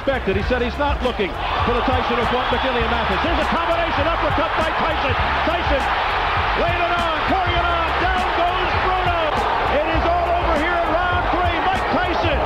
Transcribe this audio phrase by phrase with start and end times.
[0.00, 0.32] expected.
[0.32, 1.28] He said he's not looking
[1.68, 3.20] for the Tyson who what McGillian Mathis.
[3.20, 5.12] Here's a combination uppercut by Tyson.
[5.44, 5.82] Tyson
[6.56, 7.88] laying it on, carrying it on.
[8.00, 9.20] Down goes Bruno.
[9.76, 11.56] It is all over here in round three.
[11.68, 12.40] Mike Tyson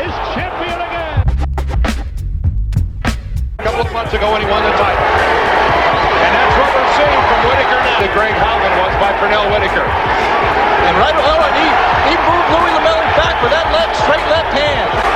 [0.00, 1.16] is champion again.
[3.04, 5.08] A couple of months ago when he won the title.
[5.12, 8.00] And that's what we're seeing from Whitaker now.
[8.00, 9.84] That Greg Howland was by Pernell Whitaker.
[9.84, 11.68] And right, oh, and he,
[12.08, 15.15] he moved Louis LeMelli back with that left, straight left hand.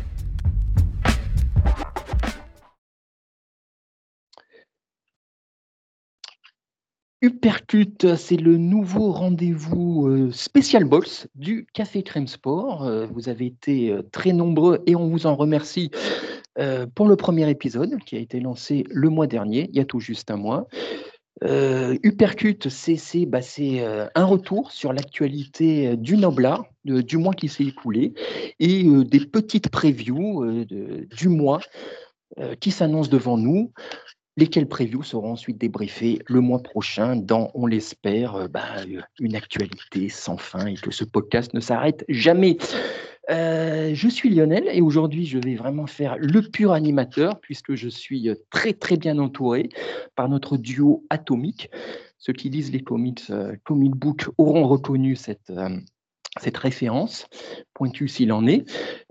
[7.23, 12.83] Uppercut, c'est le nouveau rendez-vous euh, spécial box du Café Crème Sport.
[12.83, 15.91] Euh, vous avez été euh, très nombreux et on vous en remercie
[16.95, 20.01] pour le premier épisode qui a été lancé le mois dernier, il y a tout
[20.01, 20.67] juste un mois.
[21.41, 23.39] Uppercut, c'est bah,
[24.13, 28.13] un retour sur l'actualité du Noblar, de- du mois qui s'est écoulé,
[28.59, 31.61] et des petites previews du mois
[32.59, 33.71] qui s'annoncent devant nous,
[34.37, 39.35] lesquelles previews seront ensuite débriefées le mois prochain dans, on l'espère, euh, bah, euh, une
[39.35, 42.57] actualité sans fin et que ce podcast ne s'arrête jamais.
[43.29, 47.87] Euh, je suis Lionel et aujourd'hui je vais vraiment faire le pur animateur puisque je
[47.87, 49.69] suis très très bien entouré
[50.15, 51.69] par notre duo atomique.
[52.17, 53.31] Ceux qui lisent les comics,
[53.63, 55.51] comic book auront reconnu cette,
[56.39, 57.25] cette référence,
[57.73, 58.63] pointue s'il en est.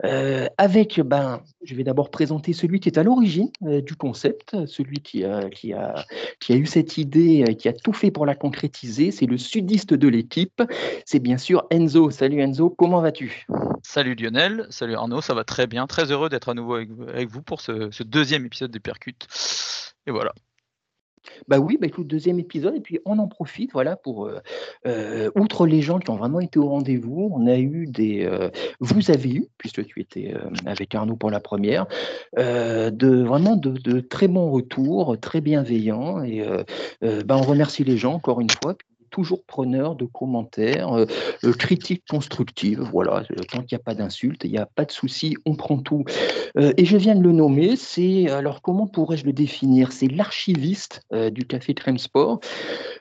[0.04, 4.56] Euh, avec, ben, je vais d'abord présenter celui qui est à l'origine euh, du concept,
[4.66, 6.06] celui qui a, qui, a,
[6.40, 9.10] qui a eu cette idée, euh, qui a tout fait pour la concrétiser.
[9.10, 10.62] C'est le sudiste de l'équipe.
[11.04, 12.10] C'est bien sûr Enzo.
[12.10, 13.46] Salut Enzo, comment vas-tu?
[13.82, 15.86] Salut Lionel, salut Arnaud, ça va très bien.
[15.86, 16.90] Très heureux d'être à nouveau avec,
[17.28, 19.26] vous- pour ce, ce deuxième épisode des Percutes.
[20.06, 20.32] Et voilà.
[21.48, 24.38] Bah oui, bah écoute, deuxième épisode, et puis on en profite, voilà, pour, euh,
[24.86, 28.50] euh, outre les gens qui ont vraiment été au rendez-vous, on a eu des, euh,
[28.80, 30.34] vous avez eu, puisque tu étais
[30.66, 31.86] avec Arnaud pour la première,
[32.36, 36.44] de vraiment de, très bons retours, très bienveillants, et
[37.24, 38.76] bah, on remercie les gens encore une fois.
[39.10, 41.06] Toujours preneur de commentaires, euh,
[41.44, 42.80] euh, critiques constructives.
[42.80, 45.56] Voilà, euh, tant qu'il n'y a pas d'insultes, il n'y a pas de souci, on
[45.56, 46.04] prend tout.
[46.56, 49.92] Euh, et je viens de le nommer, c'est, alors comment pourrais-je le définir?
[49.92, 52.40] C'est l'archiviste du Café Crème Sport,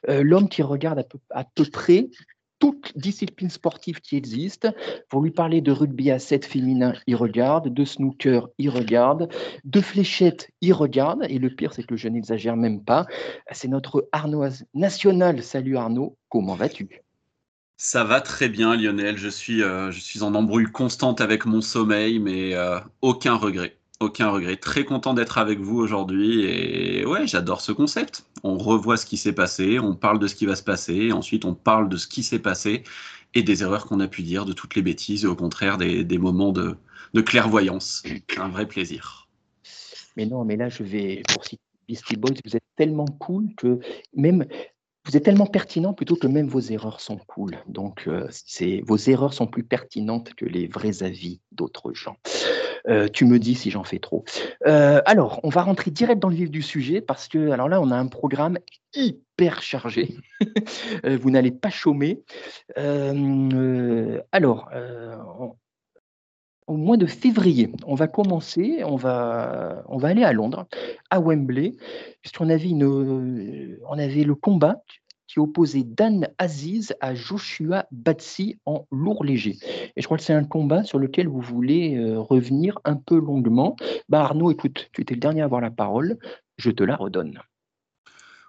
[0.08, 2.10] l'homme qui regarde à peu près
[2.60, 4.74] toutes disciplines sportives qui existent.
[5.10, 9.30] Pour lui parler de rugby à 7 féminin, il regarde, de snooker, il regarde,
[9.64, 13.06] de fléchettes, il regarde, et le pire, c'est que je n'exagère même pas.
[13.52, 15.42] C'est notre Arnoise national.
[15.42, 17.02] Salut Arnaud, comment vas-tu?
[17.78, 19.18] Ça va très bien, Lionel.
[19.18, 23.79] Je suis, euh, je suis en embrouille constante avec mon sommeil, mais euh, aucun regret.
[24.02, 24.56] Aucun regret.
[24.56, 26.44] Très content d'être avec vous aujourd'hui.
[26.46, 28.26] Et ouais, j'adore ce concept.
[28.44, 31.44] On revoit ce qui s'est passé, on parle de ce qui va se passer, ensuite
[31.44, 32.84] on parle de ce qui s'est passé
[33.34, 36.04] et des erreurs qu'on a pu dire, de toutes les bêtises, et au contraire des,
[36.06, 36.78] des moments de,
[37.14, 38.04] de clairvoyance.
[38.38, 39.28] Un vrai plaisir.
[40.16, 43.80] Mais non, mais là, je vais, pour citer Beastie Boys, vous êtes tellement cool que
[44.16, 44.46] même,
[45.06, 47.58] vous êtes tellement pertinent plutôt que même vos erreurs sont cool.
[47.68, 48.30] Donc, euh,
[48.84, 52.18] vos erreurs sont plus pertinentes que les vrais avis d'autres gens.
[52.88, 54.24] Euh, tu me dis si j'en fais trop.
[54.68, 57.82] Euh, alors, on va rentrer direct dans le vif du sujet parce que, alors là,
[57.82, 58.58] on a un programme
[58.94, 60.16] hyper chargé.
[61.06, 62.24] Euh, vous n'allez pas chômer.
[64.32, 64.70] Alors,
[66.68, 70.68] au mois de février, on va commencer, on va, on va aller à Londres,
[71.10, 71.76] à Wembley,
[72.22, 74.82] puisqu'on avait, une, on avait le combat
[75.30, 79.58] qui opposait Dan Aziz à Joshua Batsi en lourd léger.
[79.96, 83.20] Et je crois que c'est un combat sur lequel vous voulez euh, revenir un peu
[83.20, 83.76] longuement.
[84.10, 86.18] Bah Arnaud, écoute, tu étais le dernier à avoir la parole,
[86.58, 87.40] je te la redonne.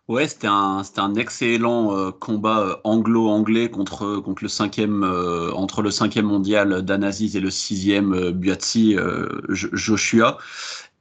[0.08, 5.82] Ouais, c'était un, un excellent euh, combat euh, anglo-anglais contre, contre le cinquième, euh, entre
[5.82, 8.96] le cinquième mondial d'Anaziz et le sixième euh, Buatsi
[9.50, 10.38] Jo- Joshua.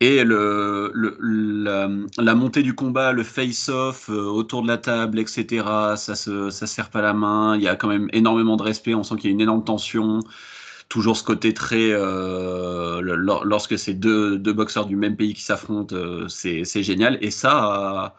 [0.01, 5.19] Et le, le- la, la montée du combat, le face-off euh, autour de la table,
[5.19, 7.57] etc., ça se, ça se serre pas la main.
[7.57, 8.94] Il y a quand même énormément de respect.
[8.96, 10.22] On sent qu'il y a une énorme tension.
[10.90, 11.92] Toujours ce côté très.
[11.92, 13.01] euh,
[13.46, 17.18] lorsque c'est deux, deux boxeurs du même pays qui s'affrontent, euh, c'est génial.
[17.22, 18.16] Et ça.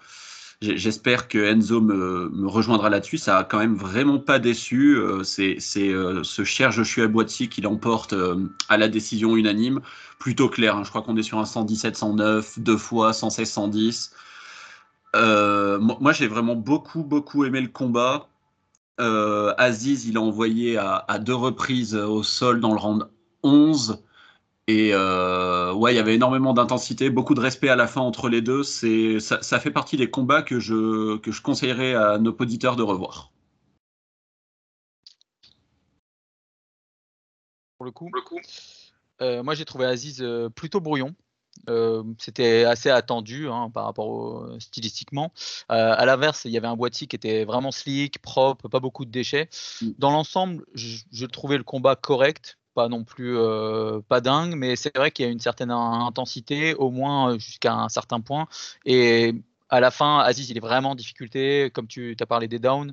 [0.63, 3.17] J'espère que Enzo me, rejoindra là-dessus.
[3.17, 4.95] Ça a quand même vraiment pas déçu.
[4.99, 9.81] Euh, c'est euh, ce cher Joshua Boiti qui l'emporte euh, à la décision unanime.
[10.19, 10.77] Plutôt clair.
[10.77, 10.85] hein.
[10.85, 14.11] Je crois qu'on est sur un 117-109, deux fois 116-110.
[15.17, 18.29] Euh, moi, moi, j'ai vraiment beaucoup, beaucoup aimé le combat.
[18.99, 23.09] Aziz, il a envoyé à, deux reprises au sol dans le round
[23.43, 24.05] 11.
[24.71, 28.29] Et euh, ouais, il y avait énormément d'intensité, beaucoup de respect à la fin entre
[28.29, 28.63] les deux.
[28.63, 32.77] C'est, ça, ça, fait partie des combats que je, que je conseillerais à nos auditeurs
[32.77, 33.33] de revoir.
[37.79, 38.11] Pour le coup,
[39.23, 40.25] euh, moi j'ai trouvé Aziz
[40.55, 41.17] plutôt brouillon.
[42.19, 45.33] c'était assez attendu hein, par rapport au, stylistiquement.
[45.69, 49.11] à l'inverse, il y avait un boîtier qui était vraiment slick, propre, pas beaucoup de
[49.11, 49.49] déchets.
[49.83, 49.91] Mm.
[49.99, 53.37] Dans l'ensemble, je, trouvais le combat correct, pas non plus
[54.09, 57.89] pas dingue, mais c'est vrai qu'il y a une certaine intensité, au moins jusqu'à un
[57.89, 58.47] certain point.
[58.85, 59.35] Et
[59.69, 61.71] à la fin, Aziz, il est vraiment en difficulté.
[61.73, 62.93] Comme tu as parlé des downs,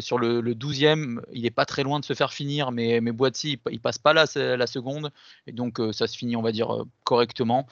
[0.00, 3.58] sur le, 12e, il n'est pas très loin de se faire finir, mais, mais Boatsy,
[3.70, 5.10] il, passe pas la, la, seconde.
[5.46, 7.66] Et donc, ça se finit, on va dire, correctement.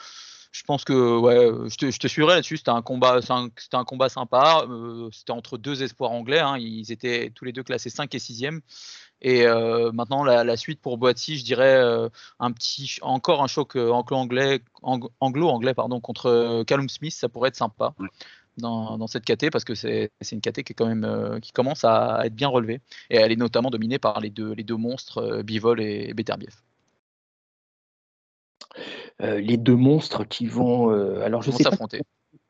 [0.52, 2.58] Je pense que ouais, je te, je te suivrai là-dessus.
[2.58, 4.66] C'était un combat, un combat sympa.
[5.10, 6.40] c'était entre deux espoirs anglais.
[6.40, 6.58] Hein.
[6.58, 8.60] Ils étaient tous les deux classés 5 et 6e.
[9.22, 12.08] Et euh, maintenant, la, suite pour Boaty, je dirais euh,
[12.40, 17.56] un petit, encore un choc euh, anglo-anglais, anglo-anglais pardon, contre Callum Smith, ça pourrait être
[17.56, 17.94] sympa.
[18.58, 22.20] Dans, cette KT parce que c'est une KT qui, est quand même, qui commence à
[22.26, 25.80] être bien relevée et elle est notamment dominée par les deux, les deux monstres Bivol
[25.80, 26.52] et Beterbiev.
[29.20, 32.00] Les deux monstres qui vont alors je sais s'affronter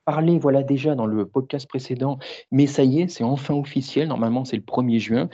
[0.05, 2.19] parlé voilà déjà dans le podcast précédent,
[2.50, 4.09] mais ça y est, c'est enfin officiel.
[4.09, 5.29] Normalement, c'est le 1er juin.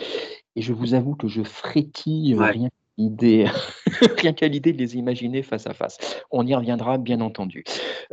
[0.56, 2.68] Et je vous avoue que je frétille euh, rien
[4.18, 5.98] rien qu'à l'idée de les imaginer face à face.
[6.30, 7.64] On y reviendra, bien entendu.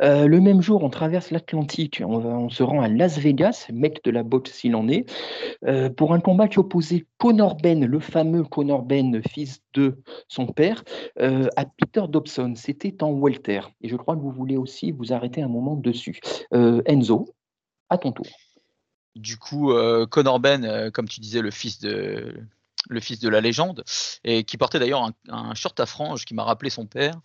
[0.01, 4.11] Euh, le même jour, on traverse l'Atlantique, on, se rend à Las Vegas, mec de
[4.11, 5.11] la boxe s'il en est,
[5.65, 10.45] euh, pour un combat qui opposait Conor Ben, le fameux Conor Ben, fils de son
[10.45, 10.83] père,
[11.19, 12.53] à Peter Dobson.
[12.55, 13.61] C'était en welter.
[13.81, 16.19] Et je crois que vous voulez aussi vous arrêter un moment dessus.
[16.51, 17.33] Enzo,
[17.89, 18.27] à ton tour.
[19.15, 22.33] Du coup, euh, Conor Ben, euh, comme tu disais, le fils de
[22.89, 23.83] le fils de la légende,
[24.23, 27.15] et qui portait d'ailleurs un, short à franges qui m'a rappelé son père,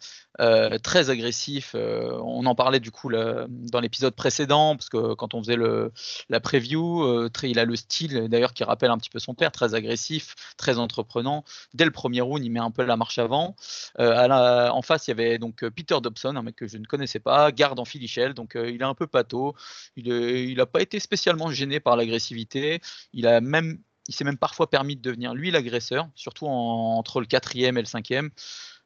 [0.40, 1.72] euh, très agressif.
[1.74, 5.92] Euh, on en parlait du coup dans l'épisode précédent, parce que quand on faisait le,
[6.28, 9.52] la preview, euh, il a le style d'ailleurs qui rappelle un petit peu son père,
[9.52, 11.44] très agressif, très entreprenant.
[11.74, 13.56] Dès le premier round, il met un peu la marche avant.
[13.98, 17.52] en face, il y avait donc Peter Dobson, un mec que je ne connaissais pas,
[17.52, 19.54] garde en filichelle, donc il est un peu pâteau.
[19.96, 22.80] Il n'a pas été spécialement gêné par l'agressivité.
[23.12, 23.78] Il a même
[24.10, 27.86] il s'est même parfois permis de devenir lui l'agresseur, surtout entre le quatrième et le
[27.86, 28.30] cinquième.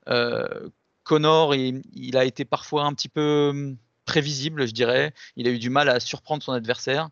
[0.08, 0.68] Euh,
[1.02, 5.14] Connor, il, a été parfois un petit peu hum, prévisible, je dirais.
[5.36, 7.08] Il a eu du mal à surprendre son adversaire.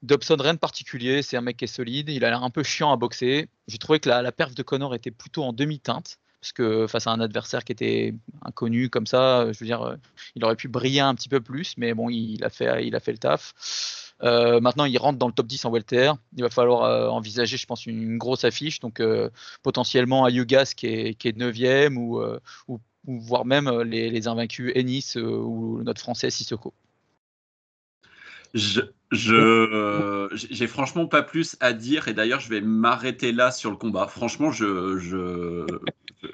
[0.00, 2.08] Dobson, rien de particulier, c'est un mec qui est solide.
[2.08, 3.50] Il a l'air un peu chiant à boxer.
[3.66, 7.10] J'ai trouvé que la, perf de Connor était plutôt en demi-teinte parce que face à
[7.10, 9.96] un adversaire qui était inconnu comme ça, je veux dire, euh,
[10.34, 13.00] il aurait pu briller un petit peu plus, mais bon, il a fait, il a
[13.00, 14.07] fait le taf.
[14.22, 16.12] Euh, maintenant, il rentre dans le top 10 en welter.
[16.36, 18.80] Il va falloir euh, envisager, je pense, une, grosse affiche.
[18.80, 19.30] Donc, euh,
[19.62, 22.20] potentiellement Ayugas qui est, qui est 9e ou,
[22.68, 26.74] ou, voire même les, invaincus Ennis ou notre français Sissoko.
[28.54, 28.80] Je,
[29.10, 33.76] je, j'ai franchement pas plus à dire et d'ailleurs je vais m'arrêter là sur le
[33.76, 34.08] combat.
[34.08, 35.66] Franchement, je, je,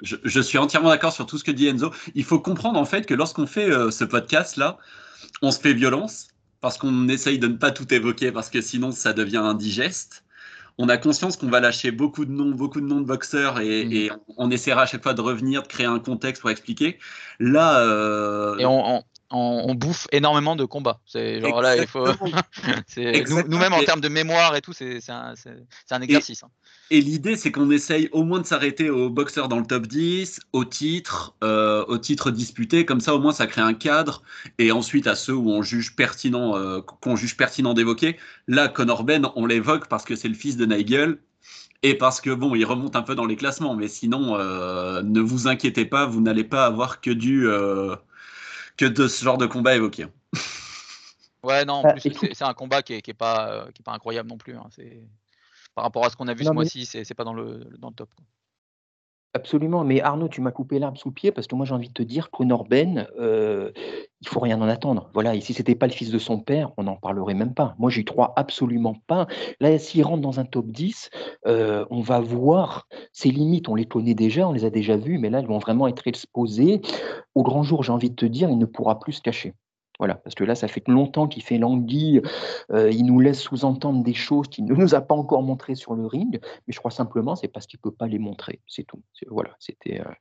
[0.01, 1.91] je, suis entièrement d'accord sur tout ce que dit Enzo.
[2.13, 4.77] Il faut comprendre en fait que lorsqu'on fait ce podcast là,
[5.41, 6.29] on se fait violence
[6.65, 10.23] parce qu'on essaye de ne pas tout évoquer parce que sinon ça devient indigeste.
[10.79, 14.09] On a conscience qu'on va lâcher beaucoup de noms, beaucoup de noms de boxeurs et,
[14.09, 14.17] mm.
[14.37, 16.97] on, essaiera à chaque fois de revenir, de créer un contexte pour expliquer.
[17.39, 20.99] Là, euh, et on, on, bouffe énormément de combats.
[21.05, 22.05] C'est genre là, il faut.
[23.47, 25.33] Nous-mêmes en termes de mémoire et tout, c'est un,
[25.91, 26.43] un, exercice.
[26.43, 26.49] Hein.
[26.91, 30.39] Et, l'idée, c'est qu'on essaye au moins de s'arrêter aux boxeurs dans le top 10,
[30.53, 32.85] au titre, euh, au titre disputé.
[32.85, 34.21] Comme ça, au moins, ça crée un cadre.
[34.59, 38.17] Et ensuite, à ceux où on juge pertinent, euh, qu'on juge pertinent d'évoquer.
[38.47, 41.17] Là, Conor Ben, on l'évoque parce que c'est le fils de Nigel
[41.83, 45.19] et parce que bon, il remonte un peu dans les classements, mais sinon, euh, ne
[45.19, 47.47] vous inquiétez pas, vous n'allez pas avoir que du
[48.77, 50.07] que de ce genre de combat évoqué.
[51.43, 54.27] Ouais, non, en plus, c'est un combat qui est, pas, euh, qui est pas incroyable
[54.27, 54.57] non plus.
[54.57, 54.67] Hein.
[55.75, 57.93] Par rapport à ce qu'on a vu ce mois-ci, c'est pas dans le, dans le
[57.93, 58.09] top.
[59.35, 61.89] Absolument, mais Arnaud, tu m'as coupé l'arbre sous le pied parce que moi j'ai envie
[61.89, 63.69] de te dire que Ben, euh,
[64.21, 65.09] il faut rien en attendre.
[65.13, 67.75] Voilà, et si c'était pas le fils de son père, on n'en parlerait même pas.
[67.77, 69.27] Moi j'y crois absolument pas.
[69.59, 71.09] Là, s'il rentre dans un top 10,
[71.47, 75.17] euh, on va voir ses limites, on les connaît déjà, on les a déjà vues,
[75.17, 76.79] mais là, ils vont vraiment être exposés.
[77.35, 79.53] Au grand jour, j'ai envie de te dire, il ne pourra plus se cacher.
[79.99, 82.21] Voilà, parce que là, ça fait longtemps qu'il fait languille,
[82.71, 85.95] euh, il nous laisse sous-entendre des choses qu'il ne nous a pas encore montrées sur
[85.95, 88.83] le ring, mais je crois simplement c'est parce qu'il ne peut pas les montrer, c'est
[88.83, 89.01] tout.
[89.27, 90.01] Voilà, c'était.
[90.01, 90.13] Euh,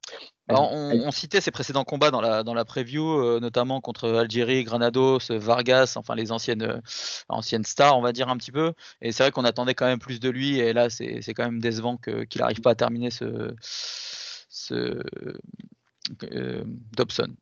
[0.48, 5.30] on, citait ses précédents combats dans la, dans la preview, euh, notamment contre Algérie, Granados,
[5.30, 6.82] Vargas, enfin les anciennes,
[7.28, 8.74] anciennes stars, on va dire un petit peu.
[9.00, 11.60] Et c'est vrai qu'on attendait quand même plus de lui, et là, c'est quand même
[11.60, 13.54] décevant qu'il n'arrive pas à terminer ce,
[14.48, 15.02] ce
[16.96, 17.34] Dobson.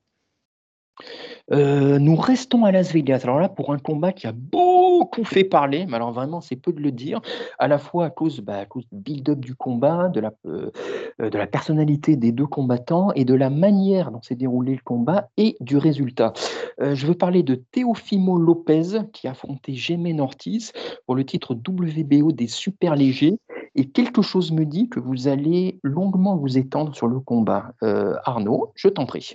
[1.50, 3.20] Euh, nous restons à Las Vegas.
[3.24, 6.72] Alors là, pour un combat qui a beaucoup fait parler, mais alors vraiment, c'est peu
[6.72, 7.20] de le dire,
[7.58, 10.70] à la fois à cause, bah, du build-up du combat, de la, euh,
[11.18, 15.28] de la personnalité des deux combattants et de la manière dont s'est déroulé le combat
[15.36, 16.32] et du résultat.
[16.80, 20.72] Euh, je veux parler de Teofimo Lopez qui a affronté Jemen Ortiz
[21.06, 23.38] pour le titre WBO des super légers.
[23.74, 27.72] Et quelque chose me dit que vous allez longuement vous étendre sur le combat.
[27.80, 29.34] Arnaud, je t'en prie.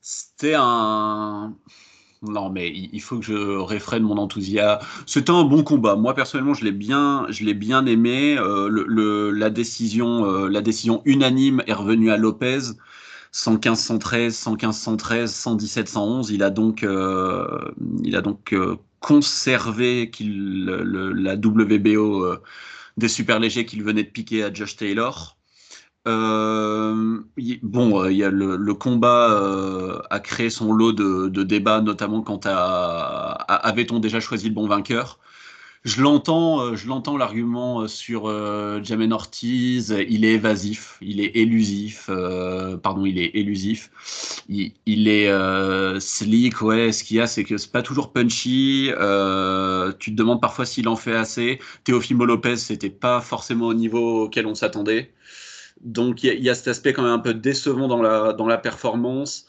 [0.00, 1.56] C'était un.
[2.22, 4.86] Non, mais il faut que je réfrène mon enthousiasme.
[5.06, 5.96] C'était un bon combat.
[5.96, 8.36] Moi, personnellement, je l'ai bien, je l'ai bien aimé.
[8.38, 12.60] Euh, le, la, décision, euh, la décision unanime est revenue à Lopez.
[13.32, 16.30] 115, 113, 115, 113, 117, 111.
[16.30, 17.46] Il a donc, euh,
[18.04, 18.54] il a donc
[19.00, 22.36] conservé qu'il, la WBO
[22.96, 25.39] des super légers qu'il venait de piquer à Josh Taylor.
[26.08, 27.20] Euh,
[27.62, 32.22] bon, euh, il y a le, combat euh, a créé son lot de, débats, notamment
[32.22, 33.32] quant à,
[33.66, 35.18] avait-on déjà choisi le bon vainqueur?
[35.84, 38.26] Je l'entends, je l'entends l'argument sur
[38.84, 39.96] Jamen Ortiz.
[40.10, 42.10] Il est évasif, il est élusif.
[42.82, 43.90] pardon, il est élusif.
[44.48, 46.60] Il, est slick.
[46.60, 48.90] Ouais, ce qu'il y a, c'est que c'est pas toujours punchy.
[49.98, 51.60] tu te demandes parfois s'il en fait assez.
[51.84, 55.12] Teofimo Lopez, c'était pas forcément au niveau auquel on s'attendait.
[55.80, 58.58] Donc il y, a cet aspect quand même un peu décevant dans la, dans la
[58.58, 59.46] performance.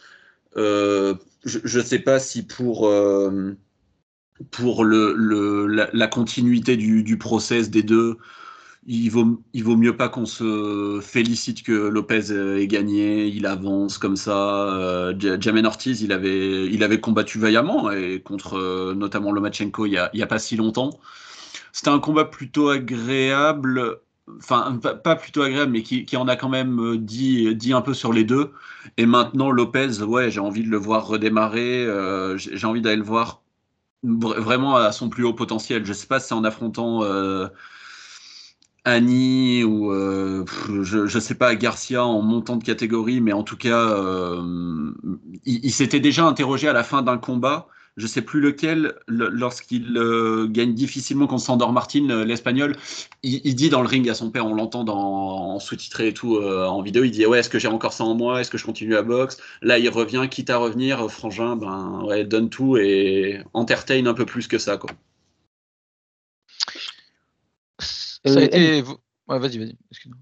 [0.57, 3.55] Euh, je ne sais pas si pour, euh,
[4.51, 8.17] pour le, le la, continuité du, du, process des deux,
[8.85, 13.97] il vaut, il vaut mieux pas qu'on se félicite que Lopez ait gagné, il avance
[13.97, 14.73] comme ça.
[14.73, 19.91] Euh, Jamen Ortiz, il avait, il avait combattu vaillamment et contre euh, notamment Lomachenko il
[19.91, 20.91] n'y a, a, pas si longtemps.
[21.73, 24.01] C'était un combat plutôt agréable
[24.37, 28.13] enfin pas plutôt agréable, mais qui, en a quand même euh, dit, un peu sur
[28.13, 28.51] les deux.
[28.97, 33.03] Et maintenant, Lopez, ouais, j'ai envie de le voir redémarrer, euh, j'ai envie d'aller le
[33.03, 33.41] voir
[34.03, 35.85] vraiment à son plus haut potentiel.
[35.85, 37.47] Je sais pas si c'est en affrontant euh,
[38.83, 43.95] Annie ou je, je sais pas Garcia en montant de catégorie, mais en tout cas,
[45.45, 47.67] il s'était déjà interrogé à la fin d'un combat
[47.97, 52.75] je sais plus lequel, lorsqu'il euh, gagne difficilement contre Sandor Martin, euh, l'espagnol,
[53.23, 56.65] il, dit dans le ring à son père, on l'entend en sous-titré et tout euh,
[56.65, 58.65] en vidéo, il dit ouais, est-ce que j'ai encore ça en moi, est-ce que je
[58.65, 59.37] continue à boxe?
[59.61, 64.25] Là, il revient, quitte à revenir, frangin, ben ouais, donne tout et entertain un peu
[64.25, 64.91] plus que ça, quoi.
[67.79, 68.83] Ça a été.
[69.27, 70.19] Ouais, vas-y, vas-y, excuse-moi.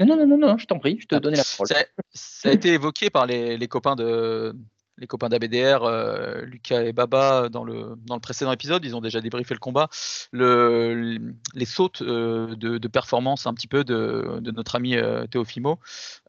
[0.00, 1.68] Non, non, non, non, je t'en prie, je te donnais la parole.
[2.12, 4.52] Ça, a été évoqué par les copains de,
[4.98, 9.00] les copains d'ABDR, euh, Lucas et Baba, dans le, dans le précédent épisode, ils ont
[9.00, 9.88] déjà débriefé le combat.
[10.32, 11.18] Le,
[11.54, 15.78] les sautes euh, de, performance un petit peu de, notre ami euh, Teofimo.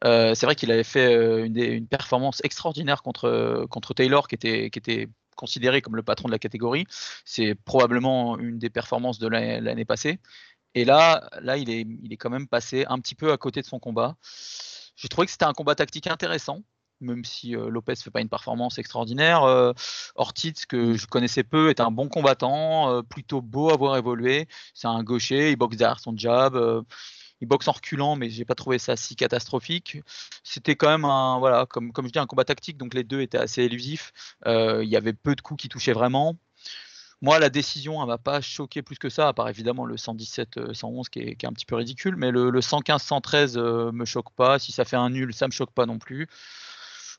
[0.02, 4.78] c'est vrai qu'il avait fait une, une, performance extraordinaire contre, contre Taylor, qui était, qui
[4.78, 6.86] était considéré comme le patron de la catégorie.
[7.24, 10.20] C'est probablement une des performances de l'année passée.
[10.74, 13.60] Et là, là il, est, il est quand même passé un petit peu à côté
[13.60, 14.16] de son combat.
[14.96, 16.62] J'ai trouvé que c'était un combat tactique intéressant
[17.04, 19.42] même si Lopez Lopez fait pas une performance extraordinaire.
[20.16, 20.94] Ortiz, que mmh.
[20.94, 24.48] je connaissais peu, est un bon combattant, plutôt beau à voir évoluer.
[24.74, 26.56] C'est un gaucher, il boxe derrière son jab.
[27.40, 29.98] il boxe en reculant, mais j'ai pas trouvé ça si catastrophique.
[30.42, 33.20] C'était quand même un, voilà, comme, comme je dis, un combat tactique, donc les deux
[33.20, 34.12] étaient assez élusifs.
[34.46, 36.36] il y avait peu de coups qui touchaient vraiment.
[37.24, 41.08] Moi, la décision, elle m'a pas choqué plus que ça, à part évidemment le 117-111
[41.08, 44.58] qui, est, un petit peu ridicule, mais le, le 115-113 me choque pas.
[44.58, 46.28] Si ça fait un nul, ça me choque pas non plus.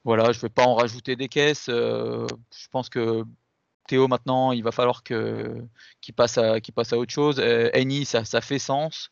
[0.06, 1.66] Voilà, je ne vais pas en rajouter des caisses.
[1.68, 3.24] Euh, je pense que
[3.88, 7.40] Théo, maintenant, il va falloir qu'il passe, à, passe à autre chose.
[7.40, 9.10] Euh, Eni, ça, fait sens.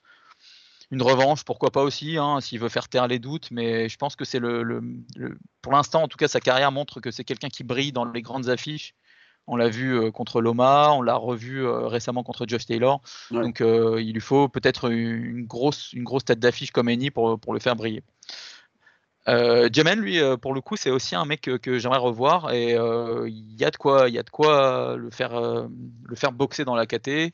[0.91, 4.15] Une revanche, pourquoi pas aussi, hein, s'il veut faire taire les doutes, mais je pense
[4.15, 4.83] que c'est le,
[5.63, 8.21] Pour l'instant, en tout cas, sa carrière montre que c'est quelqu'un qui brille dans les
[8.21, 8.93] grandes affiches.
[9.47, 13.01] On l'a vu euh, contre Loma, on l'a revu récemment contre Josh Taylor.
[13.31, 17.53] Donc il lui faut peut-être une grosse, une grosse tête d'affiche comme Eni pour, pour
[17.53, 18.03] le faire briller.
[19.29, 23.27] Euh, lui, euh, pour le coup, c'est aussi un mec que, j'aimerais revoir et euh,
[23.29, 25.67] il y a de quoi, il y a de quoi le faire, euh,
[26.33, 27.33] boxer dans la KT.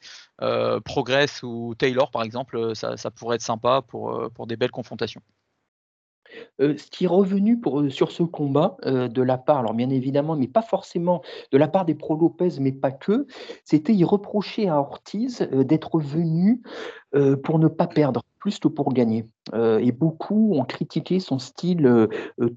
[0.86, 5.22] Progress ou Taylor, par exemple, ça, pourrait être sympa pour, pour des belles confrontations.
[6.62, 9.90] Euh, ce qui est revenu euh, sur ce combat euh, de la part, alors bien
[9.90, 13.28] évidemment, mais pas forcément de la part des pro Lopez, mais pas que,
[13.64, 16.62] c'était il reprochait à Ortiz d'être venu
[17.44, 19.26] pour ne pas perdre plus que pour gagner.
[19.54, 22.08] et beaucoup ont critiqué son style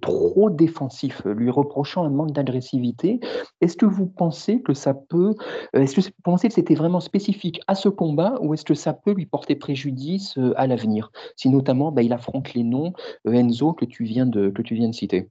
[0.00, 3.20] trop défensif, lui reprochant un manque d'agressivité.
[3.60, 5.34] Est-ce que vous pensez que ça peut,
[5.72, 8.92] est-ce que vous pensez que c'était vraiment spécifique à ce combat ou est-ce que ça
[8.92, 11.10] peut lui porter préjudice à l'avenir?
[11.36, 12.92] Si notamment bah, il affronte les noms
[13.26, 14.52] Enzo que tu viens de
[14.92, 15.30] citer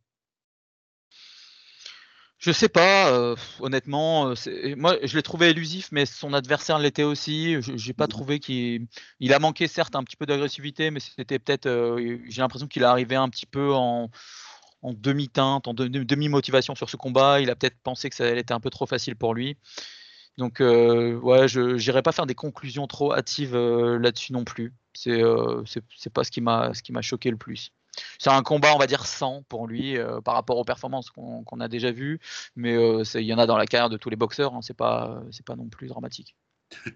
[2.42, 4.30] je sais pas, euh, honnêtement.
[4.30, 7.62] Euh, moi, je l'ai trouvé élusif, mais son adversaire l'était aussi.
[7.62, 8.08] Je n'ai pas mmh.
[8.08, 8.88] trouvé qu'il
[9.20, 11.68] il a manqué, certes, un petit peu d'agressivité, mais c'était peut-être.
[11.68, 14.10] Euh, j'ai l'impression qu'il est arrivé un petit peu en,
[14.84, 17.42] demi-teinte, en demi-motivation sur ce combat.
[17.42, 19.58] Il a peut-être pensé que ça allait être un peu trop facile pour lui.
[20.40, 24.74] Donc, ouais, je n'irai pas faire des conclusions trop hâtives là-dessus non plus.
[24.94, 25.22] C'est
[25.96, 27.72] c'est pas ce qui m'a choqué le plus
[28.20, 31.60] c'est un combat, on va dire, sans pour lui euh, par rapport aux performances qu'on
[31.60, 32.20] a déjà vues.
[32.56, 34.54] Mais euh, il y en a dans la carrière de tous les boxeurs.
[34.54, 36.36] Hein, c'est pas, c'est pas non plus dramatique.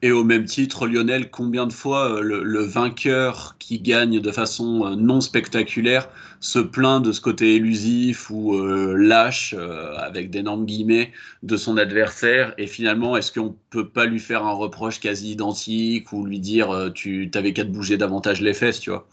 [0.01, 4.95] Et au même titre, Lionel, combien de fois euh, le, vainqueur qui gagne de façon
[4.95, 6.07] non spectaculaire
[6.39, 8.57] se plaint de ce côté élusif ou
[8.95, 9.53] lâche,
[9.97, 11.11] avec d'énormes guillemets,
[11.43, 12.53] de son adversaire?
[12.57, 16.91] Et finalement, est-ce qu'on peut pas lui faire un reproche quasi identique ou lui dire
[16.93, 19.05] tu t'avais qu'à te bouger davantage les fesses, tu vois?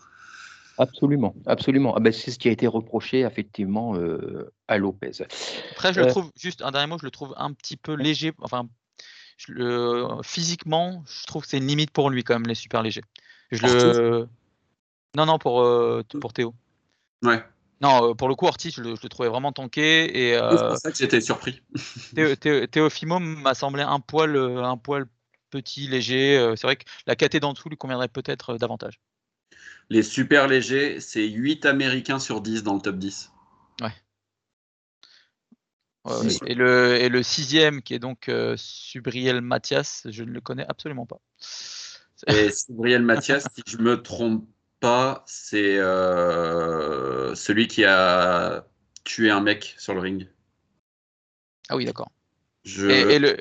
[0.78, 1.94] Absolument, absolument.
[1.96, 5.10] Ah ben, c'est ce qui a été reproché effectivement euh, à Lopez.
[5.72, 7.94] Après, je le euh, trouve, juste un dernier mot, je le trouve un petit peu
[7.94, 8.32] léger.
[8.40, 8.68] Enfin,
[10.22, 13.02] physiquement, je trouve que c'est une limite pour lui quand même, les super légers.
[13.50, 14.28] Je le...
[15.14, 16.54] Non, non, pour, euh, pour Théo.
[17.22, 17.44] Ouais.
[17.82, 20.30] Non, pour le coup, Ortiz, je le, trouvais vraiment tanké.
[20.30, 21.60] Et, c'est pour ça que j'étais surpris.
[22.14, 22.88] Théo,
[23.20, 25.06] m'a semblé un poil, un poil
[25.50, 26.54] petit, léger.
[26.56, 29.00] C'est vrai que la KT d'en dessous lui conviendrait peut-être davantage.
[29.92, 33.30] Les super légers, c'est 8 Américains sur 10 dans le top 10.
[33.82, 33.92] Ouais.
[36.46, 40.64] et, le, et le sixième, qui est donc euh, Subriel Mathias, je ne le connais
[40.66, 41.20] absolument pas.
[42.26, 44.48] Et Subriel Mathias, si je me trompe
[44.80, 48.66] pas, c'est euh, celui qui a
[49.04, 50.26] tué un mec sur le ring.
[51.68, 52.10] Ah oui, d'accord.
[52.64, 53.36] Et, le,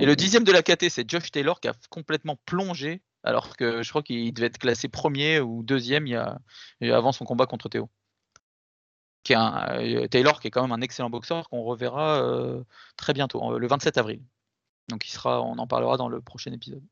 [0.00, 3.82] et le dixième de la KT, c'est Josh Taylor qui a complètement plongé alors que
[3.82, 7.88] je crois qu'il devait être classé premier ou deuxième il avant son combat contre Théo.
[9.30, 12.62] Euh, Taylor, qui est quand même un excellent boxeur, qu'on reverra euh,
[12.96, 14.22] très bientôt, le 27 avril.
[14.88, 16.82] Donc il sera, on en parlera dans le prochain épisode.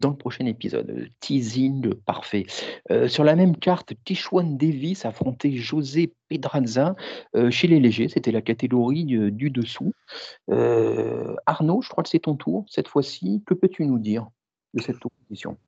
[0.00, 2.46] Dans le prochain épisode, teasing parfait.
[2.90, 6.94] Euh, sur la même carte, Tishwan Davis affrontait José Pedraza
[7.50, 9.92] chez les légers, c'était la catégorie du dessous.
[10.48, 13.42] Arnaud, je crois que c'est ton tour cette fois-ci.
[13.44, 14.26] Que peux-tu nous dire?
[14.74, 15.58] De cette compétition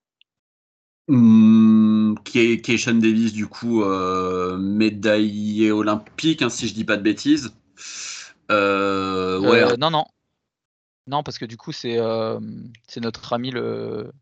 [1.09, 6.97] mmh, qui, est, Sean Davis, du coup, euh, médaillé olympique, hein, si je dis pas
[6.97, 7.53] de bêtises.
[8.51, 9.63] Euh, ouais.
[9.63, 10.05] Euh, non, non.
[11.09, 11.99] Non, parce que du coup, c'est
[12.87, 14.13] c'est notre ami le,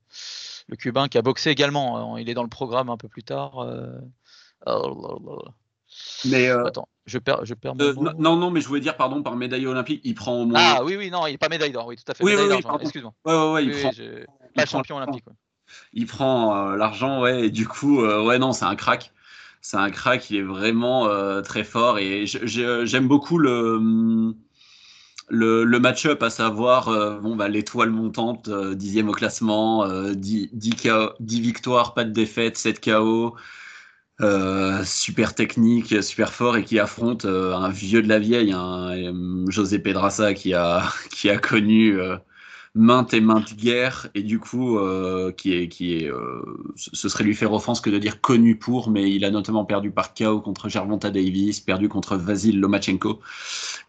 [0.69, 2.17] le Cubain qui a boxé également.
[2.17, 3.67] Il est dans le programme un peu plus tard.
[4.67, 5.43] Oh
[6.25, 9.37] mais Attends, je perds, je perds mon Non, non, mais je voulais dire, pardon, par
[9.37, 10.61] médaille olympique, il prend au moins.
[10.61, 12.25] Ah oui, oui, non, il n'est pas médaille d'or, oui, tout à fait.
[12.25, 13.13] Oui, oui, oui excuse-moi.
[13.27, 13.91] Ouais, ouais, ouais, il prend.
[14.55, 15.25] Pas champion olympique.
[15.93, 19.13] Il prend euh, l'argent, ouais, et du coup, euh, ouais, non, c'est un crack.
[19.61, 24.35] C'est un crack, il est vraiment euh, très fort et j'aime beaucoup le.
[25.33, 26.87] Le, match-up, à savoir
[27.21, 33.37] bon, bah, l'étoile montante, dixième au classement, 10, 10, victoires, pas de défaites, 7 KO,
[34.85, 40.35] super technique, super fort et qui affronte un vieux de la vieille, un José Pedraza
[40.35, 40.83] qui a,
[41.13, 41.97] qui a connu
[42.75, 46.43] maintes et maintes guerres et du coup euh, qui est qui est euh,
[46.77, 49.91] ce serait lui faire offense que de dire connu pour mais il a notamment perdu
[49.91, 53.21] par KO contre Gervonta Davis perdu contre Vasil Lomachenko.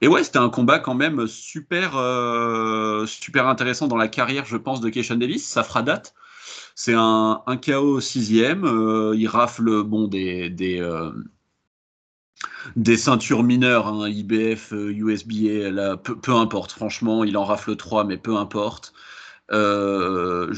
[0.02, 4.58] Et ouais c'était un combat quand même super euh, super intéressant dans la carrière je
[4.58, 5.48] pense de Keishon Davis.
[5.48, 6.16] Ça fera date.
[6.74, 8.64] C'est un, un KO sixième
[9.16, 10.80] il rafle bon des, des
[12.76, 18.04] des ceintures mineures, hein, IBF, USBA, euh, là, peu, importe, franchement, il en rafle 3,
[18.06, 18.94] mais peu importe.
[19.52, 20.54] Euh,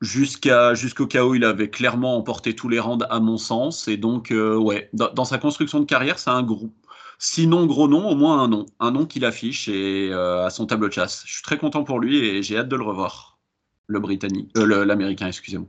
[0.00, 4.30] jusqu'à jusqu'au où il avait clairement emporté tous les rounds à mon sens et donc
[4.30, 6.70] euh, ouais dans, sa construction de carrière c'est un gros
[7.18, 10.88] sinon gros nom au moins un nom un nom qu'il affiche et à son tableau
[10.88, 11.24] de chasse.
[11.26, 13.38] Je suis très content pour lui et j'ai hâte de le revoir.
[13.86, 14.00] Le
[14.84, 15.68] l'américain excusez-moi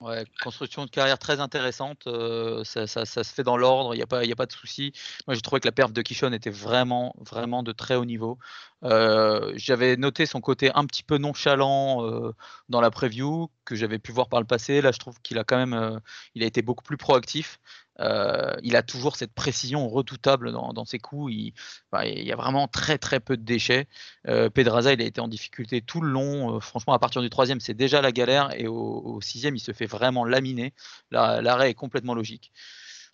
[0.00, 2.06] Ouais, construction de carrière très intéressante.
[2.06, 4.92] Euh, ça, se fait dans l'ordre, il n'y a, pas, a pas de souci.
[5.26, 8.38] Moi, j'ai trouvé que la perte de Kishon était vraiment, vraiment de très haut niveau.
[8.82, 12.34] Euh, j'avais noté son côté un petit peu nonchalant euh,
[12.70, 14.80] dans la preview que j'avais pu voir par le passé.
[14.80, 16.00] Là, je trouve qu'il a quand même,
[16.34, 17.60] il a été beaucoup plus proactif.
[17.98, 21.32] Euh, il a toujours cette précision redoutable dans, ses coups.
[21.32, 21.52] Il,
[21.92, 23.88] y a vraiment très peu de déchets.
[24.28, 26.56] Euh, Pedraza, il a été en difficulté tout le long.
[26.56, 28.50] Euh, franchement, à partir du troisième, c'est déjà la galère.
[28.58, 30.72] Et au, sixième, il se fait vraiment laminer.
[31.10, 32.52] L'arrêt est complètement logique.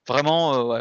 [0.06, 0.74] Vraiment,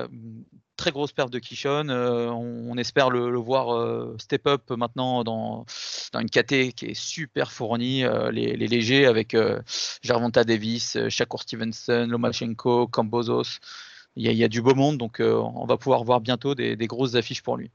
[0.77, 1.89] très grosse perte de Kishon.
[1.89, 5.65] On, espère le, voir step up maintenant dans,
[6.13, 8.03] une KT qui est super fournie.
[8.31, 9.35] Les, légers avec
[10.01, 13.59] Gervonta Davis, Shakur Stevenson, Lomachenko, Kambozos
[14.15, 17.15] il y, a du beau monde, donc euh, on va pouvoir voir bientôt des, grosses
[17.15, 17.69] affiches pour lui.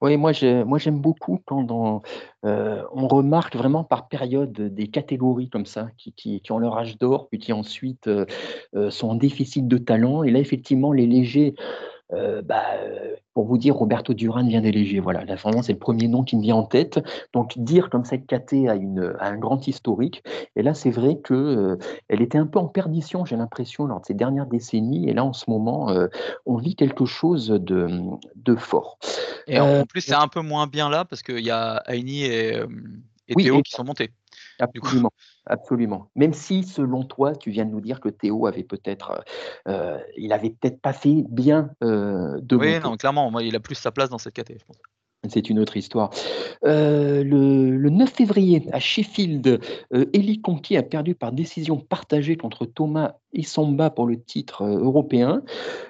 [0.00, 2.02] Oui, moi j'aime beaucoup quand
[2.46, 7.28] euh, on remarque vraiment par période des catégories comme ça qui, ont leur âge d'or,
[7.28, 8.24] puis qui ensuite euh,
[8.90, 10.22] sont en déficit de talent.
[10.22, 11.54] Et là, effectivement, les légers
[12.12, 15.00] euh, bah, euh, pour vous dire, Roberto Duran vient d'éléger.
[15.00, 17.00] Voilà, là, vraiment, c'est le premier nom qui me vient en tête.
[17.32, 20.22] Donc, dire comme cette KT a, une, un grand historique.
[20.56, 21.76] Et là, c'est vrai qu'elle euh,
[22.08, 25.08] elle était un peu en perdition, j'ai l'impression, lors de ces dernières décennies.
[25.08, 25.92] Et là, en ce moment,
[26.46, 27.88] on vit quelque chose de,
[28.36, 28.98] de fort.
[29.46, 32.64] Et en plus, c'est un peu moins bien là parce qu'il y a Aini et,
[33.36, 34.10] Théo qui sont montés.
[34.60, 35.12] Absolument.
[35.46, 36.10] Absolument.
[36.14, 39.24] Même si, selon toi, tu viens de nous dire que Théo avait peut-être,
[39.68, 42.56] euh, il avait peut-être pas fait bien euh, de.
[42.56, 44.76] Oui, non, clairement, moi, il a plus sa place dans cette catégorie, je pense.
[45.28, 46.08] C'est une autre histoire.
[46.64, 49.60] Euh, le, 9 février, à Sheffield,
[49.92, 55.42] Eli Conti a perdu par décision partagée contre Thomas Essamba pour le titre européen.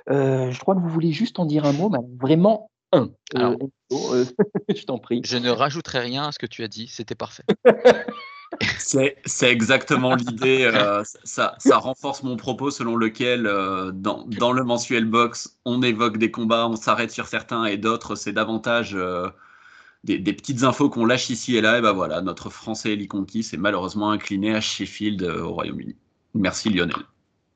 [0.09, 3.11] je crois que vous voulez juste en dire un mot, mais vraiment un.
[3.91, 5.23] je t'en prie.
[5.25, 7.45] Je ne rajouterai rien à ce que tu as dit, c'était parfait.
[8.79, 10.65] C'est exactement l'idée.
[10.65, 16.31] Euh, ça, renforce mon propos selon lequel, euh, dans, le mensuel box, on évoque des
[16.31, 19.29] combats, on s'arrête sur certains et d'autres, c'est davantage euh,
[20.05, 21.79] des, petites infos qu'on lâche ici et là.
[21.79, 23.09] Et ben voilà, notre Français Eli
[23.43, 25.97] s'est malheureusement incliné à Sheffield au Royaume-Uni.
[26.35, 26.97] Merci Lionel.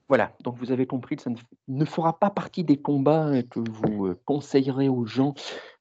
[0.09, 1.31] Voilà, donc vous avez compris que ça
[1.69, 5.35] ne fera pas partie des combats que vous conseillerez aux gens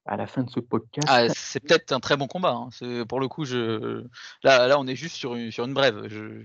[0.06, 1.08] à la fin de ce podcast.
[1.10, 2.54] Ah, c'est peut-être un très bon combat.
[2.54, 3.04] Hein.
[3.08, 4.04] Pour le coup, je...
[4.42, 6.08] là, là, on est juste sur une, sur une brève.
[6.08, 6.42] Je...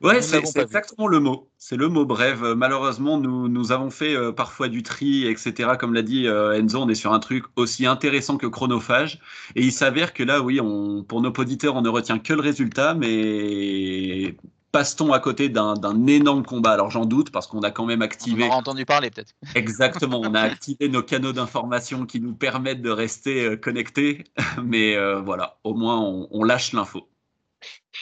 [0.00, 1.48] Ouais, c'est exactement le mot.
[1.58, 2.54] C'est le mot brève.
[2.56, 5.70] Malheureusement, nous, nous avons fait euh, parfois du tri, etc.
[5.78, 9.20] Comme l'a dit euh, Enzo, on est sur un truc aussi intéressant que chronophage.
[9.56, 12.40] Et il s'avère que là, oui, on, pour nos auditeurs, on ne retient que le
[12.40, 14.36] résultat, mais
[14.72, 16.72] passe-t-on à côté d'un énorme combat?
[16.72, 18.44] Alors j'en doute parce qu'on a quand même activé.
[18.44, 19.32] On a entendu parler peut-être.
[19.54, 24.24] Exactement, on a activé nos canaux d'information qui nous permettent de rester euh, connectés,
[24.64, 26.00] mais euh, voilà, au moins
[26.30, 27.08] on lâche l'info.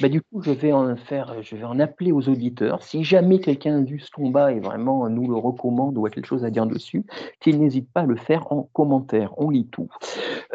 [0.01, 2.83] Bah, du coup, je vais en faire, je vais en appeler aux auditeurs.
[2.83, 6.27] Si jamais quelqu'un a vu ce combat et vraiment nous le recommande ou a quelque
[6.27, 7.05] chose à dire dessus,
[7.41, 9.33] qu'il n'hésite pas à le faire en commentaire.
[9.37, 9.89] On lit tout.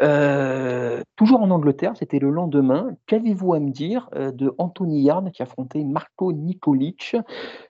[0.02, 2.96] Euh, toujours en Angleterre, c'était le lendemain.
[3.06, 7.16] Qu'avez-vous à me dire euh, de Anthony Yard qui affrontait Marco Nikolic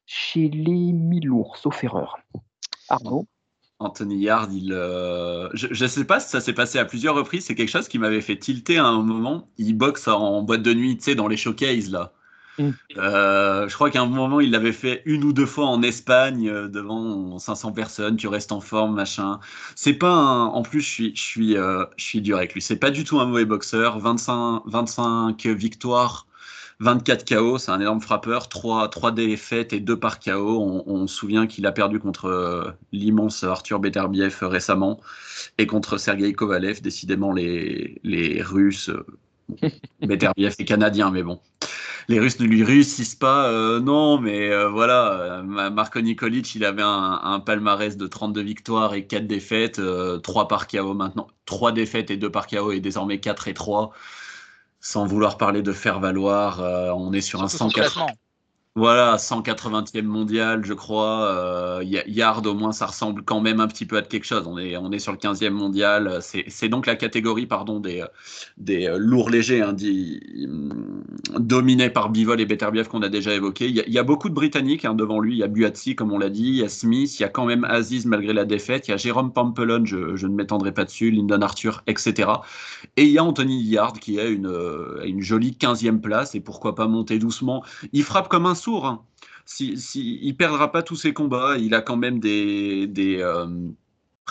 [0.06, 2.18] chez les Milours, sauf erreur
[2.88, 3.26] Arnaud?
[3.81, 7.47] Anthony Yard, il, euh, je ne sais pas si ça s'est passé à plusieurs reprises.
[7.47, 9.49] C'est quelque chose qui m'avait fait tilter à un moment.
[9.57, 12.12] Il boxe en boîte de nuit, tu sais, dans les showcases là.
[12.59, 12.71] Mm.
[12.99, 16.51] Euh, je crois qu'à un moment, il l'avait fait une ou deux fois en Espagne
[16.51, 18.16] euh, devant 500 personnes.
[18.16, 19.40] Tu restes en forme, machin.
[19.75, 20.45] C'est pas un...
[20.47, 22.61] En plus, je suis, je suis, je suis dur avec lui.
[22.61, 23.99] C'est pas du tout un mauvais boxeur.
[23.99, 26.27] 25, 25 victoires
[26.81, 30.83] 24 KO, c'est un énorme frappeur, 3, 3 défaites et 2 par KO.
[30.87, 34.99] On, se souvient qu'il a perdu contre euh, l'immense Arthur Beterbiev récemment
[35.59, 38.88] et contre Sergei Kovalev, décidément les, les Russes.
[38.88, 39.69] Euh,
[40.01, 41.38] Beterbiev est canadien, mais bon.
[42.09, 43.49] Les Russes ne lui réussissent pas.
[43.51, 49.07] Euh, non, mais voilà, Marco Nikolic, il avait un, un, palmarès de 32 victoires et
[49.07, 49.81] 4 défaites,
[50.23, 51.29] 3 par KO maintenant.
[51.45, 53.93] 3 défaites et 2 par KO et désormais 4 et 3
[54.81, 58.07] sans vouloir parler de faire valoir, euh, on est sur un 180.
[58.81, 61.27] Voilà, 180e mondial, je crois.
[61.27, 64.45] Euh, Yard, au moins, ça ressemble quand même un petit peu à quelque chose.
[64.47, 66.21] On est, on est sur le 15e mondial.
[66.23, 68.03] C'est donc la catégorie pardon, des,
[68.57, 69.77] des euh, lourds légers, hein,
[71.38, 73.69] dominés par Bivol et Beterbiev qu'on a déjà évoqué.
[73.69, 75.35] Il y, a, beaucoup de Britanniques hein, devant lui.
[75.35, 76.49] Il y a Buatsi, comme on l'a dit.
[76.49, 77.19] Il y a Smith.
[77.19, 78.88] Il y a quand même Aziz, malgré la défaite.
[78.88, 81.11] Il y a Jérôme Pampelon, je, ne m'étendrai pas dessus.
[81.11, 82.31] Lyndon Arthur, etc.
[82.97, 86.35] Et il y a Anthony Yard qui a une, euh, une jolie 15e place.
[86.35, 87.62] Et pourquoi pas monter doucement.
[87.93, 88.87] Il frappe comme un sourd.
[88.87, 89.04] Hein.
[89.46, 89.74] Si,
[90.22, 92.87] il perdra pas tous ses combats, il a quand même des.
[92.87, 93.46] des euh,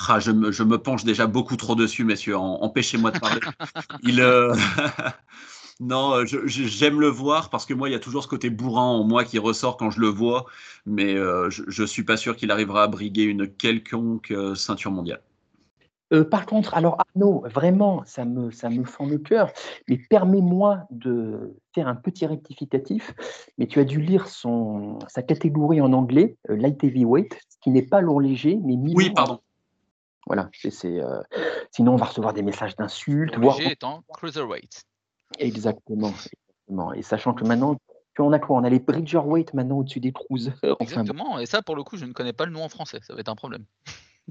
[0.07, 2.37] ah, je, me, je, me, penche déjà beaucoup trop dessus, messieurs.
[2.37, 3.41] Empêchez-moi de parler.
[4.03, 4.21] il.
[4.21, 4.55] Euh,
[5.81, 9.03] non, j'aime le voir parce que moi, il y a toujours ce côté bourrin en
[9.03, 10.45] moi qui ressort quand je le vois,
[10.85, 15.21] mais euh, je ne suis pas sûr qu'il arrivera à briguer une quelconque ceinture mondiale.
[16.11, 19.51] Euh, par contre, alors Arnaud, vraiment, ça me, ça me fend le cœur,
[19.87, 23.13] mais permets-moi de faire un petit rectificatif.
[23.57, 27.83] Mais tu as dû lire son, sa catégorie en anglais, euh, light heavyweight, qui n'est
[27.83, 29.39] pas lourd léger, mais mi Oui, pardon.
[30.27, 31.21] Voilà, c'est, c'est, euh,
[31.71, 33.37] sinon on va recevoir des messages d'insultes.
[33.37, 34.83] Voire- léger étant cruiserweight.
[35.37, 36.93] Exactement, exactement.
[36.93, 37.77] Et sachant que maintenant,
[38.19, 38.57] on a quoi?
[38.57, 40.53] On a les Bridgerweight maintenant au-dessus des cruisers.
[40.63, 40.75] Enfin.
[40.79, 41.39] Exactement.
[41.39, 42.99] Et ça, pour le coup, je ne connais pas le nom en français.
[43.01, 43.63] Ça va être un problème.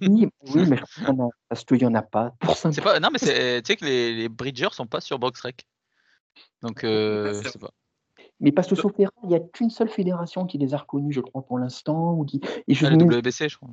[0.02, 2.34] Oui, oui, mais je crois qu'il y en a- parce qu'il n'y en a pas.
[2.40, 3.00] Pour pas.
[3.00, 3.62] Non, mais c'est.
[3.62, 5.66] Tu sais que les, les Bridgers sont pas sur Boxrec.
[6.62, 7.70] Donc, euh, c'est je sais pas.
[8.40, 11.14] Mais parce que sauf erreur, il n'y a qu'une seule fédération qui les a reconnus,
[11.14, 12.14] je crois, pour l'instant.
[12.14, 12.40] Ou qui...
[12.68, 13.68] Et je Ah, le WBC, je crois.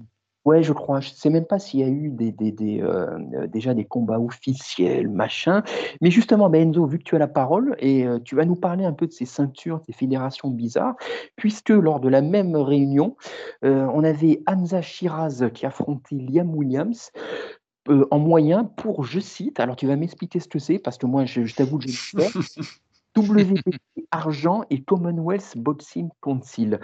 [0.45, 0.99] Ouais, je crois.
[0.99, 3.73] Je ne sais même pas s'il y a eu des, des, des, euh, euh, déjà
[3.73, 5.63] des combats officiels, machin.
[6.01, 8.55] Mais justement, ben Enzo, vu que tu as la parole, et euh, tu vas nous
[8.55, 10.95] parler un peu de ces ceintures, ces fédérations bizarres,
[11.35, 13.17] puisque lors de la même réunion,
[13.63, 17.11] euh, on avait Hamza Shiraz qui affrontait Liam Williams.
[17.89, 21.05] euh, en moyen pour, je cite, alors tu vas m'expliquer ce que c'est, parce que
[21.05, 22.31] moi, je, je t'avoue que je ne sais
[23.15, 23.61] pas, WBC
[24.11, 26.79] Argent et Commonwealth Boxing Council.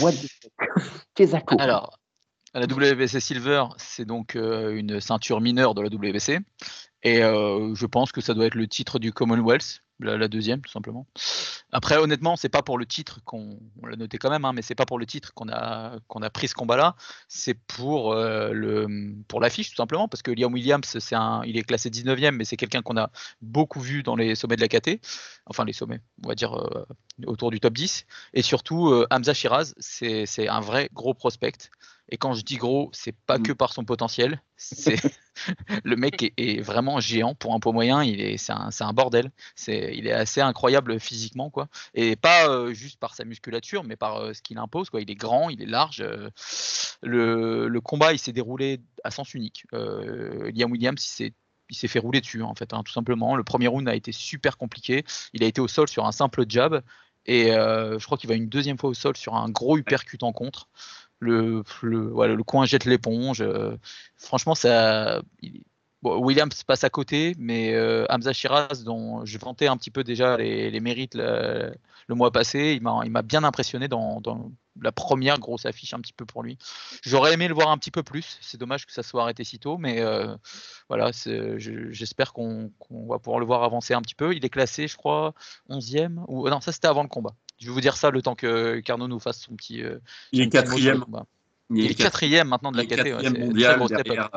[0.00, 0.80] What the fuck?
[1.60, 1.98] Alors,
[2.54, 6.38] la WBC Silver, c'est donc euh, une ceinture mineure de la WBC.
[7.02, 10.70] Et euh, je pense que ça doit être le titre du Commonwealth, la, deuxième, tout
[10.70, 11.06] simplement.
[11.70, 14.62] Après, honnêtement, c'est pas pour le titre qu'on on l'a noté quand même, hein, mais
[14.62, 16.96] c'est pas pour le titre qu'on a, qu'on a pris ce combat-là.
[17.28, 18.52] C'est pour, euh,
[19.38, 20.96] l'affiche, tout simplement, parce que Liam Williams,
[21.44, 23.10] il est classé 19e, mais c'est quelqu'un qu'on a
[23.42, 25.00] beaucoup vu dans les sommets de la KT.
[25.46, 26.56] Enfin, les sommets, on va dire
[27.26, 28.06] autour du top 10.
[28.32, 31.70] Et surtout, Hamza Shiraz, c'est un vrai gros prospect.
[32.10, 33.42] Et quand je dis gros, c'est pas Mm.
[33.42, 34.40] que par son potentiel.
[34.56, 34.96] C'est
[35.84, 38.02] le mec est, est vraiment géant pour un poids moyen.
[38.04, 39.30] Il est, c'est un, bordel.
[39.56, 41.68] C'est, il est assez incroyable physiquement, quoi.
[41.94, 45.00] Et pas euh, juste par sa musculature, mais par euh, ce qu'il impose, quoi.
[45.00, 46.00] Il est grand, il est large.
[46.02, 46.30] euh.
[47.02, 49.64] le, le combat, il s'est déroulé à sens unique.
[49.72, 51.32] Liam Williams, il s'est
[51.70, 53.36] il s'est fait rouler dessus en fait, hein, tout simplement.
[53.36, 55.04] Le premier round a été super compliqué.
[55.32, 56.82] Il a été au sol sur un simple jab
[57.26, 60.22] et euh, je crois qu'il va une deuxième fois au sol sur un gros uppercut
[60.22, 60.68] en contre.
[61.24, 61.62] Le,
[62.44, 63.40] coin jette l'éponge.
[63.42, 63.76] euh,
[64.16, 65.22] franchement, ça.
[66.04, 70.04] Bon, Williams passe à côté, mais euh, Hamza Shiraz, dont je vantais un petit peu
[70.04, 71.74] déjà les, les mérites le,
[72.06, 76.12] le mois passé, il m'a bien impressionné dans, dans la première grosse affiche un petit
[76.12, 76.58] peu pour lui.
[77.02, 78.38] J'aurais aimé le voir un petit peu plus.
[78.40, 80.34] C'est dommage que ça soit arrêté si tôt, mais euh,
[80.88, 84.34] voilà, je- j'espère qu'on va pouvoir le voir avancer un petit peu.
[84.34, 85.32] Il est classé, je crois,
[85.68, 86.24] 11e.
[86.28, 87.34] Ou, non, ça c'était avant le combat.
[87.60, 89.82] Je vais vous dire ça le temps que Carnot nous fasse son petit.
[89.82, 89.98] euh,
[90.32, 91.04] Il est quatrième.
[91.70, 93.14] Il est quatrième maintenant de la KT.
[93.14, 93.22] ouais,
[93.78, 94.30] mondial derrière.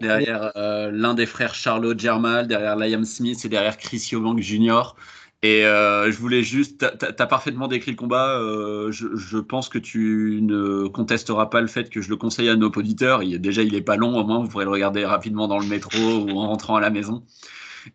[0.00, 4.96] Derrière euh, l'un des frères Charlotte Germal, derrière Liam Smith et derrière Chris Eubank Jr.
[5.42, 8.38] Et euh, je voulais juste, t'as- t'as t'as parfaitement décrit le combat.
[8.40, 12.48] euh, je, je pense que tu ne contesteras pas le fait que je le conseille
[12.48, 13.22] à nos auditeurs.
[13.22, 15.66] Il, déjà, il est pas long, au moins vous pourrez le regarder rapidement dans le
[15.66, 17.24] métro ou en rentrant à la maison.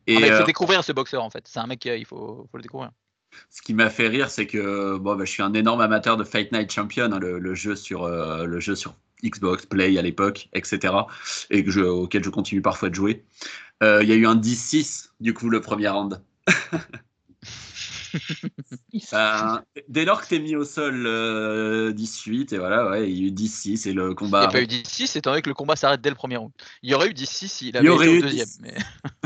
[0.08, 1.48] Et Ah, il faut découvrir ce boxeur en fait.
[1.48, 2.92] C'est un mec, il faut, faut le découvrir.
[3.50, 6.24] ce qui m'a fait rire, c'est que bon, bah, je suis un énorme amateur de
[6.24, 10.02] Fight Night Champion, hein, le, le jeu sur euh, le jeu sur Xbox, Play à
[10.02, 10.94] l'époque, etc.
[11.50, 13.26] Et que je, auquel je continue parfois de jouer.
[13.82, 16.22] Euh, Il y a eu un 10-6 du coup le premier round.
[19.12, 23.24] Ben, dès lors que t'es mis au sol euh, 18 et voilà, ouais, il y
[23.26, 24.42] a eu 10-6 et le Il n'y combat.
[24.42, 26.52] a pas eu 10-6 étant donné que le combat s'arrête dès le premier round.
[26.84, 28.46] Il y aurait eu 10-6 s'il Il y avait aurait été eu au deuxième.
[28.46, 28.60] 10.
[28.62, 28.76] Mais...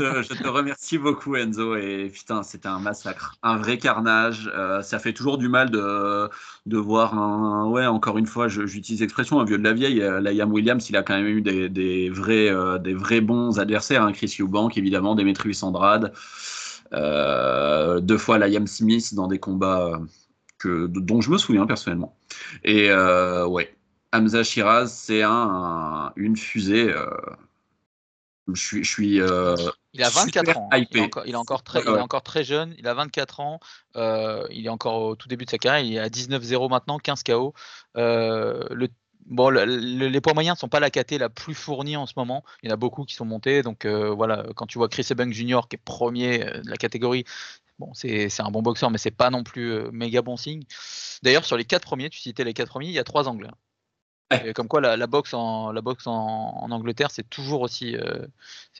[0.00, 4.50] Euh, je te remercie beaucoup Enzo et putain c'était un massacre, un vrai carnage.
[4.54, 6.28] Euh, ça fait toujours du mal de,
[6.66, 10.02] de voir un ouais encore une fois j'utilise l'expression un vieux de la vieille.
[10.02, 13.58] Euh, Liam Williams il a quand même eu des, des vrais euh, des vrais bons
[13.58, 14.02] adversaires.
[14.02, 14.12] Hein.
[14.12, 16.12] Chris Eubank évidemment, Demetrius Andrade,
[16.92, 19.98] deux fois Liam Smith dans des combats euh,
[20.58, 22.16] que dont je me souviens personnellement.
[22.64, 23.74] Et euh, ouais
[24.12, 26.92] Hamza Shiraz c'est un, un- une fusée.
[26.92, 27.06] euh,
[28.54, 30.70] je suis, je suis euh, Il a 24 super ans.
[30.72, 30.84] hein.
[30.90, 32.74] Il est, encore, il est encore très, il est encore très jeune.
[32.78, 33.60] Il a 24 ans.
[33.96, 35.84] euh, il est encore au tout début de sa carrière.
[35.84, 37.54] Il est à 19-0 maintenant, 15 KO.
[37.96, 38.88] Euh, le,
[39.28, 42.06] bon, le- le- les poids moyens ne sont pas la KT la plus fournie en
[42.06, 42.44] ce moment.
[42.62, 43.62] Il y en a beaucoup qui sont montés.
[43.62, 45.60] Donc euh, voilà, quand tu vois Chris Eubank Jr.
[45.68, 47.24] qui est premier euh, de la catégorie,
[47.78, 50.64] bon, c'est un bon boxeur, mais c'est pas non plus euh, méga bon signe.
[51.22, 53.50] D'ailleurs, sur les quatre premiers, tu citais les quatre premiers, il y a trois Anglais.
[54.32, 54.50] Ouais.
[54.50, 56.12] Et comme quoi la, la boxe en la boxe en,
[56.62, 58.26] en Angleterre c'est toujours aussi euh,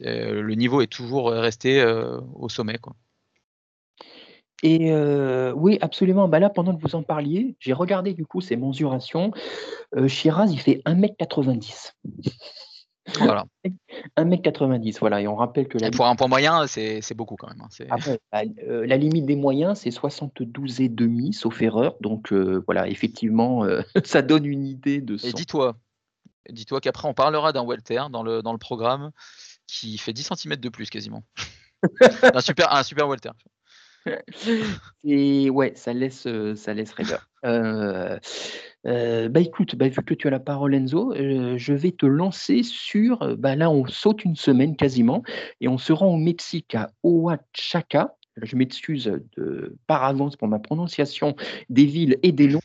[0.00, 1.84] le niveau est toujours resté
[2.34, 2.94] au sommet quoi.
[4.62, 6.26] Et euh, oui, absolument.
[6.28, 9.30] Bah là, pendant que vous en parliez, j'ai regardé du coup ses mensurations.
[9.96, 11.92] Euh, Shiraz, il fait 1m90.
[13.20, 13.44] Voilà.
[14.18, 15.20] 1m90, voilà.
[15.20, 17.60] Et on rappelle que la, Et pour un point moyen c'est c'est beaucoup quand même.
[17.60, 17.68] hein.
[17.70, 21.96] C'est- après, la, euh, la limite des moyens, c'est 72 et demi, sauf erreur.
[22.00, 23.64] Donc voilà, effectivement,
[24.04, 25.36] ça donne une idée de Et son.
[25.36, 25.76] dis-toi
[26.50, 29.10] dis-toi qu'après on parlera d'un welter dans le, dans le programme
[29.66, 31.22] qui fait 10 cm de plus quasiment.
[32.34, 33.30] un super, un super welter.
[35.04, 36.94] Et ouais, ça laisse, euh, ça laisse.
[37.44, 38.18] Euh,
[38.86, 42.62] euh, bah écoute, bah, vu que tu as la parole Enzo, je vais te lancer
[42.62, 45.22] sur, bah là on saute une semaine quasiment
[45.60, 49.12] et on se rend au Mexique à Oaxaca je m'excuse
[49.86, 51.34] par avance pour ma prononciation
[51.68, 52.60] des villes et des noms,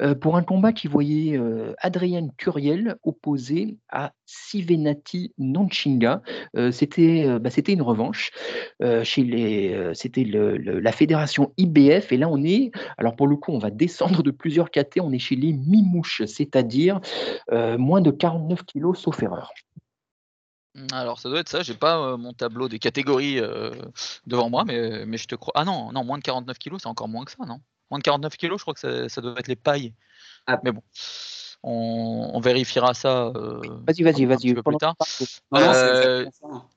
[0.00, 6.22] euh, pour un combat qui voyait euh, Adrienne Curiel opposé à Sivenati Nanchinga.
[6.56, 8.30] Euh, c'était bah, c'était une revanche
[9.02, 13.58] chez les c'était la fédération IBF et là on est alors pour le coup on
[13.58, 17.00] va descendre de plusieurs KT, on est chez les Mimouches, c'est-à-dire
[17.50, 19.52] moins de 49 kilos sauf erreur.
[20.74, 23.40] Mmh, alors ça doit être ça, j'ai pas mon tableau des catégories
[24.26, 25.52] devant moi, mais, mais je te crois.
[25.56, 27.60] Ah non, non, moins de 49 kilos, c'est encore moins que ça, non?
[27.90, 29.94] Moins de 49 kilos, je crois que ça, doit être les pailles.
[30.46, 30.60] Ah.
[30.64, 30.82] Mais bon,
[31.62, 33.32] on, vérifiera ça.
[33.32, 34.54] vas-y, vas-y, vas-y.
[34.54, 34.96] Plus tard.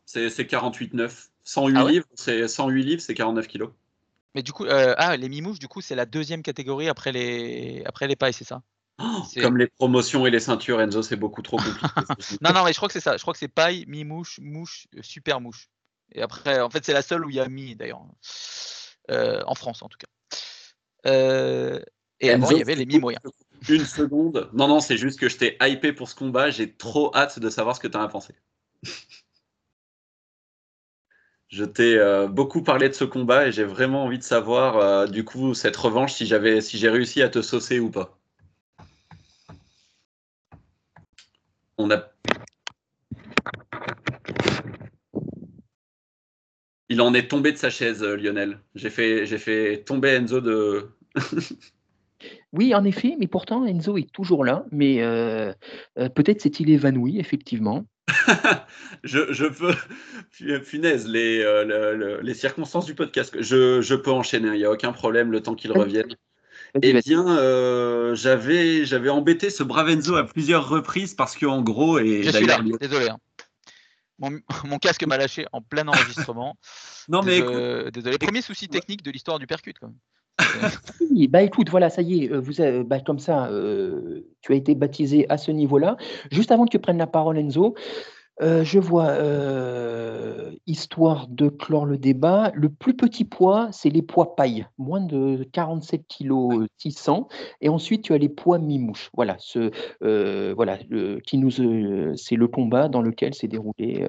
[0.05, 1.29] c'est 48,9.
[1.47, 3.69] 108 ah livres, c'est 108 livres, c'est 49 kilos.
[4.35, 8.07] Mais du coup, ah, les mimouches, du coup, c'est la deuxième catégorie après les, après
[8.07, 8.61] les pailles, c'est ça?
[8.99, 11.87] Oh, comme les promotions et les ceintures, Enzo, c'est beaucoup trop compliqué.
[12.41, 13.15] non, non, mais je crois que c'est ça.
[13.15, 15.69] Je crois que c'est paille, mi-mouche, mouche, euh, super mouche.
[16.13, 18.01] Et après, en fait, c'est la seule où il y a mi, d'ailleurs.
[19.11, 20.07] Euh, en France, en tout cas.
[21.05, 21.79] Euh,
[22.19, 23.21] et avant, il y avait les mi moyens.
[23.69, 24.49] Une seconde.
[24.53, 26.49] Non, non, c'est juste que je t'ai hypé pour ce combat.
[26.49, 28.33] J'ai trop hâte de savoir ce que tu en as pensé.
[31.49, 35.53] Je t'ai beaucoup parlé de ce combat et j'ai vraiment envie de savoir, du coup,
[35.53, 38.16] cette revanche, si j'avais, si j'ai réussi à te saucer ou pas.
[41.77, 42.11] On a.
[46.89, 48.59] Il en est tombé de sa chaise, euh, Lionel.
[48.75, 50.89] J'ai fait, j'ai fait tomber Enzo de.
[52.53, 55.51] oui, en effet, mais pourtant Enzo est toujours là, mais euh,
[55.99, 57.85] euh, peut-être s'est-il évanoui, effectivement.
[59.03, 59.75] je, peux,
[60.61, 61.43] punaise, les,
[62.21, 65.55] les circonstances du podcast, je, je peux enchaîner, il n'y a aucun problème, le temps
[65.55, 66.15] qu'il revienne.
[66.81, 72.23] Eh bien, euh, j'avais, j'avais embêté ce Bravenzo à plusieurs reprises parce qu'en gros, et
[72.23, 73.09] je suis là, désolé.
[73.09, 73.17] Hein.
[74.65, 76.57] Mon, casque m'a lâché en plein enregistrement.
[77.09, 77.39] non mais
[77.91, 78.17] désolé.
[78.17, 79.77] Premier souci technique de l'histoire du percute.
[79.79, 79.91] Quand
[81.29, 84.55] bah écoute, voilà, ça y est, euh, vous avez, bah, comme ça, euh, tu as
[84.55, 85.97] été baptisé à ce niveau-là.
[86.31, 87.75] Juste avant que tu prennes la parole, Enzo,
[88.41, 94.03] euh, je vois, euh, histoire de clore le débat, le plus petit poids, c'est les
[94.03, 97.27] poids paille, moins de 47 kg 600
[97.61, 99.09] et ensuite tu as les poids mi-mouche.
[99.15, 99.71] Voilà, ce,
[100.03, 100.77] euh, voilà,
[101.25, 104.07] qui nous, c'est le combat dans lequel s'est déroulé,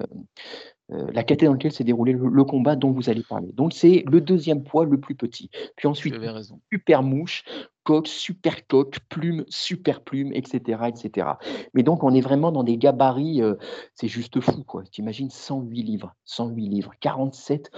[0.89, 3.49] la catégorie dans laquelle s'est déroulé le, combat dont vous allez parler.
[3.53, 5.49] Donc c'est le deuxième poids le plus petit.
[5.75, 6.15] Puis ensuite,
[6.71, 7.43] super mouche,
[7.89, 11.27] coque, super coque, plume, super plume, etc., etc.
[11.73, 13.55] Mais donc on est vraiment dans des gabarits, euh,
[13.95, 14.83] c'est juste fou quoi.
[14.91, 17.71] T'imagines 108 livres, 108 livres, 47,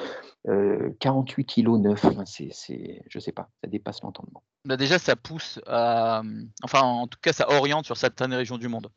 [1.00, 4.44] 48 kg 9, c'est, c'est, je sais pas, ça dépasse l'entendement.
[4.66, 6.24] Bah déjà ça pousse, à,
[6.62, 8.90] enfin en tout cas ça oriente sur certaines régions du monde.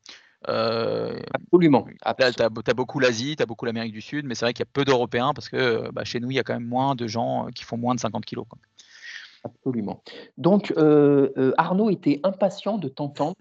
[0.48, 1.87] Euh, absolument.
[2.18, 4.68] Tu as, beaucoup l'Asie, tu as beaucoup l'Amérique du Sud, mais c'est vrai qu'il y
[4.68, 7.07] a peu d'Européens parce que bah, chez nous, il y a quand même moins de
[7.07, 8.46] gens qui font moins de 50 kilos.
[9.44, 10.02] Absolument.
[10.38, 13.37] Donc, euh, euh, Arnaud était impatient de t'entendre.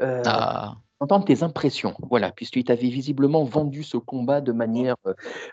[0.00, 0.74] Ah.
[1.00, 4.96] Entendre tes impressions, voilà, puisqu'il t'avait visiblement vendu ce combat de manière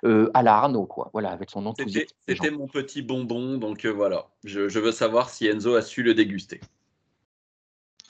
[0.04, 2.08] à la Arnaud, quoi, voilà, avec son enthousiasme.
[2.28, 6.16] C'était mon petit bonbon, donc voilà, je, je veux savoir si Enzo a su le
[6.16, 6.62] déguster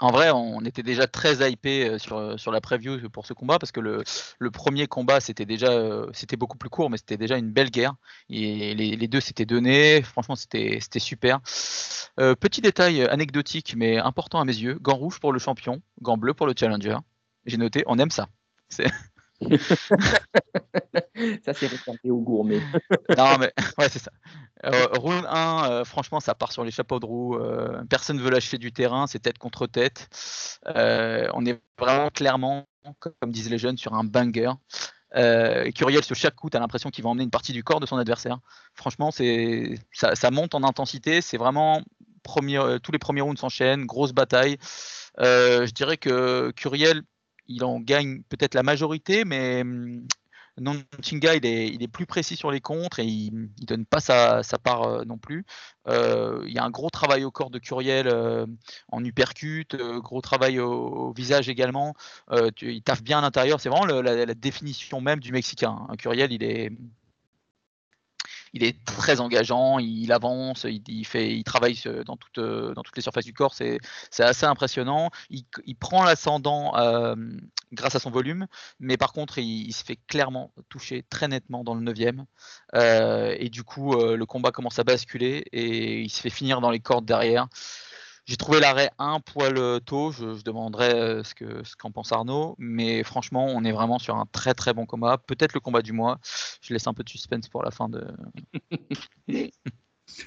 [0.01, 3.33] en vrai, on était déjà très hypé euh, sur, euh, sur la preview pour ce
[3.33, 4.03] combat parce que le,
[4.39, 7.71] le premier combat c'était déjà euh, c'était beaucoup plus court, mais c'était déjà une belle
[7.71, 7.93] guerre.
[8.29, 10.01] Et les, les deux s'étaient donnés.
[10.01, 11.39] Franchement, c'était super.
[12.17, 16.33] petit détail anecdotique mais important à mes yeux gant rouge pour le champion, gant bleu
[16.33, 16.97] pour le challenger.
[17.45, 18.27] J'ai noté, on aime ça.
[18.71, 18.83] ça,
[21.53, 22.61] c'est réservé aux gourmets.
[23.17, 24.11] non, mais ouais, c'est ça.
[24.65, 27.35] Euh, round 1, euh, franchement, ça part sur les chapeaux de roue.
[27.35, 30.09] Euh, personne ne veut lâcher du terrain, c'est tête contre tête.
[30.65, 32.67] on est vraiment clairement,
[32.99, 34.51] comme disent les jeunes, sur un banger.
[35.75, 37.85] Curiel, sur chaque coup, tu as l'impression qu'il va emmener une partie du corps de
[37.85, 38.39] son adversaire.
[38.73, 41.21] Franchement, c'est ça, monte en intensité.
[41.21, 41.81] C'est vraiment
[42.23, 44.57] tous les premiers rounds s'enchaînent, grosse bataille.
[45.19, 47.03] je dirais que Curiel,
[47.47, 49.63] il en gagne peut-être la majorité, mais
[50.59, 53.85] non Chinga, il est, il est plus précis sur les contres et il ne donne
[53.85, 55.45] pas sa, part euh, non plus.
[55.87, 58.45] Euh, il y a un gros travail au corps de Curiel euh,
[58.91, 61.93] en uppercut, gros travail au, visage également.
[62.61, 63.59] il taffe bien à l'intérieur.
[63.59, 65.87] C'est vraiment la, définition même du Mexicain.
[65.89, 65.95] Hein.
[65.97, 66.71] Curiel, il est,
[68.55, 73.01] il est très engageant, il avance, il, fait, il travaille dans, toutes dans toutes les
[73.01, 73.79] surfaces du corps, c'est
[74.19, 75.11] assez impressionnant.
[75.29, 76.71] Il, prend l'ascendant
[77.73, 78.47] grâce à son volume,
[78.79, 81.97] mais par contre, il, se fait clairement toucher très nettement dans le 9
[83.37, 86.79] et du coup, le combat commence à basculer et il se fait finir dans les
[86.79, 87.47] cordes derrière.
[88.25, 92.55] J'ai trouvé l'arrêt un poil euh, tôt, je, demanderai euh, ce qu'en ce pense Arnaud,
[92.57, 95.19] mais franchement, on est vraiment sur un très très bon combat.
[95.19, 96.19] Peut-être le combat du mois.
[96.61, 98.05] Je laisse un peu de suspense pour la fin de.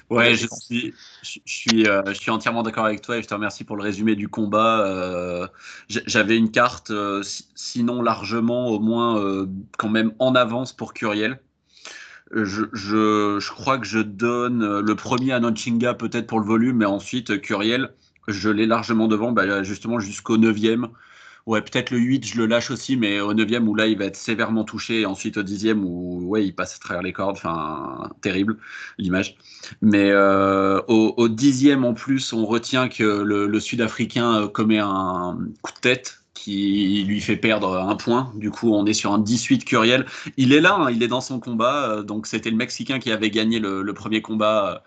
[0.09, 0.93] Ouais, je suis,
[1.23, 3.81] je, suis, euh, je suis entièrement d'accord avec toi et je te remercie pour le
[3.81, 5.49] résumé du combat.
[5.87, 6.91] J'avais une carte,
[7.55, 9.47] sinon largement, au moins
[9.77, 11.39] quand même en avance pour Curiel
[12.31, 16.45] je, je, je, crois que je donne euh, le premier à Nonchinga peut-être pour le
[16.45, 17.91] volume, mais ensuite Curiel,
[18.27, 20.89] je l'ai largement devant, bah, justement jusqu'au 9e.
[21.45, 24.05] Ouais, peut-être le 8, je le lâche aussi, mais au 9e où là il va
[24.05, 27.37] être sévèrement touché, et ensuite au 10e où ouais, il passe à travers les cordes,
[27.37, 28.57] enfin terrible
[28.99, 29.35] l'image.
[29.81, 34.79] Mais euh, au, au, 10e en plus, on retient que le, le Sud-Africain euh, commet
[34.79, 36.18] un coup de tête
[36.49, 38.31] qui lui fait perdre un point.
[38.35, 40.05] Du coup, on est sur un 18 Curiel.
[40.37, 41.89] Il est là, hein, il est dans son combat.
[41.89, 44.73] Euh, donc, c'était le Mexicain qui avait gagné le, premier combat.
[44.73, 44.79] Euh,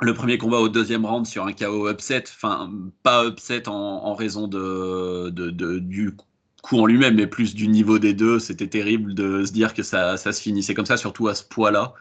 [0.00, 2.72] le premier combat au deuxième round sur un KO upset, enfin
[3.04, 6.16] pas upset en, raison du
[6.62, 8.40] coup en lui-même, mais plus du niveau des deux.
[8.40, 11.94] C'était terrible de se dire que ça, se finissait comme ça, surtout à ce poids-là.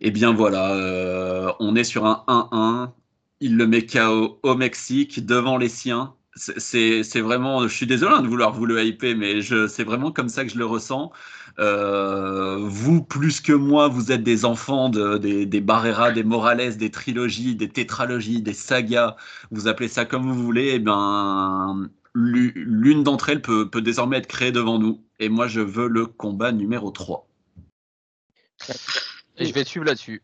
[0.00, 2.92] Et eh bien voilà, euh, on est sur un 1-1.
[3.40, 8.28] Il le met KO au Mexique devant les siens c'est vraiment, je suis désolé de
[8.28, 11.12] vouloir vous le hyper, mais c'est vraiment comme ça que je le ressens.
[11.58, 16.76] Euh, vous, plus que moi, vous êtes des enfants de, des, des Barrera, des Morales,
[16.76, 19.16] des trilogies, des tétralogies, des sagas,
[19.50, 24.26] vous appelez ça comme vous voulez, et eh ben, l'une d'entre elles peut, désormais être
[24.26, 25.02] créée devant nous.
[25.18, 27.28] Et moi, je veux le combat numéro 3.
[29.36, 30.22] Et je vais suivre là-dessus.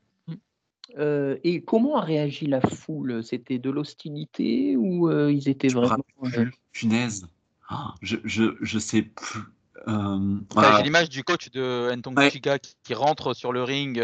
[0.99, 3.23] Euh, et comment a réagi la foule?
[3.23, 6.05] C'était de l'hostilité ou euh, ils étaient vraiment.
[6.25, 7.27] Euh, punaise.
[7.69, 9.41] Ah, je, je, je, sais plus.
[9.87, 14.03] J'ai l'image du coach de Ntong Chica qui, rentre sur le ring,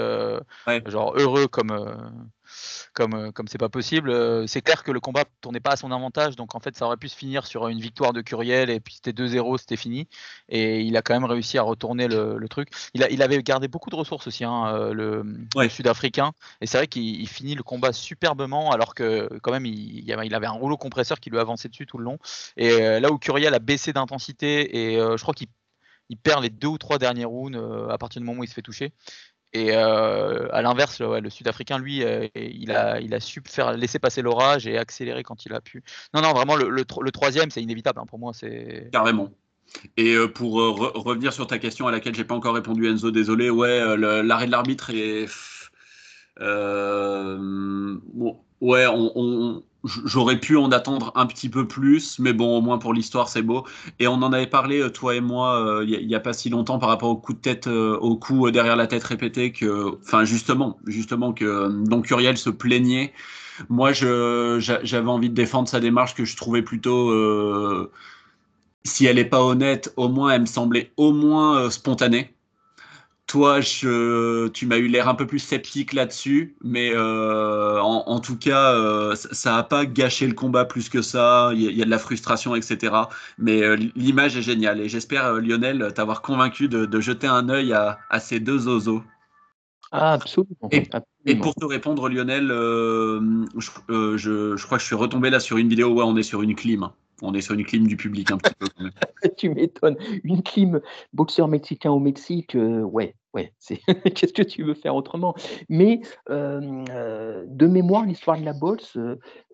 [0.86, 1.72] genre heureux comme
[2.94, 4.11] comme euh, comme c'est pas possible.
[4.11, 6.86] Euh, c'est clair que le combat tournait pas à son avantage, donc en fait ça
[6.86, 10.09] aurait pu se finir sur une victoire de Curiel et puis c'était 2-0, c'était fini.
[10.48, 12.68] Et il a quand même réussi à retourner le, truc.
[12.94, 16.32] Il, a, il avait gardé beaucoup de ressources aussi, hein, euh, le, Sud-Africain.
[16.61, 20.46] Et c'est vrai qu'il finit le combat superbement alors que quand même il, il, avait
[20.46, 22.18] un rouleau compresseur qui lui avançait dessus tout le long.
[22.57, 25.48] Et là où Curiel a baissé d'intensité et je crois qu'il
[26.09, 27.59] il perd les deux ou trois derniers rounds
[27.90, 28.92] à partir du moment où il se fait toucher.
[29.55, 33.98] Et euh, à l'inverse, le Sud-Africain, lui, euh, il, a, il a su faire laisser
[33.98, 35.82] passer l'orage et accélérer quand il a pu.
[36.14, 38.00] Non, non, vraiment, le, troisième, c'est inévitable.
[38.00, 39.30] Hein, pour moi, c'est carrément.
[39.96, 43.50] Et euh, pour revenir sur ta question à laquelle j'ai pas encore répondu, Enzo, désolé.
[43.50, 45.26] Ouais, l'arrêt de l'arbitre est.
[48.61, 52.94] Ouais, on J'aurais pu en attendre un petit peu plus, mais bon, au moins pour
[52.94, 53.66] l'histoire, c'est beau.
[53.98, 56.50] Et on en avait parlé, euh, toi et moi, euh, il n'y a, pas si
[56.50, 59.98] longtemps par rapport au coup de tête, euh, au coup derrière la tête répété, que,
[60.02, 63.12] enfin, justement, justement, que donc Uriel se plaignait.
[63.68, 67.12] Moi, j'avais envie de défendre sa démarche que je trouvais plutôt,
[68.84, 72.34] si elle n'est pas honnête, au moins, elle me semblait au moins spontanée.
[73.32, 78.36] Toi, je, tu m'as eu l'air un peu plus sceptique là-dessus, mais euh, en, tout
[78.36, 81.50] cas, euh, ça n'a pas gâché le combat plus que ça.
[81.54, 82.94] Il y, a de la frustration, etc.
[83.38, 88.20] Mais euh, l'image est géniale et j'espère, Lionel, t'avoir convaincu de, jeter un œil à,
[88.20, 89.02] ces deux oiseaux.
[89.92, 90.68] Ah, absolument.
[91.24, 93.70] Et, pour te répondre, Lionel, je,
[94.18, 96.54] je, crois que je suis retombé là sur une vidéo où on est sur une
[96.54, 96.90] clim
[97.24, 98.66] on est sur une clim du public un petit peu.
[99.38, 99.96] tu m'étonnes.
[100.24, 100.80] Une clim
[101.12, 103.80] boxeur mexicain au Mexique, ouais, ouais, c'est
[104.14, 105.34] qu'est-ce que tu veux faire autrement?
[105.68, 108.98] Mais de mémoire, l'histoire de la boxe,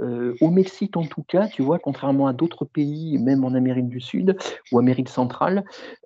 [0.00, 4.00] au Mexique en tout cas, tu vois, contrairement à d'autres pays, même en Amérique du
[4.00, 4.36] Sud
[4.72, 5.64] ou Amérique centrale,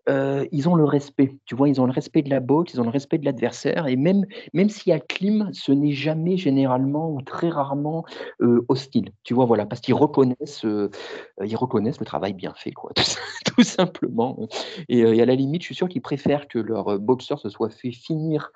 [0.08, 1.36] ils ont le respect.
[1.46, 3.86] Tu vois, ils ont le respect de la boxe, ils ont le respect de l'adversaire,
[3.86, 8.04] et même même s'il y a clim, ce n'est jamais généralement ou très rarement
[8.68, 9.10] hostile.
[9.24, 10.66] Tu vois, voilà, parce qu'ils reconnaissent,
[11.44, 12.92] ils reconnaissent le travail bien fait, quoi,
[13.44, 14.38] tout, simplement.
[14.88, 17.61] Et, et, à la limite, je suis sûr qu'ils préfèrent que leur boxeur se soit
[17.68, 18.52] fait finir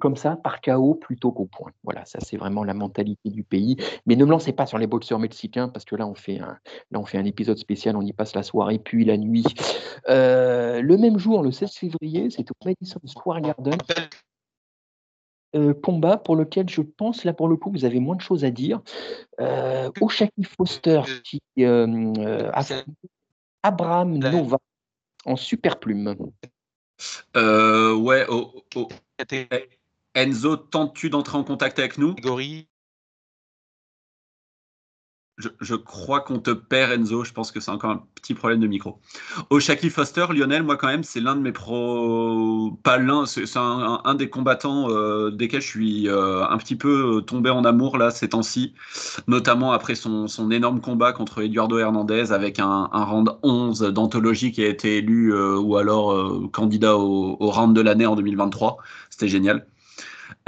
[0.00, 1.70] comme ça par chaos plutôt qu'au point.
[1.84, 3.76] Voilà, ça c'est vraiment la mentalité du pays.
[4.06, 6.58] Mais ne me lancez pas sur les boxeurs mexicains parce que là on fait un,
[6.90, 9.44] là on fait un épisode spécial, on y passe la soirée puis la nuit.
[10.06, 13.78] le même jour, le 16 février, c'est au Madison Square Garden.
[15.82, 18.50] combat pour lequel je pense, là pour le coup, vous avez moins de choses à
[18.50, 18.80] dire.
[19.40, 22.50] Euh, Oshaki Foster qui euh,
[23.62, 24.58] Abraham Nova
[25.24, 26.14] en super plume.
[27.36, 28.26] Euh, ouais,
[30.14, 32.14] Enzo, tentes-tu d'entrer en contact avec nous?
[35.38, 37.24] Je, crois qu'on te perd, Enzo.
[37.24, 38.98] Je pense que c'est encore un petit problème de micro.
[39.50, 42.76] Oshaki Foster, Lionel, moi quand même, c'est l'un de mes pros.
[42.82, 47.50] Pas l'un, c'est un, des combattants euh, desquels je suis euh, un petit peu tombé
[47.50, 48.74] en amour là ces temps-ci,
[49.28, 54.50] notamment après son, son énorme combat contre Eduardo Hernandez avec un, un round 11 d'anthologie
[54.52, 58.16] qui a été élu euh, ou alors euh, candidat au, au round de l'année en
[58.16, 58.78] 2023.
[59.10, 59.66] C'était génial.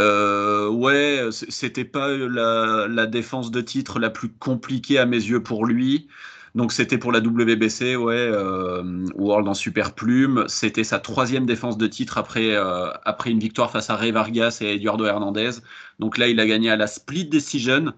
[0.00, 5.66] Euh, ouais, c'était pas la, défense de titre la plus compliquée à mes yeux pour
[5.66, 6.08] lui.
[6.54, 10.44] Donc c'était pour la WBC, ouais, euh, World en super plume.
[10.48, 12.90] C'était sa troisième défense de titre après, euh,
[13.26, 15.50] une victoire face à Ray Vargas et Eduardo Hernandez.
[15.98, 17.92] Donc là, il a gagné à la split decision.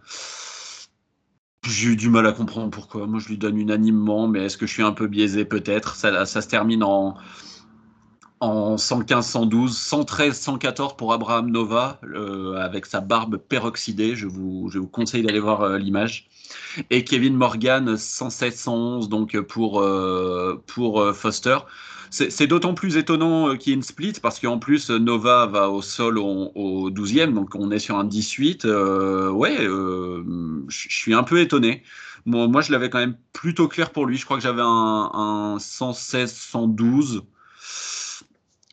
[1.67, 3.07] J'ai eu du mal à comprendre pourquoi.
[3.07, 5.45] Moi, je lui donne unanimement, mais est-ce que je suis un peu biaisé?
[5.45, 7.17] Peut-être ça se termine en,
[8.43, 14.17] en 115, 112, 113, 114 pour Abraham Nova, euh, avec sa barbe peroxydée.
[14.17, 16.29] Je vous, je vous conseille d'aller voir euh, l'image.
[16.91, 21.57] Et Kevin Morgan, 116, 111 donc pour, euh, pour euh, Foster.
[22.11, 25.81] C'est d'autant plus étonnant qu'il y ait une split parce qu'en plus Nova va au
[25.81, 28.67] sol au, au 12e, donc on est sur un 18.
[28.67, 31.83] Euh, ouais, je suis un peu étonné.
[32.27, 34.19] Moi, moi je l'avais quand même plutôt clair pour lui.
[34.19, 37.23] Je crois que j'avais un 116, 112.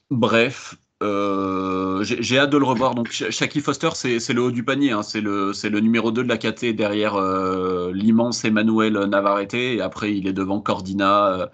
[0.10, 2.95] Bref, euh, j'ai hâte de le revoir.
[2.95, 4.91] Donc, Sha- Shaki Foster, c'est le haut du panier.
[4.91, 5.03] hein.
[5.03, 9.53] C'est le, numéro 2 de la KT derrière euh, l'immense Emmanuel Navarrete.
[9.53, 11.45] Et après, il est devant Cordina, euh,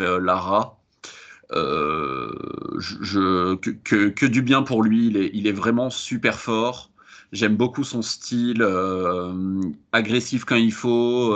[0.00, 0.78] euh, Lara.
[3.84, 5.06] Que, du bien pour lui.
[5.32, 6.90] Il est, vraiment super fort.
[7.32, 8.62] J'aime beaucoup son style,
[9.92, 11.34] agressif quand il faut,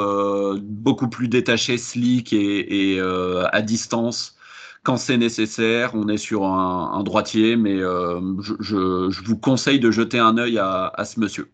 [0.61, 4.37] beaucoup plus détaché, slick et, à distance
[4.83, 5.95] quand c'est nécessaire.
[5.95, 10.19] On est sur un, un droitier, mais euh, je, je- je vous conseille de jeter
[10.19, 11.51] un œil à, à ce monsieur.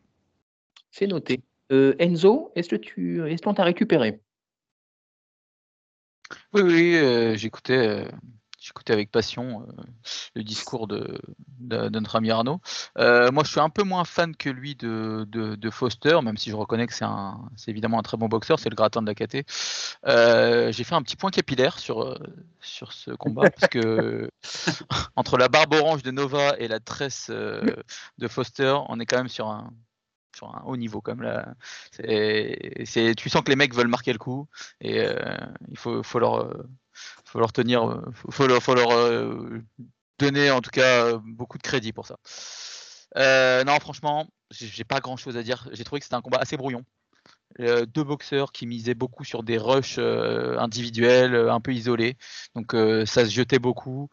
[0.91, 1.43] C'est noté.
[1.73, 4.21] Euh, Enzo, est-ce que tu est-ce qu'on t'a récupéré?
[6.53, 8.11] Oui, oui, euh, j'écoutais, euh,
[8.59, 9.83] j'écoutais avec passion euh,
[10.35, 11.21] le discours de,
[11.61, 12.61] de, de notre ami Arnaud.
[12.99, 16.51] Euh, moi, je suis un peu moins fan que lui de, de, Foster, même si
[16.51, 19.07] je reconnais que c'est un, c'est évidemment un très bon boxeur, c'est le gratin de
[19.07, 19.47] la KT.
[20.07, 22.19] Euh, j'ai fait un petit point capillaire sur,
[22.61, 24.31] sur ce combat, parce que
[25.15, 29.29] entre la barbe orange de Nova et la tresse de Foster, on est quand même
[29.29, 29.71] sur un,
[30.35, 31.55] sur un haut niveau comme là.
[31.93, 34.49] Tu sens que les mecs veulent marquer le coup
[34.81, 35.07] et
[35.69, 36.51] il faut, faut leur,
[37.25, 39.63] faut leur tenir, euh, faut, leur, euh,
[40.19, 42.17] donner en tout cas euh, beaucoup de crédit pour ça.
[43.65, 45.69] Non, franchement, j'ai pas grand chose à dire.
[45.73, 46.85] J'ai trouvé que c'était un combat assez brouillon.
[47.59, 52.17] Deux boxeurs qui misaient beaucoup sur des rushs individuels, un peu isolés.
[52.55, 52.73] Donc
[53.07, 54.09] ça se jetait beaucoup.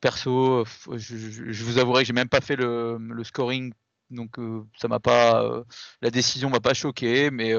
[0.00, 3.72] Perso, je, vous avouerai que j'ai même pas fait le, scoring,
[4.10, 4.36] donc
[4.80, 5.64] ça m'a pas,
[6.00, 7.54] la décision m'a pas choqué, mais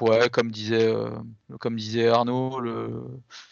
[0.00, 1.10] ouais, comme disait, euh,
[1.60, 3.04] comme disait Arnaud, le,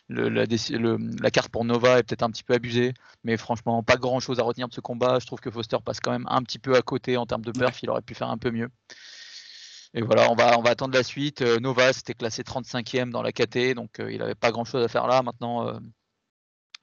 [0.08, 3.36] le- la, déci- le- la carte pour Nova est peut-être un petit peu abusée, mais
[3.36, 5.18] franchement pas grand chose à retenir de ce combat.
[5.20, 7.52] Je trouve que Foster passe quand même un petit peu à côté en termes de
[7.52, 8.68] perf, il aurait pu faire un peu mieux.
[9.94, 11.42] Et voilà, on va, on va attendre la suite.
[11.42, 14.88] Euh, Nova, c'était classé 35e dans la KT, donc euh, il n'avait pas grand-chose à
[14.88, 15.22] faire là.
[15.22, 15.68] Maintenant,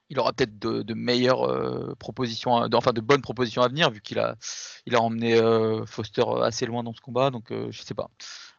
[0.09, 4.19] il aura peut-être de, meilleures euh, propositions, enfin de bonnes propositions à venir, vu qu'il
[4.19, 4.35] a,
[4.85, 7.29] il a emmené euh, Foster assez loin dans ce combat.
[7.29, 8.09] Donc, euh, je sais pas.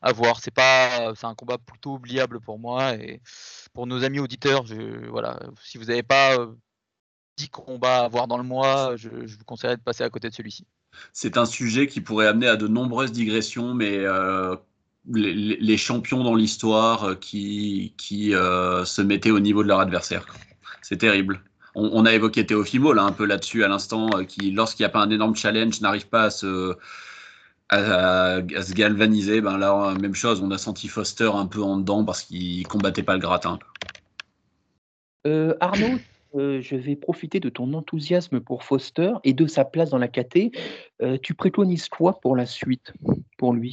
[0.03, 0.41] À voir.
[0.41, 3.21] C'est pas, c'est un combat plutôt oubliable pour moi et
[3.73, 4.65] pour nos amis auditeurs.
[4.67, 6.55] Je, voilà, si vous n'avez pas euh,
[7.37, 10.35] 10 combats à voir dans le mois, je, vous conseillerais de passer à côté de
[10.35, 10.67] celui-ci.
[11.13, 14.57] C'est un sujet qui pourrait amener à de nombreuses digressions, mais euh,
[15.09, 20.27] les, champions dans l'histoire euh, qui, qui euh, se mettaient au niveau de leur adversaire.
[20.83, 21.41] C'est terrible.
[21.75, 24.87] On, on a évoqué Teofimo là un peu là-dessus à l'instant, euh, qui lorsqu'il n'y
[24.87, 26.77] a pas un énorme challenge n'arrive pas à se
[27.69, 29.41] à, à- à se galvaniser.
[29.41, 30.41] Ben là, même chose.
[30.43, 33.59] On a senti Foster un peu en dedans parce qu'il combattait pas le gratin.
[35.27, 35.99] Euh, Arnaud,
[36.35, 40.09] euh, je vais profiter de ton enthousiasme pour Foster et de sa place dans la
[40.09, 40.51] KT.
[41.03, 42.93] Euh, tu préconises quoi pour la suite,
[43.37, 43.73] pour lui?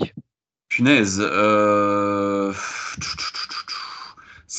[0.70, 1.20] Punaise.
[1.22, 2.54] euh,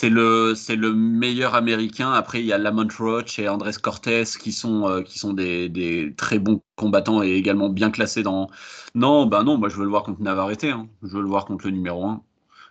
[0.01, 2.13] C'est le, c'est le meilleur américain.
[2.13, 5.69] Après, il y a Lamont Roach et Andrés Cortés qui sont, euh, qui sont des,
[5.69, 8.49] des très bons combattants et également bien classés dans.
[8.95, 10.63] Non, ben non, moi je veux le voir contre Navarrete.
[10.63, 10.89] hein.
[11.03, 12.23] Je veux le voir contre le numéro 1.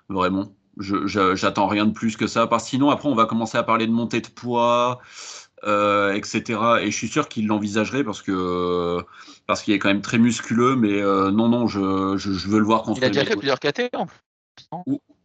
[0.07, 0.53] Vraiment.
[0.77, 2.47] Je, je- j'attends rien de plus que ça.
[2.47, 4.99] Parce que sinon, après, on va commencer à parler de montée de poids,
[5.65, 6.81] euh, etc.
[6.81, 8.99] Et je suis sûr qu'il l'envisagerait parce que
[9.47, 10.77] parce qu'il est quand même très musculeux.
[10.77, 13.35] Mais euh, non, non, je, je, je veux le voir contre Il a déjà fait
[13.35, 13.91] plusieurs KT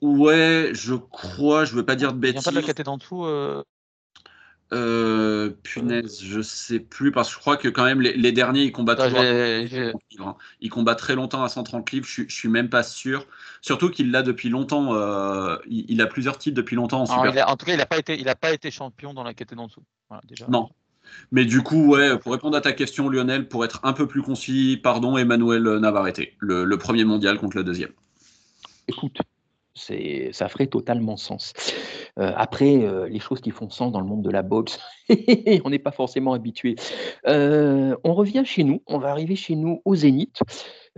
[0.02, 2.84] Ouais, je crois, je veux pas dire de Il vient pas de la bêtises.
[2.84, 3.24] D'en dessous.
[3.24, 3.62] euh,
[4.72, 8.72] Euh, punaise, je sais plus parce que je crois que quand même les, derniers ils
[8.72, 9.00] combattent.
[9.00, 10.36] Hein.
[10.60, 12.06] Ils combattent très longtemps à 130 livres.
[12.08, 13.26] Je, je suis même pas sûr.
[13.60, 14.94] Surtout qu'il l'a depuis longtemps.
[14.94, 17.48] Euh, il, a plusieurs titres depuis longtemps en super.
[17.48, 19.66] en tout cas, il n'a pas été, il a pas été champion dans la catégorie
[19.66, 19.84] en dessous.
[20.26, 20.46] déjà.
[20.48, 20.70] Non.
[21.30, 24.22] Mais du coup, ouais, pour répondre à ta question, Lionel, pour être un peu plus
[24.22, 27.90] concis, pardon, Emmanuel Navarrete, le, le premier mondial contre le deuxième.
[28.88, 29.18] Écoute,
[29.74, 31.52] ça ferait totalement sens.
[32.18, 34.78] Euh, après, euh, les choses qui font sens dans le monde de la boxe,
[35.64, 36.76] on n'est pas forcément habitué.
[37.26, 40.40] Euh, on revient chez nous, on va arriver chez nous au Zénith.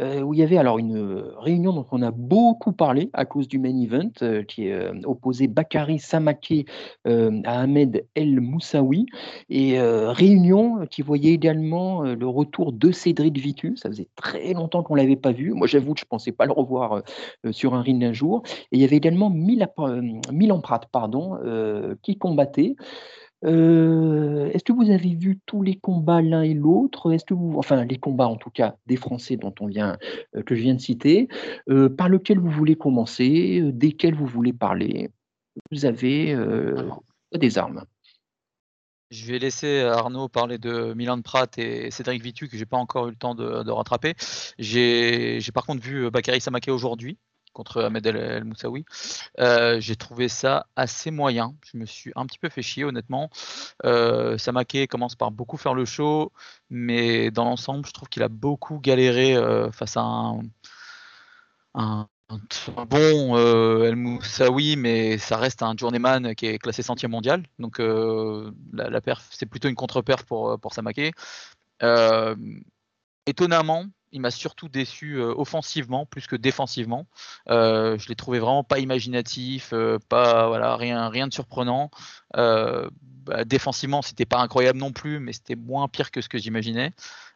[0.01, 3.25] Euh, où il y avait alors une euh, réunion dont on a beaucoup parlé à
[3.25, 6.65] cause du main event, euh, qui est opposé Bakary Samaké
[7.05, 9.07] à Ahmed El Moussaoui,
[9.49, 13.77] et réunion qui voyait également le retour de Cédric Vitu.
[13.77, 15.53] Ça faisait très longtemps qu'on ne l'avait pas vu.
[15.53, 17.03] Moi, j'avoue que je ne pensais pas le revoir
[17.51, 18.43] sur un ring d'un jour.
[18.73, 21.39] Et il y avait également Milan Prat, pardon,
[22.03, 22.77] qui combattait.
[23.45, 27.13] Euh, est-ce que vous avez vu tous les combats l'un et l'autre?
[27.13, 29.99] Est-ce que vous, enfin les combats en tout cas des Français dont on vient,
[30.35, 31.29] euh, que je viens de citer,
[31.69, 35.11] euh, par lequel vous voulez commencer, desquels vous voulez parler?
[35.71, 36.37] Vous avez
[37.33, 37.85] des armes.
[39.11, 43.07] Je vais laisser Arnaud parler de Milan Prat et Cédric Vitu que j'ai pas encore
[43.07, 44.15] eu le temps de, de rattraper.
[44.59, 47.19] J'ai par contre vu Bakary Samaké aujourd'hui
[47.55, 48.85] contre Ahmed El, Moussaoui.
[49.41, 51.55] Euh, j'ai trouvé ça assez moyen.
[51.73, 53.31] Je me suis un petit peu fait chier, honnêtement.
[53.87, 56.33] Euh, Samake commence par beaucoup faire le show,
[56.69, 60.03] mais dans l'ensemble, je trouve qu'il a beaucoup galéré euh, face à
[61.75, 62.09] un,
[62.91, 63.37] bon
[63.85, 67.45] El Moussaoui, mais ça reste un journeyman qui est classé centième mondial.
[67.59, 69.01] Donc la, la
[69.31, 71.15] c'est plutôt une contre-perf pour, pour Samake.
[73.27, 77.07] étonnamment, il m'a surtout déçu euh, offensivement plus que défensivement.
[77.51, 81.91] Euh, je l'ai trouvé vraiment pas imaginatif, euh, pas voilà rien rien de surprenant.
[82.33, 86.93] Bah, défensivement, c'était pas incroyable non plus, mais c'était moins pire que ce que j'imaginais.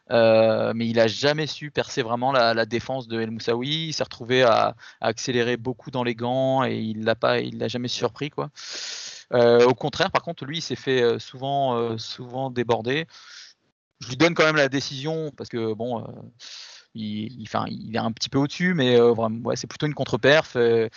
[0.09, 3.87] mais il a jamais su percer vraiment la, défense de El Moussaoui.
[3.87, 7.67] Il s'est retrouvé à, accélérer beaucoup dans les gants et il l'a pas, il l'a
[7.67, 8.51] jamais surpris quoi.
[9.33, 13.07] au contraire, par contre, lui, il s'est fait souvent, souvent déborder
[13.99, 16.11] je lui donne quand même la décision parce que bon, euh,
[16.95, 19.13] il, il, est un petit peu au-dessus, mais euh,
[19.55, 20.55] c'est plutôt une contre-perf.
[20.55, 20.89] Euh,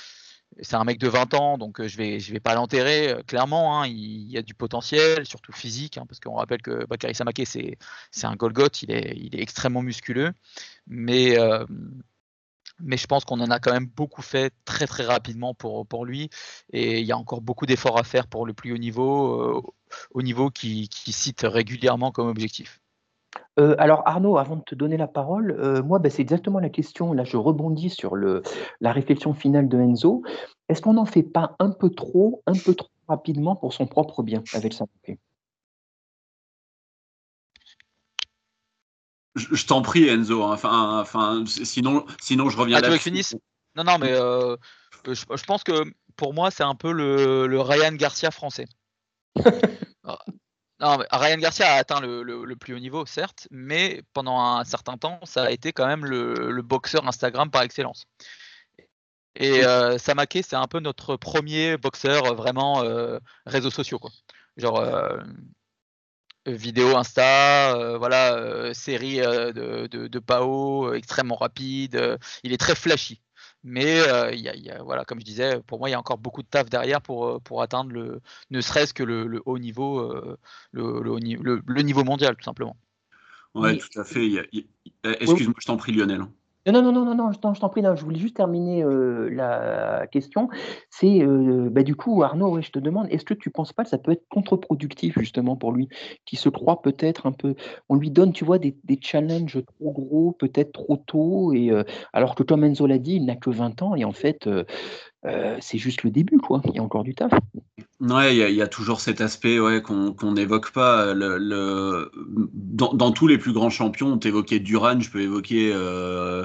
[0.61, 3.17] c'est un mec de 20 ans, donc je vais, je vais pas l'enterrer.
[3.27, 7.15] clairement, hein, il, y a du potentiel, surtout physique, hein, parce qu'on rappelle que Bakary
[7.15, 7.79] Samake, c'est,
[8.23, 10.33] un Golgoth, il est, il extrêmement musculeux.
[10.87, 16.05] Mais, je pense qu'on en a quand même beaucoup fait très très rapidement pour, pour
[16.05, 16.29] lui.
[16.73, 19.75] Et il y a encore beaucoup d'efforts à faire pour le plus haut niveau,
[20.11, 22.83] au niveau qui, qui cite régulièrement comme objectif.
[23.59, 26.71] Euh, alors Arnaud, avant de te donner la parole, euh, moi, bah, c'est exactement la
[26.71, 27.13] question.
[27.13, 28.43] Là, je rebondis sur le,
[28.81, 30.23] la réflexion finale de Enzo.
[30.69, 34.23] Est-ce qu'on n'en fait pas un peu trop, un peu trop rapidement pour son propre
[34.23, 34.87] bien avec ça
[39.35, 40.43] Je, t'en prie, Enzo.
[40.43, 40.53] Hein.
[40.53, 42.79] Enfin, enfin, sinon, sinon, je reviens.
[42.79, 43.39] Ah, tu veux
[43.77, 44.57] Non, non, mais euh,
[45.07, 45.73] je, pense que
[46.17, 48.67] pour moi, c'est un peu le, le Ryan Garcia français.
[50.83, 55.45] Ryan Garcia a atteint le, plus haut niveau, certes, mais pendant un certain temps, ça
[55.45, 58.07] a été quand même le, boxeur Instagram par excellence.
[59.37, 64.11] Et euh, Samake, c'est un peu notre premier boxeur euh, vraiment euh, réseaux sociaux, quoi.
[64.59, 65.17] Genre euh,
[66.45, 72.19] vidéo Insta, voilà, série de, de, de, PAO extrêmement rapide.
[72.43, 73.23] il est très flashy.
[73.65, 76.43] Mais euh, y a, voilà, comme je disais, pour moi, il y a encore beaucoup
[76.43, 80.37] de taf derrière pour, euh, pour atteindre le, ne serait-ce que le, haut niveau, euh,
[80.73, 82.77] le, le, niveau mondial, tout simplement.
[83.55, 84.49] Ouais, tout à fait.
[85.05, 86.23] Excuse-moi, je t'en prie, Lionel?
[86.65, 88.85] Non, non, non, non, non, je t'en prie, je voulais juste terminer
[89.31, 90.49] la question.
[90.91, 91.21] C'est
[91.71, 93.99] bah, du coup, Arnaud, je te demande, est-ce que tu ne penses pas que ça
[93.99, 95.89] peut être contre-productif justement pour lui,
[96.25, 97.57] qui se croit peut-être un peu.
[97.89, 101.73] On lui donne, tu vois, des, challenges trop gros, peut-être trop tôt, et
[102.13, 104.49] alors que comme Enzo l'a dit, il n'a que 20 ans, et en fait,
[105.61, 106.61] c'est juste le début, quoi.
[106.65, 107.33] Il y a encore du taf.
[108.03, 111.15] Ouais, il y, a toujours cet aspect ouais, qu'on n'évoque pas.
[111.15, 112.11] Le,
[112.53, 116.45] dans, tous les plus grands champions, on évoqué Duran, je peux évoquer euh,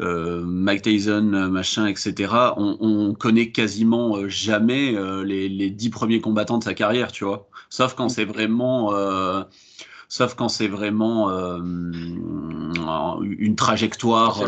[0.00, 2.32] euh, Mike Tyson, machin, etc.
[2.56, 7.50] On, on connaît quasiment euh, jamais les, dix premiers combattants de sa carrière, tu vois.
[7.68, 8.94] Sauf quand c'est vraiment,
[10.08, 11.28] sauf quand c'est vraiment
[13.20, 14.40] une trajectoire.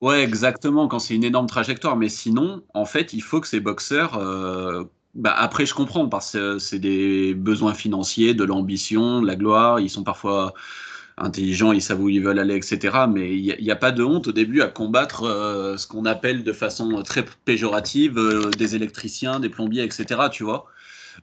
[0.00, 1.96] Ouais, exactement, quand c'est une énorme trajectoire.
[1.96, 4.18] Mais sinon, en fait, il faut que ces boxeurs
[5.14, 9.78] bah après, je comprends parce que c'est des besoins financiers, de l'ambition, de la gloire.
[9.80, 10.54] Ils sont parfois
[11.18, 13.06] intelligents, ils savent où ils veulent aller, etc.
[13.08, 16.42] Mais il n'y a, pas de honte au début à combattre euh, ce qu'on appelle
[16.44, 20.28] de façon très péjorative euh, des électriciens, des plombiers, etc.
[20.32, 20.66] Tu vois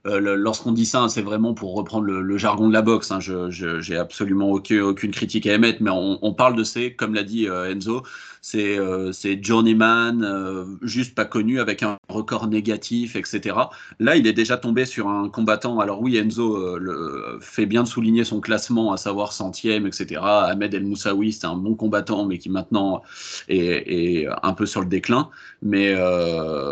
[0.06, 3.10] euh, lorsqu'on dit ça, c'est vraiment pour reprendre le, jargon de la boxe.
[3.10, 7.14] Hein, je j'ai absolument aucune, critique à émettre, mais on, on parle de ces, comme
[7.14, 8.02] l'a dit euh, Enzo,
[8.42, 13.56] c'est euh, journeyman, euh, juste pas connu, avec un record négatif, etc.
[14.00, 15.78] Là, il est déjà tombé sur un combattant.
[15.78, 20.20] Alors oui, Enzo le, fait bien de souligner son classement, à savoir centième, etc.
[20.22, 23.02] Ahmed El Moussaoui, c'est un bon combattant, mais qui maintenant
[23.48, 25.30] est, un peu sur le déclin.
[25.62, 25.94] Mais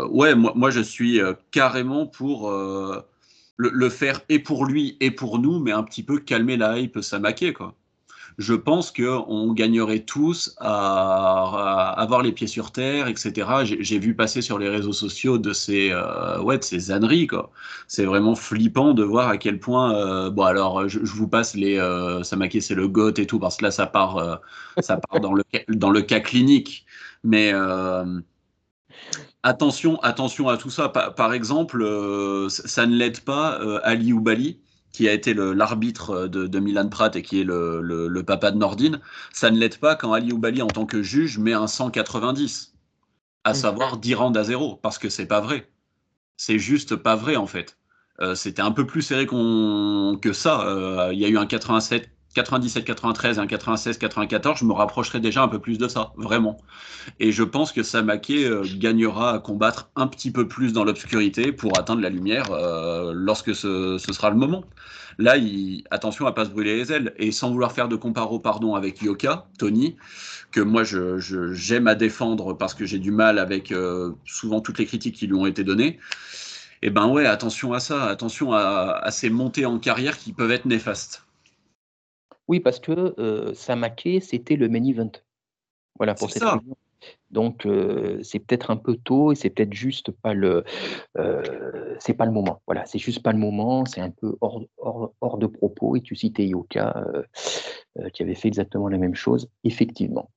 [0.09, 2.51] ouais, moi, je suis carrément pour
[3.57, 6.99] le, faire et pour lui et pour nous, mais un petit peu calmer la hype
[7.01, 7.75] Samake, quoi.
[8.37, 13.47] Je pense qu'on gagnerait tous à, avoir les pieds sur terre, etc.
[13.79, 17.51] J'ai vu passer sur les réseaux sociaux de ces, euh, ouais, de ces âneries, quoi.
[17.87, 19.95] C'est vraiment flippant de voir à quel point.
[19.95, 21.77] Euh, bon, alors, je, vous passe les.
[21.77, 24.35] Euh, Samake, c'est le GOT et tout, parce que là, ça part, euh,
[24.79, 26.85] ça part dans, le, dans le cas clinique.
[27.23, 27.53] Mais
[29.43, 30.89] Attention, attention à tout ça.
[30.89, 34.59] Par, exemple, euh, ça ne l'aide pas euh, Ali Oubali,
[34.91, 38.99] qui a été l'arbitre de, Milan Pratt et qui est le, papa de Nordine.
[39.33, 42.73] Ça ne l'aide pas quand Ali Oubali, en tant que juge, met un 190,
[43.43, 45.69] à savoir 10 rounds à zéro, parce que c'est pas vrai.
[46.37, 47.77] C'est juste pas vrai, en fait.
[48.19, 51.09] Euh, c'était un peu plus serré que ça.
[51.11, 55.47] Il y a eu un 87 97-93 et un 96-94, je me rapprocherai déjà un
[55.47, 56.57] peu plus de ça, vraiment.
[57.19, 61.51] Et je pense que Samake euh, gagnera à combattre un petit peu plus dans l'obscurité
[61.51, 64.63] pour atteindre la lumière euh, lorsque ce, sera le moment.
[65.17, 65.35] Là,
[65.91, 67.13] attention à pas se brûler les ailes.
[67.17, 69.97] Et sans vouloir faire de comparo, pardon, avec Yoka, Tony,
[70.51, 74.85] que moi j'aime à défendre parce que j'ai du mal avec euh, souvent toutes les
[74.85, 75.99] critiques qui lui ont été données.
[76.81, 80.65] Eh ben ouais, attention à ça, attention à ces montées en carrière qui peuvent être
[80.65, 81.23] néfastes.
[82.51, 85.13] Oui, parce que euh, Samake, c'était le main event.
[85.95, 86.75] Voilà, pour cette raison.
[87.31, 90.65] Donc euh, c'est peut-être un peu tôt et c'est peut-être juste pas le
[91.17, 92.61] euh, c'est pas le moment.
[92.67, 95.95] Voilà, c'est juste pas le moment, c'est un peu hors, hors, de propos.
[95.95, 97.05] Et tu citais Yoka
[98.13, 100.29] qui avait fait exactement la même chose, effectivement.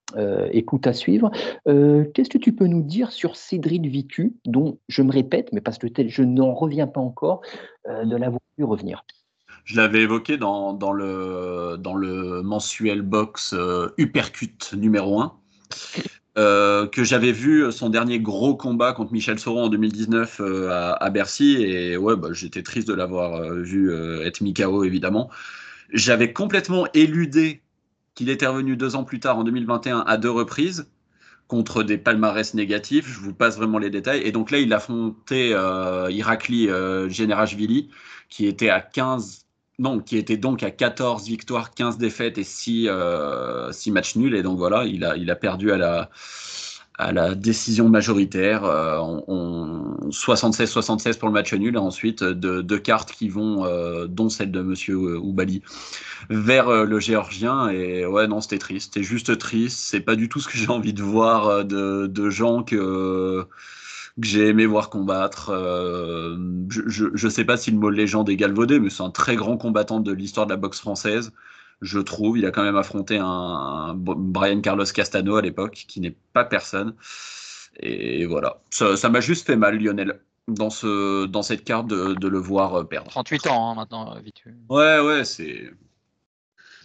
[0.53, 1.33] écoute à suivre.
[1.65, 5.79] Qu'est-ce que tu peux nous dire sur Cédric Vicu, dont je me répète, mais parce
[5.79, 7.41] que je n'en reviens pas encore
[7.89, 9.05] de l'avoir vu revenir?
[9.65, 15.33] Je l'avais évoqué dans, dans, le, dans le mensuel box euh, Uppercut numéro 1.
[16.37, 21.11] Euh, que j'avais vu son dernier gros combat contre Michel Sauron en 2019 euh, à,
[21.11, 21.63] Bercy.
[21.63, 23.93] Et ouais bah, j'étais triste de l'avoir vu
[24.23, 25.31] être Mikao évidemment.
[25.93, 27.63] J'avais complètement éludé
[28.15, 30.91] qu'il était revenu deux ans plus tard en 2021 à deux reprises
[31.47, 33.07] contre des palmarès négatifs.
[33.09, 34.23] Je vous passe vraiment les détails.
[34.23, 35.51] Et donc là il affrontait
[36.11, 36.69] Irakli
[37.09, 37.91] Generashvili
[38.29, 39.44] qui était à 15
[39.79, 44.37] non, qui était donc à 14 victoires, 15 défaites et 6, euh, matchs nuls.
[44.37, 46.11] Et donc voilà, il a, il a perdu à la,
[46.97, 48.63] à la décision majoritaire.
[48.63, 51.75] 76-76 euh, pour le match nul.
[51.75, 55.63] Et ensuite, deux, cartes qui vont, euh, dont celle de Monsieur Oubali,
[56.31, 57.69] vers le Géorgien.
[57.71, 58.95] Et ouais, non, c'était triste.
[58.95, 59.81] C'était juste triste.
[59.81, 63.45] C'est pas du tout ce que j'ai envie de voir de, de gens que
[64.21, 65.51] que j'ai aimé voir combattre.
[65.51, 66.37] Euh,
[66.69, 69.57] je ne sais pas si le mot légende est galvaudé, mais c'est un très grand
[69.57, 71.33] combattant de l'histoire de la boxe française.
[71.81, 76.17] Je trouve, il a quand même affronté un, Brian Carlos Castano à l'époque, qui n'est
[76.33, 76.95] pas personne.
[77.81, 82.39] Et voilà, ça m'a juste fait mal, Lionel, dans, ce, dans cette carte de, le
[82.39, 83.11] voir euh, perdre.
[83.11, 84.43] 38 ans hein, maintenant, vite.
[84.69, 85.73] Ouais, ouais, c'est.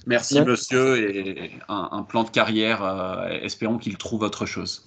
[0.07, 2.83] Merci, monsieur, et un, plan de carrière.
[2.83, 4.85] Euh, espérons qu'il trouve autre chose.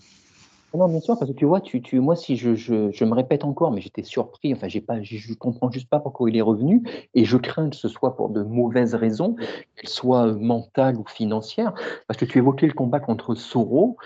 [0.74, 3.14] Non, bien sûr, parce que tu vois, tu, tu, moi, si je, je, je me
[3.14, 6.82] répète encore, mais j'étais surpris, enfin, pas, je comprends juste pas pourquoi il est revenu,
[7.14, 9.36] et je crains que ce soit pour de mauvaises raisons,
[9.76, 11.74] qu'elles soient mentales ou financières,
[12.06, 13.98] parce que tu évoquais le combat contre Soro,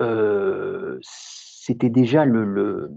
[0.00, 2.90] euh, c'était déjà le, le,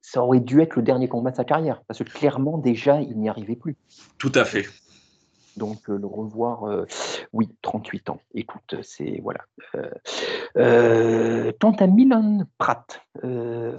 [0.00, 3.16] ça aurait dû être le dernier combat de sa carrière, parce que clairement, déjà, il
[3.18, 3.76] n'y arrivait plus.
[4.18, 4.66] Tout à fait.
[5.60, 6.86] Donc le revoir,
[7.32, 8.20] oui, 38 ans.
[8.34, 9.40] Écoute, c'est voilà.
[10.56, 13.02] Euh, quant à Milan Pratt,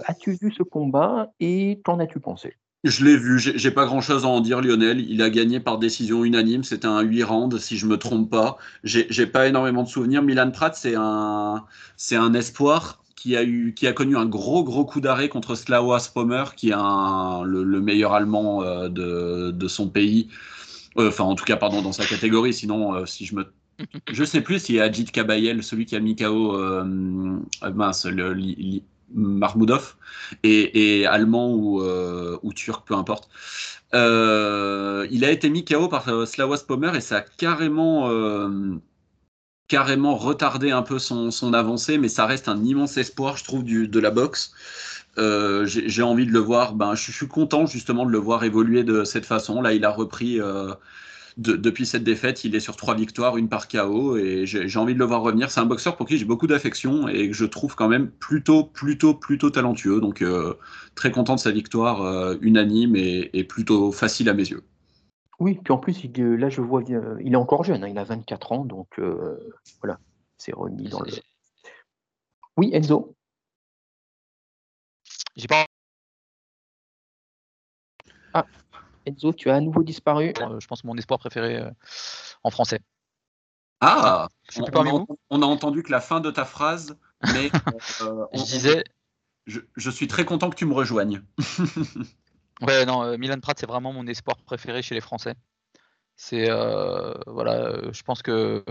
[0.06, 2.56] as-tu vu ce combat et qu'en as-tu pensé?
[2.84, 5.08] Je l'ai vu, j'ai pas grand chose à en dire, Lionel.
[5.08, 8.56] Il a gagné par décision unanime, c'était un 8 rounds, si je me trompe pas.
[8.82, 10.22] J'ai pas énormément de souvenirs.
[10.22, 11.64] Milan Pratt, c'est un,
[12.12, 16.00] un espoir qui a, eu, qui a connu un gros, gros coup d'arrêt contre Slava
[16.00, 20.28] Spomer, qui est un, le, meilleur allemand de, de, son pays.
[20.98, 22.54] Euh, enfin, en tout cas, pardon, dans sa catégorie.
[22.54, 23.46] Sinon, euh, si je me.
[24.12, 26.84] Je sais plus si Ajit Kabayel, celui qui a mis KO euh,
[27.74, 28.36] mince, le,
[29.14, 29.96] Marmoudov,
[30.42, 33.28] et, allemand ou, ou, turc, peu importe.
[33.92, 38.08] il a été mis KO par Slava Spomer et ça a carrément,
[39.68, 43.64] carrément retardé un peu son, son, avancée, mais ça reste un immense espoir, je trouve,
[43.64, 44.52] du, de la boxe.
[45.18, 46.74] Euh, j'ai envie de le voir.
[46.74, 49.60] Ben, je, suis content justement de le voir évoluer de cette façon.
[49.60, 50.72] Là, il a repris euh,
[51.36, 52.44] depuis cette défaite.
[52.44, 55.50] Il est sur trois victoires, une par KO, et j'ai envie de le voir revenir.
[55.50, 58.64] C'est un boxeur pour qui j'ai beaucoup d'affection et que je trouve quand même plutôt,
[58.64, 60.00] plutôt, plutôt talentueux.
[60.00, 60.54] Donc euh,
[60.94, 64.62] très content de sa victoire unanime et, plutôt facile à mes yeux.
[65.40, 66.82] Oui, puis en plus, là, je vois,
[67.20, 67.84] il est encore jeune.
[67.84, 68.98] Hein, il a 24 ans, donc
[69.80, 69.98] voilà,
[70.38, 71.12] c'est remis dans le.
[72.56, 73.14] Oui, Enzo?
[75.36, 75.66] J'ai pas.
[78.34, 78.46] Ah,
[79.06, 80.32] Enzo, tu as à nouveau disparu.
[80.40, 81.70] Euh, je pense mon espoir préféré euh,
[82.42, 82.80] en français.
[83.80, 84.28] Ah,
[85.30, 86.96] on, a, entendu que la fin de ta phrase,
[87.32, 87.50] mais
[88.02, 88.84] euh, je disais.
[89.46, 91.24] Je, suis très content que tu me rejoignes.
[92.60, 95.34] ouais, non, Milan Pratt, c'est vraiment mon espoir préféré chez les Français.
[96.14, 96.48] C'est
[97.26, 98.64] voilà, je pense que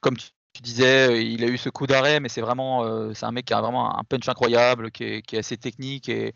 [0.00, 3.12] comme tu, tu disais, euh, il a eu ce coup d'arrêt, mais c'est vraiment, euh,
[3.12, 6.08] c'est un mec qui a vraiment un punch incroyable, qui est, assez technique.
[6.08, 6.32] Et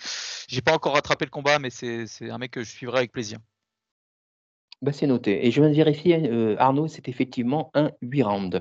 [0.48, 3.38] j'ai pas encore rattrapé le combat, mais c'est un mec que je suivrai avec plaisir.
[4.82, 5.46] Bah, c'est noté.
[5.46, 8.60] Et je viens de vérifier, euh, Arnaud, c'est effectivement un 8 rounds.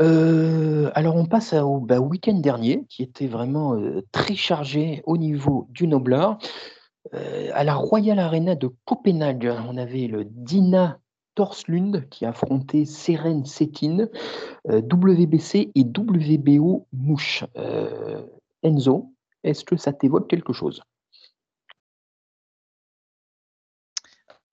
[0.00, 5.86] alors on passe au bah, week-end dernier, qui était vraiment très chargé au niveau du
[5.86, 6.38] noblard.
[7.12, 10.98] à la Royal Arena de Copenhague, on avait le Dina
[11.36, 14.08] Torslund qui a affronté Seren Setin,
[14.68, 17.44] euh, WBC et WBO Mouche.
[17.56, 18.26] Euh,
[18.64, 19.12] Enzo,
[19.44, 20.82] est-ce que ça t'évoque quelque chose?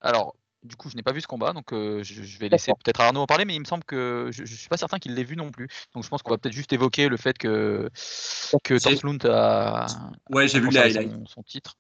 [0.01, 2.99] Alors, du coup, je n'ai pas vu ce combat, donc euh, je, vais laisser peut-être
[2.99, 5.23] Arnaud en parler, mais il me semble que je ne suis pas certain qu'il l'ait
[5.23, 5.67] vu non plus.
[5.93, 7.89] Donc je pense qu'on va peut-être juste évoquer le fait que,
[8.63, 9.87] que Torslund a,
[10.29, 10.69] ouais, j'ai vu
[11.27, 11.77] son, titre.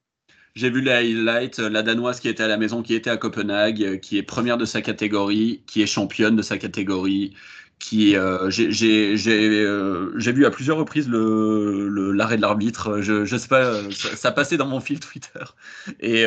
[0.55, 3.17] J'ai vu les highlights, euh, la Danoise qui était à la maison, qui était à
[3.17, 7.33] Copenhague, euh, qui est première de sa catégorie, qui est championne de sa catégorie,
[7.79, 8.71] qui euh, j'ai
[10.31, 13.01] vu à plusieurs reprises le l'arrêt de l'arbitre.
[13.01, 15.43] Je, je sais pas, ça, passait dans mon fil Twitter.
[15.99, 16.25] Et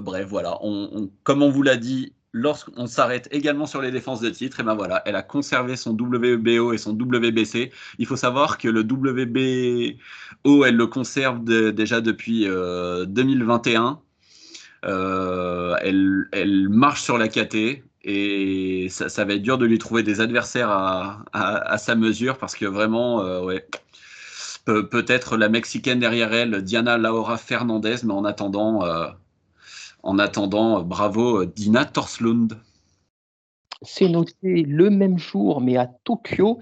[0.00, 0.58] bref, voilà.
[0.62, 4.62] On, comme on vous l'a dit, lorsqu'on s'arrête également sur les défenses de titre, et
[4.62, 7.72] ben voilà, elle a conservé son WBO et son WBC.
[7.98, 14.00] Il faut savoir que le WBO, elle le conserve déjà depuis 2021.
[14.84, 15.76] Euh, euh,
[16.32, 20.68] elle, marche sur la KT et ça, va être dur de lui trouver des adversaires
[20.70, 23.66] à, sa mesure parce que vraiment, euh, ouais,
[24.66, 28.82] peut-être la mexicaine derrière elle, Diana Laura Fernandez, mais en attendant,
[30.06, 32.56] en attendant, bravo Dina Torslund.
[33.82, 36.58] C'est noté le même jour, mais à Tokyo.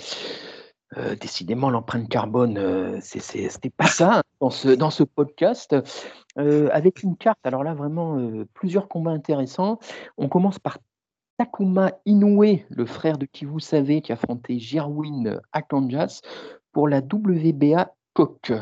[0.96, 5.76] Euh, décidément, l'empreinte carbone, euh, ce c'était pas ça hein, dans, ce, podcast.
[6.38, 8.18] Euh, avec une carte, alors là, vraiment,
[8.54, 9.78] plusieurs combats intéressants.
[10.16, 10.78] On commence par
[11.36, 16.22] Takuma Inoue, le frère de qui vous savez, qui a affronté Jerwin Kansas
[16.72, 18.52] pour la WBA Coq.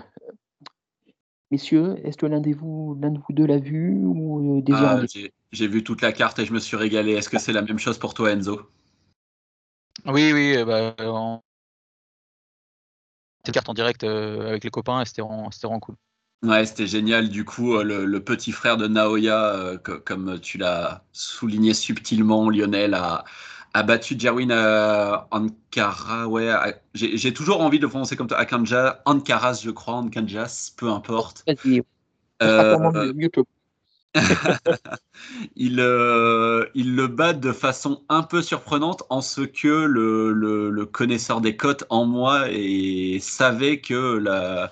[1.53, 5.03] Messieurs, est-ce que l'un de vous, l'un de vous deux l'a vu ou euh, ah,
[5.53, 7.13] J'ai vu toute la carte et je me suis régalé.
[7.13, 8.71] Est-ce que c'est la même chose pour toi, Enzo?
[10.07, 10.57] Oui, oui.
[10.57, 10.95] Euh, bah,
[13.53, 15.97] carte en direct euh, avec les copains, c'était vraiment, vraiment, cool.
[16.43, 17.29] Ouais, c'était génial.
[17.29, 19.75] Du coup, le, petit frère de Naoya,
[20.07, 23.25] comme tu l'as souligné subtilement, Lionel, a,
[23.75, 26.27] a battu Jerwin euh, Ankara.
[26.29, 26.51] Ouais,
[26.95, 28.39] j'ai toujours envie de le prononcer comme toi.
[28.39, 31.45] Akanja, Ankaras, je crois, Ankanjas, peu importe.
[32.43, 33.13] Euh,
[35.57, 40.87] il, euh, il le bat de façon un peu surprenante en ce que le, le,
[40.87, 44.71] connaisseur des cotes en moi et savait que la,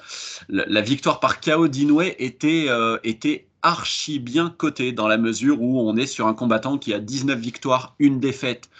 [0.48, 5.80] la, victoire par KO d'Inoue était, euh, était archi bien coté dans la mesure où
[5.80, 8.70] on est sur un combattant qui a 19 victoires, une défaite.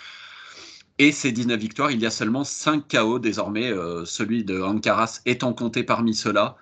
[0.99, 5.21] Et ces 19 victoires, il y a seulement 5 KO désormais, euh, celui de Ankaras
[5.25, 6.57] étant compté parmi ceux-là.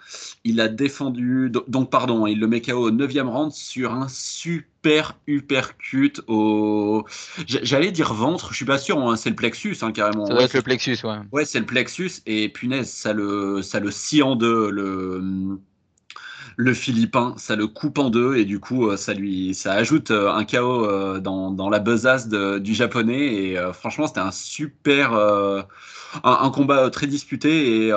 [0.45, 5.19] Il a défendu, donc pardon, il le met KO au 9e round sur un super
[5.27, 7.05] uppercut au.
[7.49, 10.27] J'allais dire ventre, je suis pas sûr, hein, c'est le plexus hein, carrément.
[10.27, 11.19] Ça doit être le plexus, ouais.
[11.33, 14.71] Ouais, c'est le plexus, et punaise, ça le, ça le scie en deux.
[14.71, 15.59] Le
[16.59, 20.11] le Philippin, ça le coupe en deux et du coup, euh, ça lui, ça ajoute
[20.11, 23.27] euh, un chaos euh, dans, dans la besace du japonais.
[23.33, 25.13] Et franchement, c'était un super,
[26.25, 27.93] un, combat très disputé et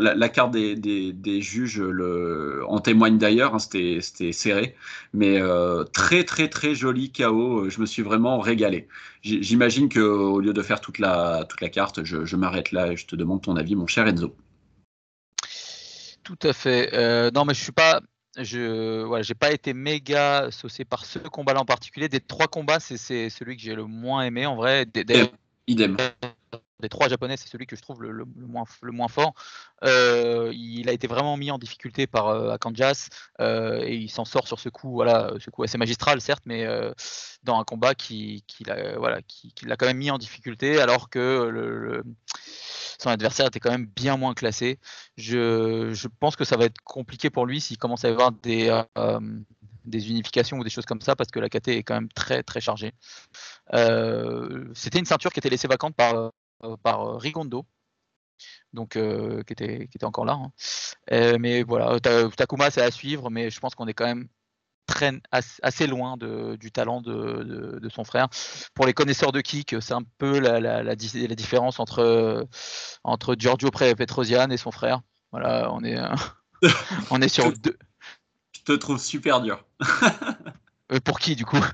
[0.00, 3.54] la, carte des, des, juges le, en témoigne d'ailleurs.
[3.54, 4.76] Hein, c'était serré,
[5.12, 5.40] mais
[5.92, 7.68] très très très joli chaos.
[7.68, 8.88] Je me suis vraiment régalé.
[9.22, 12.92] J'imagine que au lieu de faire toute la toute la carte, je, je m'arrête là
[12.92, 14.34] et je te demande ton avis, mon cher Enzo.
[16.30, 16.90] Tout à fait.
[16.94, 18.00] Euh, non, mais je suis pas.
[18.38, 22.08] Je voilà, j'ai pas été méga saucé par ce combat-là en particulier.
[22.08, 22.96] Des trois combats, c'est
[23.28, 24.86] celui que j'ai le moins aimé en vrai.
[25.66, 25.98] Idem.
[26.78, 29.34] des trois japonais, c'est celui que je trouve le, moins, le moins fort.
[29.82, 33.08] Euh, il a été vraiment mis en difficulté par euh, Akanjas
[33.40, 36.64] et il s'en sort sur ce coup, voilà, ce coup assez magistral certes, mais
[37.42, 41.10] dans un combat qui, qui l'a voilà, qui, l'a quand même mis en difficulté alors
[41.10, 42.04] que le,
[43.00, 44.78] son adversaire était quand même bien moins classé.
[45.16, 48.70] Je, pense que ça va être compliqué pour lui s'il commence à y avoir des
[49.84, 52.42] des unifications ou des choses comme ça parce que la KT est quand même très
[52.42, 52.92] très chargée.
[53.74, 56.30] Euh, c'était une ceinture qui était laissée vacante par, euh,
[56.62, 57.66] euh, Rigondo,
[58.72, 60.34] donc qui, était, qui encore là.
[60.34, 61.38] Hein.
[61.38, 64.28] mais voilà, Takuma c'est à suivre, mais je pense qu'on est quand même
[64.90, 68.28] très, assez loin de, du talent de, de, son frère.
[68.74, 72.46] Pour les connaisseurs de kick, c'est un peu la, la, la, différence entre,
[73.04, 75.00] entre Giorgio Petrosian et son frère.
[75.32, 75.96] Voilà, on est,
[77.10, 77.76] on est sur deux
[78.64, 79.64] te trouve super dur.
[80.92, 81.56] Euh, pour qui, du coup?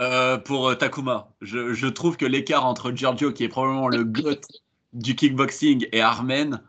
[0.00, 1.28] Euh, Pour euh, Takuma.
[1.40, 4.44] Je, trouve que l'écart entre Giorgio, qui est probablement le goth
[4.92, 6.60] du kickboxing, et Armen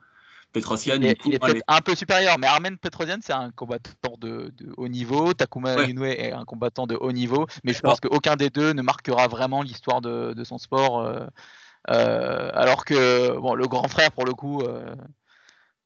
[0.54, 4.88] Petrosian, il, est peut-être un peu supérieur, mais Armen Petrosian, c'est un combattant de, haut
[4.88, 5.34] niveau.
[5.34, 8.82] Takuma Inoue est un combattant de haut niveau, mais je pense qu'aucun des deux ne
[8.82, 11.06] marquera vraiment l'histoire de, son sport.
[11.88, 14.64] alors que bon, le grand frère, pour le coup,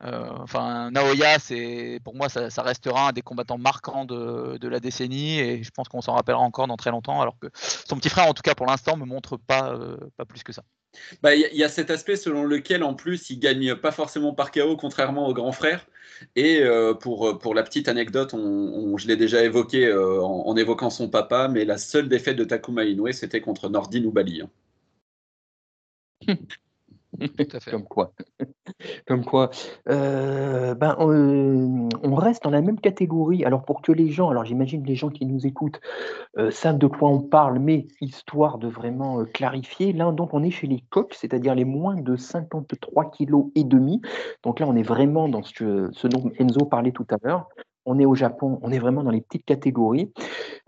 [0.03, 5.39] euh, enfin, Naoya, c'est pour moi, ça, restera un des combattants marquants de, la décennie
[5.39, 7.22] et je pense qu'on s'en rappellera encore dans très longtemps.
[7.22, 10.26] Alors que son petit frère, en tout cas pour l'instant, me montre pas, euh, pas
[10.26, 10.63] plus que ça.
[11.22, 14.52] Bah, il y, a cet aspect selon lequel, en plus, il gagne pas forcément par
[14.52, 15.88] KO, contrairement au grand frère.
[16.36, 21.10] Et euh, pour, pour la petite anecdote, on, je l'ai déjà évoqué en, évoquant son
[21.10, 24.12] papa, mais la seule défaite de Takuma Inoue, c'était contre Nordin
[27.72, 28.13] Comme quoi.
[29.07, 29.49] Comme quoi.
[29.89, 33.45] Euh, ben, on, reste dans la même catégorie.
[33.45, 35.80] Alors, pour que les gens, alors j'imagine les gens qui nous écoutent
[36.38, 40.43] euh, savent de quoi on parle, mais histoire de vraiment euh, clarifier, là, donc, on
[40.43, 44.01] est chez les coqs, c'est-à-dire les moins de 53 kg et demi.
[44.43, 47.47] Donc là, on est vraiment dans ce, ce dont Enzo parlait tout à l'heure
[47.88, 50.12] on est au Japon, on est vraiment dans les petites catégories.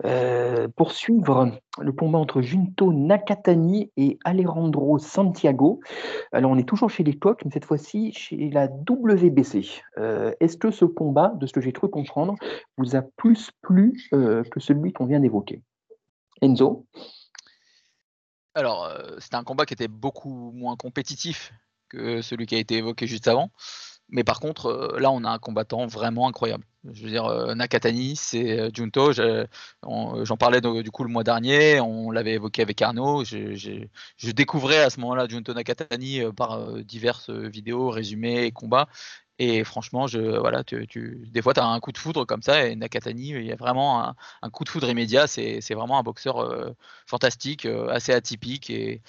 [0.05, 5.81] Euh, pour suivre le combat entre Junto Nakatani et Alejandro Santiago,
[6.31, 9.65] alors on est toujours chez les coqs, mais cette fois-ci chez la WBC.
[9.97, 12.35] Euh, est-ce que ce combat, de ce que j'ai cru comprendre,
[12.77, 15.61] vous a plus plu euh, que celui qu'on vient d'évoquer?
[16.41, 16.85] Enzo?
[18.55, 18.89] Alors,
[19.19, 21.53] c'était un combat qui était beaucoup moins compétitif
[21.89, 23.51] que celui qui a été évoqué juste avant.
[24.07, 26.63] Mais par contre, là, on a un combattant vraiment incroyable.
[26.85, 29.11] Je veux dire, euh, Nakatani, c'est euh, Junto.
[29.11, 31.81] J'en parlais du coup le mois dernier.
[31.81, 33.23] On l'avait évoqué avec Arnaud.
[33.25, 38.87] Je, découvrais à ce moment-là Junto Nakatani euh, par diverses vidéos, résumés et combats.
[39.41, 40.85] Et franchement, je, voilà, tu,
[41.31, 42.67] des fois, tu as un coup de foudre comme ça.
[42.67, 45.27] Et Nakatani, il y a vraiment un, coup de foudre immédiat.
[45.27, 46.71] C'est vraiment un boxeur euh,
[47.07, 48.69] fantastique, euh, assez atypique.
[48.69, 49.01] Et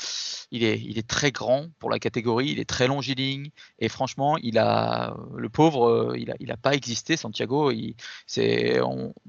[0.53, 2.51] il est, très grand pour la catégorie.
[2.51, 3.51] Il est très longiligne.
[3.81, 7.70] Et franchement, il a, le pauvre, euh, il n'a pas existé, Santiago.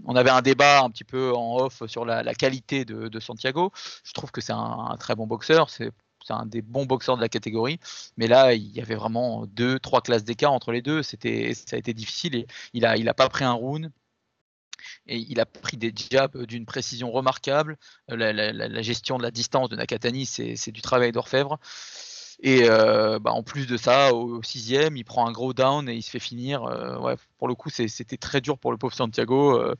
[0.05, 3.71] On, avait un débat un petit peu en off sur la, qualité de, Santiago.
[4.03, 5.69] Je trouve que c'est un, très bon boxeur.
[5.69, 5.91] C'est
[6.29, 7.79] un des bons boxeurs de la catégorie.
[8.17, 11.03] Mais là, il y avait vraiment deux, trois classes d'écart entre les deux.
[11.03, 13.91] Ça a été difficile il a, il a pas pris un round.
[15.07, 17.77] Et il a pris des jabs d'une précision remarquable.
[18.07, 21.59] La, gestion de la distance de Nakatani, c'est, du travail d'orfèvre.
[22.43, 25.93] Et euh, bah, en plus de ça, au, sixième, il prend un gros down et
[25.93, 26.63] il se fait finir.
[26.63, 29.59] Euh, ouais, pour le coup, c'était très dur pour le pauvre Santiago.
[29.59, 29.75] Euh,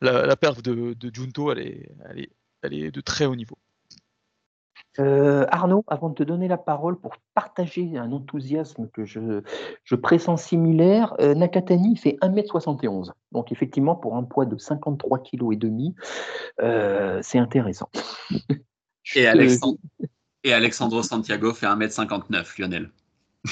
[0.00, 1.90] la, perte de, Junto, elle est,
[2.62, 3.58] elle est de très haut niveau.
[4.98, 9.42] Euh, Arnaud, avant de te donner la parole pour partager un enthousiasme que je,
[9.84, 13.12] je pressens similaire, euh, Nakatani fait 1m71.
[13.32, 15.94] Donc effectivement, pour un poids de 53 kg et demi,
[16.62, 17.90] euh, c'est intéressant.
[19.14, 19.78] et, Alexandre,
[20.46, 22.90] et Alexandro Santiago fait 1m59, Lionel.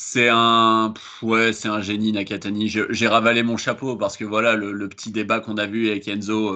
[0.00, 2.68] C'est un, ouais, c'est un génie Nakatani.
[2.68, 6.54] J'ai ravalé mon chapeau parce que voilà le, petit débat qu'on a vu avec Enzo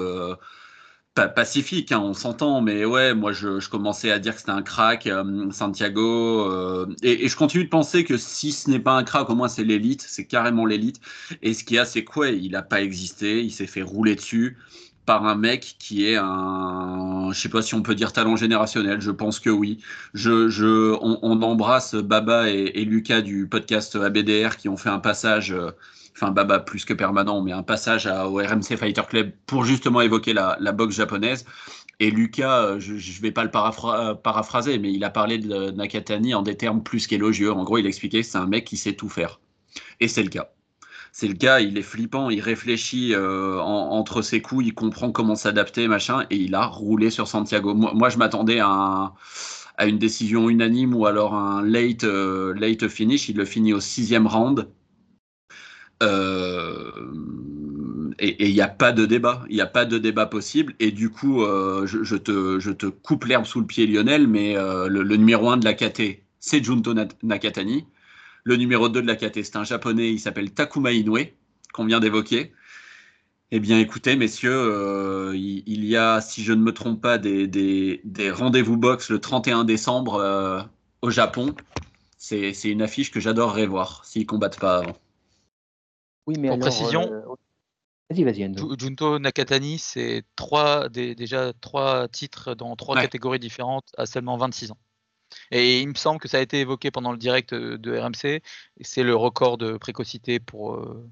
[1.14, 5.06] pacifique, hein, on s'entend, mais ouais, moi je, commençais à dire que c'était un crack,
[5.06, 9.28] euh, Santiago, euh, et, je continue de penser que si ce n'est pas un crack,
[9.28, 11.00] au moins c'est l'élite, c'est carrément l'élite.
[11.42, 14.14] Et ce qu'il y a, c'est quoi Il n'a pas existé, il s'est fait rouler
[14.14, 14.56] dessus
[15.06, 19.00] par un mec qui est un, je sais pas si on peut dire talent générationnel,
[19.00, 19.78] je pense que oui.
[20.14, 25.52] Je, je, on, embrasse Baba et, Lucas du podcast ABDR qui ont fait un passage.
[25.52, 25.70] Euh,
[26.14, 30.34] enfin Baba plus que permanent, mais un passage au RMC Fighter Club pour justement évoquer
[30.34, 31.44] la, boxe japonaise.
[32.00, 36.34] Et Lucas, euh, je ne vais pas le paraphraser, mais il a parlé de Nakatani
[36.34, 37.52] en des termes plus qu'élogieux.
[37.52, 39.40] En gros, il expliquait que c'est un mec qui sait tout faire.
[40.00, 40.50] Et c'est le cas.
[41.12, 45.34] C'est le gars, il est flippant, il réfléchit euh, entre ses coups, il comprend comment
[45.36, 47.74] s'adapter, machin, et il a roulé sur Santiago.
[47.74, 49.12] Moi, je m'attendais à,
[49.80, 53.28] une décision unanime ou alors un late, euh, late finish.
[53.28, 54.68] Il le finit au sixième round.
[56.02, 56.90] Euh,
[58.18, 60.74] et il n'y a pas de débat, il n'y a pas de débat possible.
[60.80, 61.44] Et du coup,
[61.84, 65.74] je, te, coupe l'herbe sous le pied, Lionel, mais le, le, numéro un de la
[65.74, 67.84] KT, c'est Junto Nakatani.
[68.44, 71.30] Le numéro 2 de la KT, c'est un japonais, il s'appelle Takuma Inoue,
[71.72, 72.52] qu'on vient d'évoquer.
[73.54, 78.00] Eh bien, écoutez, messieurs, euh, il, y a, si je ne me trompe pas, des,
[78.32, 80.62] rendez-vous box le 31 décembre euh,
[81.02, 81.54] au Japon.
[82.16, 84.96] C'est une affiche que j'adorerais voir s'ils combattent pas avant.
[86.26, 87.20] Oui, mais en précision, euh,
[88.08, 90.24] vas-y, vas-y, Junto Nakatani, c'est
[90.90, 94.78] déjà trois titres dans trois catégories différentes à seulement 26 ans.
[95.50, 98.42] Et il me semble que ça a été évoqué pendant le direct euh, de RMC.
[98.80, 100.74] C'est le record de précocité pour.
[100.74, 101.08] Euh,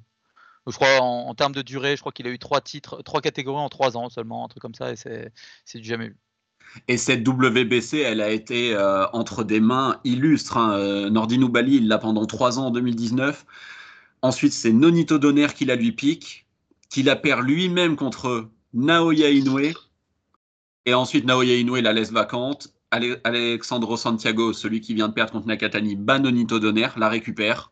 [0.66, 3.60] je crois en, termes de durée, je crois qu'il a eu trois titres, trois catégories
[3.60, 6.16] en trois ans seulement, un truc comme ça, et c'est du jamais vu.
[6.88, 10.56] Et cette WBC, elle a été euh, entre des mains illustres.
[10.56, 11.10] Hein.
[11.10, 13.44] Bali, il l'a pendant trois ans en 2019.
[14.22, 16.46] Ensuite, c'est Nonito Donner qui la lui pique,
[16.88, 19.72] qui la perd lui-même contre Naoya Inoue.
[20.86, 22.68] Et ensuite, Naoya Inoue la laisse vacante.
[22.90, 27.70] Alexandro Santiago, celui qui vient de perdre contre Nakatani, Banonito Donner, la récupère.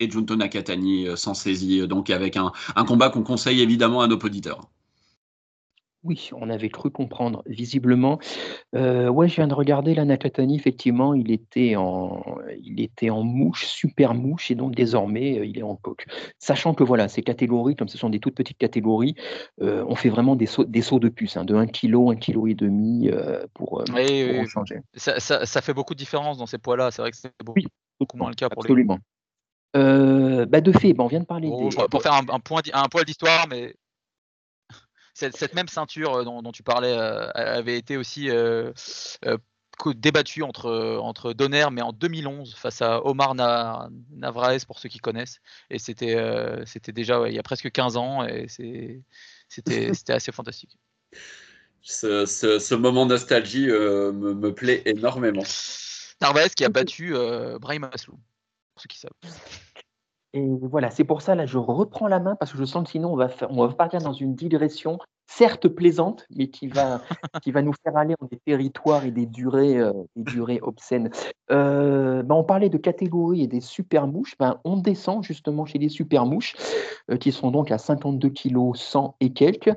[0.00, 2.52] Et Junto Nakatani euh, s'en saisit, euh, donc avec un,
[2.86, 4.68] combat qu'on conseille évidemment à nos auditeurs.
[6.04, 8.18] Oui, on avait cru comprendre, visiblement.
[8.74, 12.24] Euh, ouais, je viens de regarder la Nakatani, effectivement, il était, en,
[12.60, 16.06] il était en mouche, super mouche, et donc désormais, euh, il est en coque.
[16.40, 19.14] Sachant que voilà, ces catégories, comme ce sont des toutes petites catégories,
[19.60, 22.16] euh, on fait vraiment des sauts, des sauts de puce, hein, de 1 kg, 1
[22.16, 23.08] kg et demi
[23.54, 23.84] pour,
[24.48, 24.80] changer.
[24.96, 27.60] Ça, fait beaucoup de différence dans ces poids-là, c'est vrai que c'est beaucoup,
[28.00, 28.98] beaucoup, moins le cas pour absolument.
[29.74, 30.46] les...
[30.46, 32.88] bah de fait, bah, on vient de parler oh, Pour faire un, un, point, un
[32.88, 33.76] poil d'histoire, mais
[35.14, 38.72] cette, même ceinture euh, dont, tu parlais euh, avait été aussi euh,
[39.94, 45.40] débattue entre, entre Donner, mais en 2011, face à Omar Navraes, pour ceux qui connaissent.
[45.70, 46.16] Et c'était
[46.66, 48.46] c'était déjà il y a presque 15 ans, et
[49.48, 50.78] c'était assez fantastique.
[51.82, 55.42] Ce, moment nostalgie me, plaît énormément.
[56.20, 57.14] Narvaez qui a battu
[57.60, 58.20] Brahim Aslou,
[58.74, 59.10] pour ceux qui savent.
[60.34, 62.90] Et voilà, c'est pour ça, là, je reprends la main parce que je sens que
[62.90, 67.02] sinon, on va, on va partir dans une digression, certes plaisante, mais qui va,
[67.42, 71.10] qui va nous faire aller dans des territoires et des durées, euh, des durées obscènes.
[71.50, 74.34] Euh, ben, on parlait de catégories et des super mouches.
[74.38, 76.54] Ben, on descend justement chez les super mouches,
[77.10, 79.74] euh, qui sont donc à 52 kg 100 et quelques,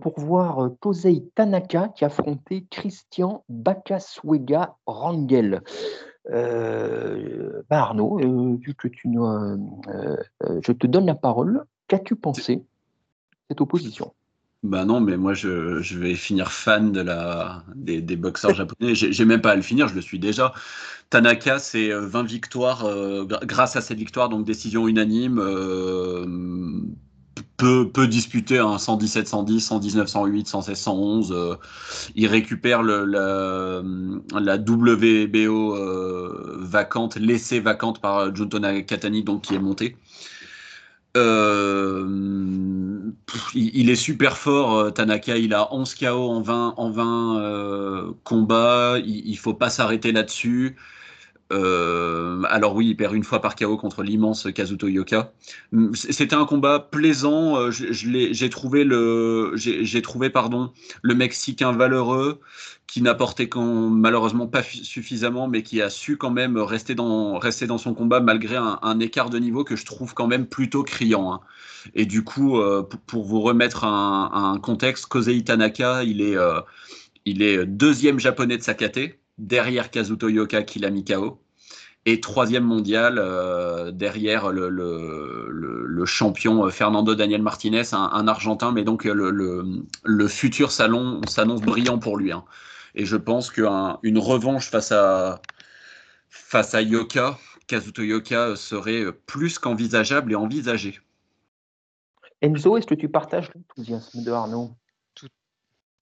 [0.00, 5.62] pour voir Tosei Tanaka qui affrontait Christian Bakaswega Rangel.
[6.30, 9.56] Euh, bah, Arnaud, euh, vu que tu euh,
[10.62, 12.64] je te donne la parole, qu'as-tu pensé
[13.48, 14.12] cette opposition?
[14.64, 18.94] Bah non, mais moi je, vais finir fan de la, des, boxeurs japonais.
[18.94, 20.52] J'ai même pas à le finir, je le suis déjà.
[21.10, 22.84] Tanaka, c'est 20 victoires
[23.44, 25.38] grâce à cette victoire, donc décision unanime
[27.56, 31.58] peu, peu disputé, hein, 117, 110, 119, 108, 116, 111.
[32.14, 33.82] il récupère la,
[34.56, 39.96] WBO euh, vacante, laissée vacante par Junto Nakatani, donc qui est monté.
[41.16, 43.10] Euh,
[43.54, 45.36] il, est super fort, euh, Tanaka.
[45.36, 48.98] Il a 11 KO en 20, en 20 combats.
[49.04, 50.76] Il, ne faut pas s'arrêter là-dessus.
[51.50, 55.32] Euh, alors oui, il perd une fois par KO contre l'immense Kazuto Yoka.
[55.72, 57.56] Hum, c'était un combat plaisant.
[57.56, 59.54] Euh, j'ai trouvé le,
[61.04, 62.40] Mexicain valeureux
[62.86, 67.40] qui n'apportait malheureusement pas suffisamment, mais qui a su quand même rester dans,
[67.78, 71.32] son combat malgré un, écart de niveau que je trouve quand même plutôt criant.
[71.32, 71.40] Hein.
[71.94, 76.36] Et du coup, euh, pour vous remettre un, un contexte, Kosei Tanaka, il est,
[77.24, 81.40] il est deuxième japonais de sa KT derrière Kazuto Yoka qui l'a mis KO.
[82.06, 89.04] Et troisième mondial euh, derrière le, champion euh, Fernando Daniel Martinez, un, Argentin, mais donc
[89.04, 92.32] le, le futur salon s'annonce brillant pour lui.
[92.32, 92.44] Hein.
[92.94, 95.42] Et je pense qu'une revanche face à,
[96.30, 100.98] face à Yoka, Kazuto Yoka, serait plus qu'envisageable et envisagée.
[102.40, 104.70] Enzo, est-ce que tu partages l'enthousiasme de Arnaud?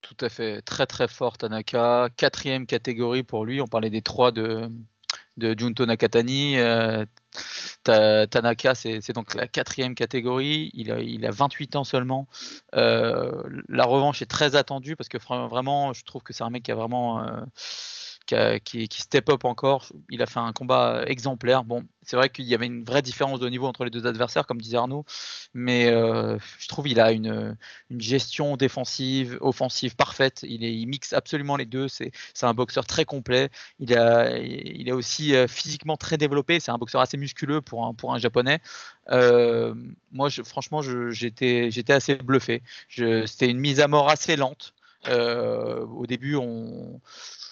[0.09, 2.09] Tout à fait, très très fort Tanaka.
[2.17, 3.61] Quatrième catégorie pour lui.
[3.61, 4.71] On parlait des trois de,
[5.37, 6.59] de Junto Nakatani.
[6.59, 7.05] Euh,
[7.85, 10.71] Tanaka, c'est donc la quatrième catégorie.
[10.75, 12.29] Il a, il a 28 ans seulement.
[12.75, 16.63] Euh, la revanche est très attendue parce que vraiment, je trouve que c'est un mec
[16.65, 17.25] qui a vraiment.
[18.27, 19.87] Qui, step up encore.
[20.11, 21.63] Il a fait un combat exemplaire.
[21.63, 24.47] Bon, c'est vrai qu'il y avait une vraie différence de niveau entre les deux adversaires,
[24.47, 25.05] comme disait Arnaud,
[25.55, 27.57] mais euh, je trouve qu'il a une,
[27.99, 30.41] gestion défensive, offensive parfaite.
[30.43, 31.89] Il, mixe absolument les deux.
[31.89, 32.13] C'est
[32.43, 33.51] un boxeur très complet.
[33.79, 36.61] Il, est aussi euh, physiquement très développé.
[36.61, 38.61] C'est un boxeur assez musculeux pour un, japonais.
[39.11, 39.75] Euh,
[40.13, 42.63] moi, franchement, j'étais assez bluffé.
[42.89, 44.75] C'était une mise à mort assez lente.
[45.09, 47.01] au début, on,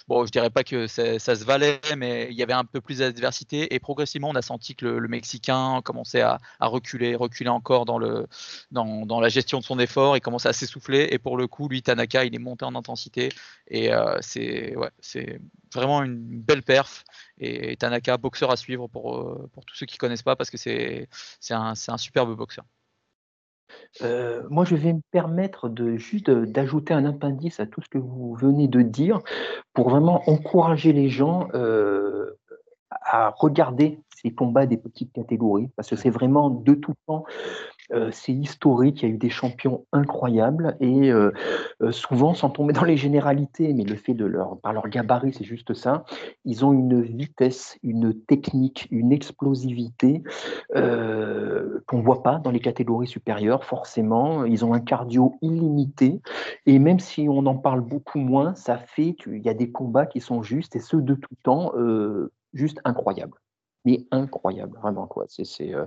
[0.07, 2.99] Bon, je dirais pas que ça, se valait, mais il y avait un peu plus
[2.99, 3.73] d'adversité.
[3.73, 8.27] Et progressivement, on a senti que le, Mexicain commençait à, reculer, reculer encore dans, le,
[8.71, 11.07] dans, la gestion de son effort, il commençait à s'essouffler.
[11.11, 13.29] Et pour le coup, lui, Tanaka, il est monté en intensité.
[13.67, 14.91] Et euh, c'est ouais,
[15.73, 17.03] vraiment une belle perf.
[17.39, 20.57] Et Tanaka, boxeur à suivre pour, euh, pour tous ceux qui connaissent pas parce que
[20.57, 21.07] c'est
[21.49, 22.65] un, un superbe boxeur.
[24.01, 28.35] Euh, moi, je vais me permettre juste d'ajouter un appendice à tout ce que vous
[28.35, 29.19] venez de dire
[29.73, 32.37] pour vraiment encourager les gens euh,
[32.89, 37.25] à regarder ces combats des petites catégories parce que c'est vraiment de tout temps
[37.91, 41.31] euh, c'est historique, il y a eu des champions incroyables et euh,
[41.81, 45.33] euh, souvent, sans tomber dans les généralités, mais le fait de leur, par leur gabarit,
[45.33, 46.05] c'est juste ça,
[46.45, 50.23] ils ont une vitesse, une technique, une explosivité
[50.73, 54.45] qu'on ne voit pas dans les catégories supérieures, forcément.
[54.45, 56.21] Ils ont un cardio illimité
[56.65, 60.05] et même si on en parle beaucoup moins, ça fait, il y a des combats
[60.05, 61.73] qui sont justes et ceux de tout temps,
[62.53, 63.37] juste incroyables
[63.85, 65.25] mais incroyable, vraiment quoi.
[65.27, 65.85] C'est, euh,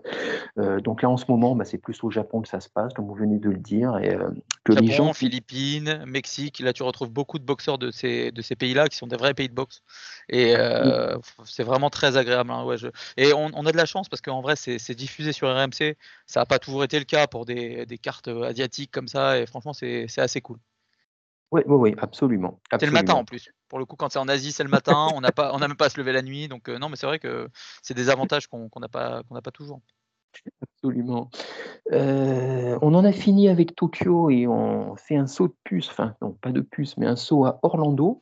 [0.59, 2.95] euh, donc là en ce moment, bah, c'est plus au Japon que ça se passe,
[2.95, 4.31] comme vous venez de le dire, et euh,
[4.65, 5.13] que Japon, les gens.
[5.13, 9.09] Philippines, Mexique, là tu retrouves beaucoup de boxeurs de ces de ces pays-là qui sont
[9.09, 9.83] des vrais pays de boxe,
[10.29, 10.55] et
[11.45, 12.51] c'est vraiment très agréable.
[12.51, 12.77] Hein, ouais,
[13.17, 15.97] Et on, a de la chance parce qu'en vrai c'est, diffusé sur RMC,
[16.27, 19.47] ça n'a pas toujours été le cas pour des, des cartes asiatiques comme ça, et
[19.47, 20.59] franchement c'est, assez cool.
[21.51, 22.61] Oui, oui, oui, absolument.
[22.79, 23.51] C'est le matin en plus.
[23.69, 25.09] Pour le coup, quand c'est en Asie, c'est le matin.
[25.15, 26.49] on n'a pas, on n'a même pas à se lever la nuit.
[26.49, 27.49] Donc euh, non, mais c'est vrai que
[27.83, 29.81] c'est des avantages qu'on n'a pas, qu'on n'a pas toujours.
[30.63, 31.31] Absolument.
[31.93, 36.15] Euh, on en a fini avec Tokyo et on fait un saut de puce, enfin
[36.21, 38.21] non pas de puce, mais un saut à Orlando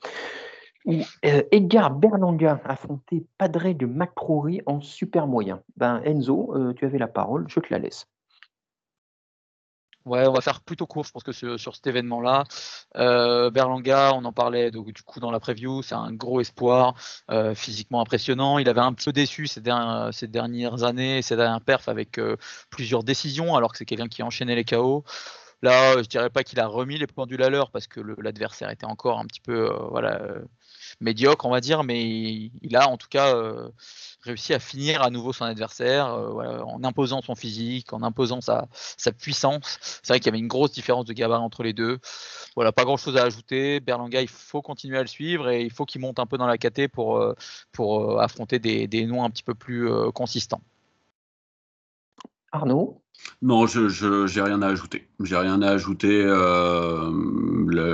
[0.85, 0.94] où
[1.24, 5.61] euh, Edgar Berlanga affrontait Padre de McCrory en super moyen.
[5.77, 8.07] Ben Enzo, tu avais la parole, je te la laisse.
[10.06, 12.44] Ouais, on va faire plutôt court, je pense sur, cet événement-là.
[12.96, 16.94] Euh, Berlanga, on en parlait du coup dans la preview, c'est un gros espoir,
[17.28, 18.58] euh, physiquement impressionnant.
[18.58, 22.36] Il avait un peu déçu ces, dernières, ces dernières années, ces dernières perfs avec euh,
[22.70, 25.04] plusieurs décisions, alors que c'est quelqu'un qui enchaînait les KO.
[25.62, 28.86] Là, je dirais pas qu'il a remis les pendules à l'heure parce que l'adversaire était
[28.86, 30.20] encore un petit peu voilà,
[31.00, 32.02] médiocre, on va dire, mais
[32.62, 33.68] il, a en tout cas euh,
[34.22, 38.68] réussi à finir à nouveau son adversaire euh, en imposant son physique, en imposant sa,
[39.18, 39.78] puissance.
[39.80, 41.98] C'est vrai qu'il y avait une grosse différence de gabarit entre les deux.
[42.54, 43.80] Voilà, pas grand chose à ajouter.
[43.80, 46.46] Berlanga, il faut continuer à le suivre et il faut qu'il monte un peu dans
[46.46, 47.34] la KT pour, euh,
[47.72, 50.62] pour affronter des, des noms un petit peu plus consistants.
[52.52, 53.02] Arnaud?
[53.43, 55.09] Non, je n'ai rien à ajouter.
[55.22, 57.10] J'ai rien à ajouter euh,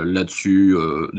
[0.05, 0.75] là-dessus.
[0.77, 1.09] Euh,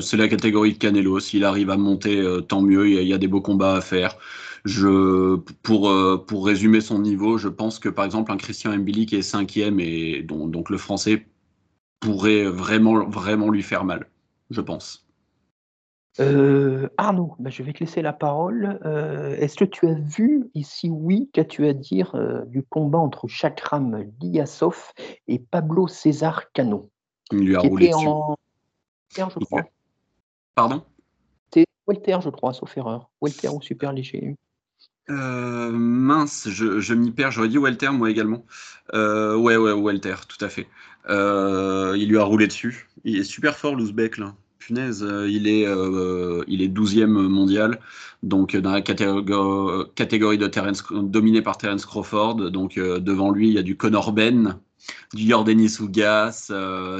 [0.00, 1.20] c'est la catégorie de Canelo.
[1.20, 2.88] S'il arrive à monter, euh, tant mieux.
[2.88, 4.16] Il y, a, des beaux combats à faire.
[4.66, 5.90] Je, pour,
[6.26, 9.80] pour résumer son niveau, je pense que par exemple un Christian Mbili qui est cinquième
[9.80, 11.26] et donc le français
[11.98, 14.10] pourrait vraiment, vraiment lui faire mal,
[14.50, 15.09] je pense.
[16.18, 18.80] Euh, Arnaud, bah, je vais te laisser la parole.
[18.84, 22.98] Euh, est-ce que tu as vu, et si oui, qu'as-tu à dire euh, du combat
[22.98, 24.92] entre Chakram Liasov
[25.28, 26.90] et Pablo César Cano
[27.30, 28.06] Il lui a roulé dessus.
[28.06, 28.36] En...
[29.16, 29.62] je crois.
[30.56, 30.82] Pardon?
[31.54, 33.08] C'est Walter, je crois, sauf erreur.
[33.20, 34.34] Walter ou super léger.
[35.08, 37.30] mince, je, m'y perds.
[37.30, 38.44] J'aurais dit Walter, moi également.
[38.92, 40.66] ouais, ouais, Walter, tout à fait.
[41.08, 42.88] il lui a roulé dessus.
[43.04, 47.80] Il est super fort, l'Ouzbek, là punaise, euh, il est, euh, il est 12e mondial,
[48.22, 52.50] donc dans la catégorie, de Terence, dominée par Terence Crawford.
[52.52, 54.60] Donc euh, devant lui, il y a du Conor Ben,
[55.14, 56.52] du Yordenis Ougas,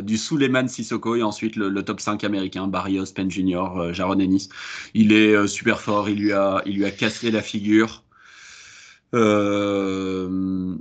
[0.03, 4.49] du Suleiman Sissoko et ensuite le, top 5 américain, Barrios, Penn Jr., Jaron Ennis.
[4.95, 8.05] Il est super fort, il lui a, il lui a cassé la figure.
[9.15, 10.77] Euh,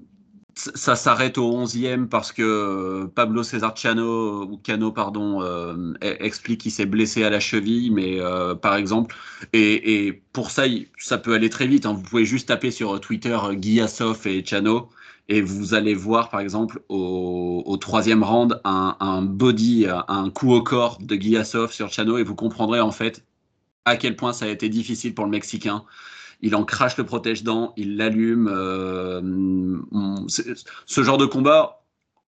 [0.60, 6.18] ça s'arrête au 11e parce que euh, Pablo César Cano, ou Cano pardon, euh, e-,
[6.20, 9.16] explique qu'il s'est blessé à la cheville, mais euh, par exemple,
[9.54, 10.64] et, pour ça,
[10.98, 11.86] ça peut aller très vite.
[11.86, 11.94] Hein.
[11.94, 14.90] Vous pouvez juste taper sur Twitter Guiasov et Chano
[15.30, 20.98] et vous allez voir par exemple au, troisième round un, body, un coup au corps
[21.00, 23.24] de Guiasov sur Chano et vous comprendrez en fait
[23.86, 25.84] à quel point ça a été difficile pour le Mexicain
[26.42, 28.48] il en crache le protège-dents, il l'allume.
[28.52, 29.80] Euh,
[30.86, 31.84] ce genre de combat,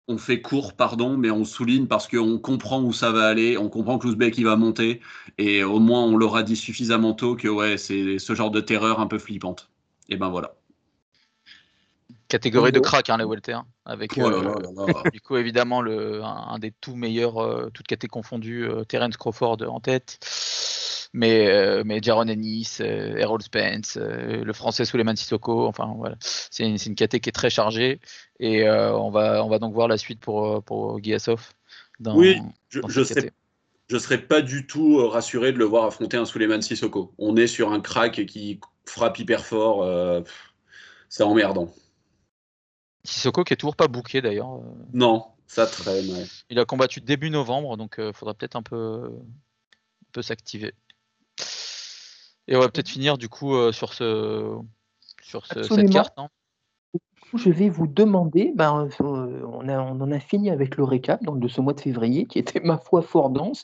[0.08, 3.68] on fait court, pardon, mais on souligne parce qu'on comprend où ça va aller, on
[3.68, 5.00] comprend que l'Ouzbek il va monter,
[5.38, 9.00] et au moins on l'aura dit suffisamment tôt que ouais, c'est ce genre de terreur
[9.00, 9.70] un peu flippante.
[10.08, 10.54] Et ben voilà.
[12.28, 16.72] Catégorie de crack, hein, les welter, avec oh euh, du coup évidemment le, un, des
[16.72, 20.18] tout meilleurs, euh, toutes catégories confondues, euh, Terence Crawford en tête,
[21.12, 26.94] mais, mais Jaron Ennis, Errol Spence, le français Suleiman Sissoko, enfin voilà, c'est une, une
[26.94, 28.00] qui est très chargée
[28.40, 30.98] et on, va, on va donc voir la suite pour, pour
[32.00, 33.30] Dans, oui, je, je serais,
[33.88, 37.12] je serais pas du tout rassuré de le voir affronter un Suleiman Sissoko.
[37.18, 40.24] On est sur un crack qui frappe hyper fort,
[41.08, 41.70] c'est emmerdant.
[43.04, 44.54] Sissoko qui est toujours pas bouqué d'ailleurs.
[44.54, 44.86] Euh.
[44.92, 46.26] Non, ça traîne.
[46.50, 49.10] Il a combattu début novembre, donc il euh, faudra peut-être un peu,
[50.12, 50.72] peu s'activer.
[52.48, 54.58] Et on va peut-être finir du coup euh, sur ce
[55.22, 56.16] sur cette carte.
[56.18, 56.28] Non?
[57.34, 61.48] Je vais vous demander, ben, euh, on, en a fini avec le récap donc, de
[61.48, 63.62] ce mois de février qui était, ma foi, fort dense.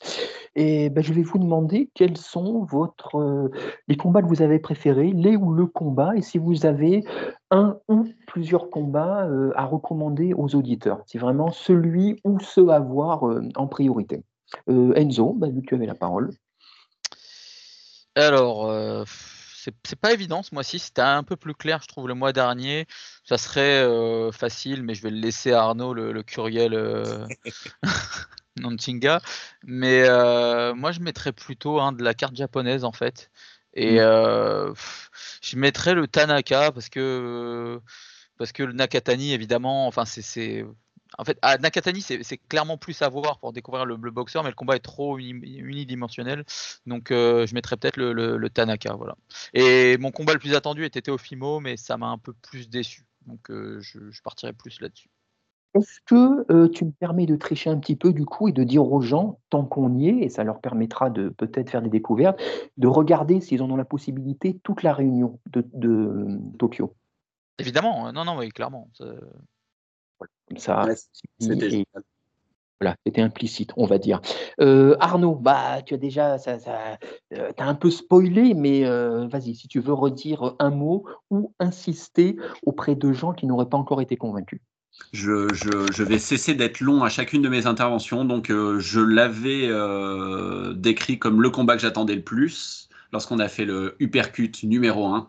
[0.54, 3.50] Et ben, je vais vous demander quels sont votre, euh,
[3.86, 7.04] les combats que vous avez préférés, les ou le combat, et si vous avez
[7.50, 11.02] un ou plusieurs combats euh, à recommander aux auditeurs.
[11.06, 13.24] C'est vraiment celui ou ceux à voir
[13.56, 14.22] en priorité.
[14.66, 16.30] Enzo, ben, vu que tu avais la parole.
[18.18, 19.04] Alors
[19.84, 20.78] c'est pas évident ce mois-ci.
[20.78, 22.86] C'était un peu plus clair, je trouve, le mois dernier.
[23.24, 27.26] Ça serait euh, facile, mais je vais le laisser à Arnaud, le, curiel euh,
[28.56, 29.20] Nantinga.
[29.64, 33.30] Mais euh, moi, je mettrais plutôt hein, de la carte japonaise, en fait.
[33.74, 34.74] Et mm.
[35.42, 37.80] je mettrais le Tanaka parce que
[38.38, 40.64] parce que le Nakatani, évidemment, enfin, c'est
[41.16, 44.54] en fait, à Nakatani, c'est clairement plus à voir pour découvrir le, boxeur, mais le
[44.54, 46.44] combat est trop unidimensionnel.
[46.86, 48.94] Donc, euh, je mettrais peut-être le, Tanaka.
[48.94, 49.16] Voilà.
[49.54, 53.04] Et mon combat le plus attendu était Teofimo, mais ça m'a un peu plus déçu.
[53.26, 55.08] Donc, euh, je, partirais plus là-dessus.
[55.74, 58.64] Est-ce que euh, tu me permets de tricher un petit peu du coup et de
[58.64, 61.90] dire aux gens, tant qu'on y est, et ça leur permettra de peut-être faire des
[61.90, 62.40] découvertes,
[62.78, 66.94] de regarder s'ils en ont la possibilité toute la réunion de, de Tokyo?
[67.58, 68.12] Évidemment, hein.
[68.12, 68.88] non, non, oui, clairement.
[70.48, 70.86] Comme ça,
[71.38, 71.84] c'était
[72.80, 74.20] voilà, c'était implicite, on va dire.
[74.60, 76.58] Euh, Arnaud, bah, tu as déjà, ça,
[77.32, 81.52] euh, as un peu spoilé, mais euh, vas-y, si tu veux redire un mot ou
[81.58, 84.60] insister auprès de gens qui n'auraient pas encore été convaincus.
[85.12, 88.24] Je, je, vais cesser d'être long à chacune de mes interventions.
[88.24, 89.68] Donc, je l'avais
[90.74, 95.28] décrit comme le combat que j'attendais le plus lorsqu'on a fait le Uppercut numéro 1.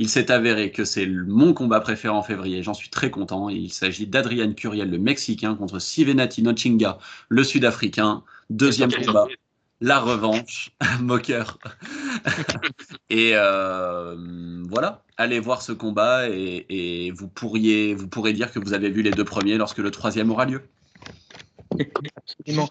[0.00, 2.62] Il s'est avéré que c'est mon combat préféré en février.
[2.62, 3.48] J'en suis très content.
[3.48, 6.98] Il s'agit d'Adrian Curiel, le Mexicain, contre Sivenati Nochinga,
[7.28, 8.22] le Sud-Africain.
[8.48, 9.26] Deuxième combat.
[9.80, 10.70] La revanche,
[11.00, 11.58] moqueur.
[13.10, 14.16] et euh,
[14.68, 19.02] voilà, allez voir ce combat et, vous, pourriez, vous pourrez dire que vous avez vu
[19.02, 20.62] les deux premiers lorsque le troisième aura lieu.
[22.16, 22.68] Absolument.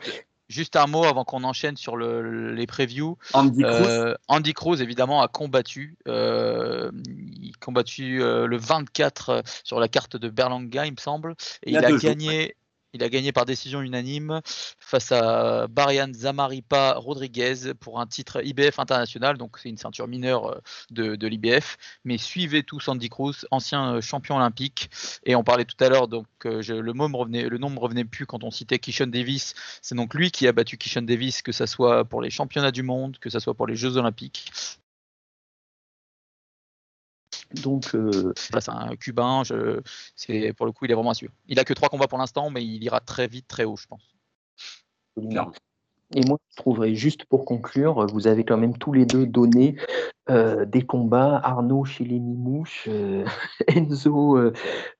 [0.49, 3.18] Juste un mot avant qu'on enchaîne sur les previews.
[3.34, 3.88] Andy Cruz.
[3.88, 5.98] Euh, Andy Cruz, évidemment, a combattu.
[6.07, 11.36] Euh, il a combattu euh, le 24 sur la carte de Berlanga, il me semble.
[11.64, 12.56] Et il, a gagné.
[12.98, 14.41] Il a gagné par décision unanime
[14.80, 20.48] face à Barian Zamaripa Rodriguez pour un titre IBF international, donc c'est une ceinture mineure
[20.48, 21.78] euh, de, l'IBF.
[22.06, 24.90] Mais suivez tous Andy Cruz, ancien euh, champion olympique.
[25.26, 27.80] Et on parlait tout à l'heure, donc euh, le, nom me revenait, le nom me
[27.80, 29.53] revenait plus quand on citait Kishon Davis.
[29.84, 32.82] C'est donc lui qui a battu Kishon Davis, que ce soit pour les championnats du
[32.82, 34.52] monde, que ce soit pour les Jeux olympiques.
[37.63, 39.43] Donc, euh, c'est un Cubain.
[39.43, 39.81] Je,
[40.15, 41.29] c'est pour le coup, il est vraiment sûr.
[41.47, 43.87] Il a que trois combats pour l'instant, mais il ira très vite, très haut, je
[43.87, 44.15] pense.
[46.15, 49.75] Et moi, je trouverais juste pour conclure, vous avez quand même tous les deux donné
[50.29, 51.41] euh, des combats.
[51.43, 53.25] Arnaud chez les Mimouches, euh,
[53.67, 54.39] Enzo,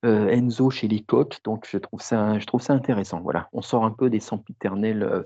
[0.04, 1.38] Enzo chez les Coqs.
[1.46, 3.22] Donc, je trouve ça, je trouve ça intéressant.
[3.22, 5.26] Voilà, on sort un peu des sempiternelles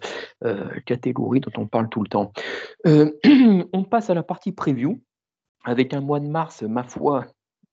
[0.85, 2.31] catégories dont on parle tout le temps.
[2.85, 4.99] on passe à la partie preview
[5.63, 7.27] avec un mois de mars, ma foi,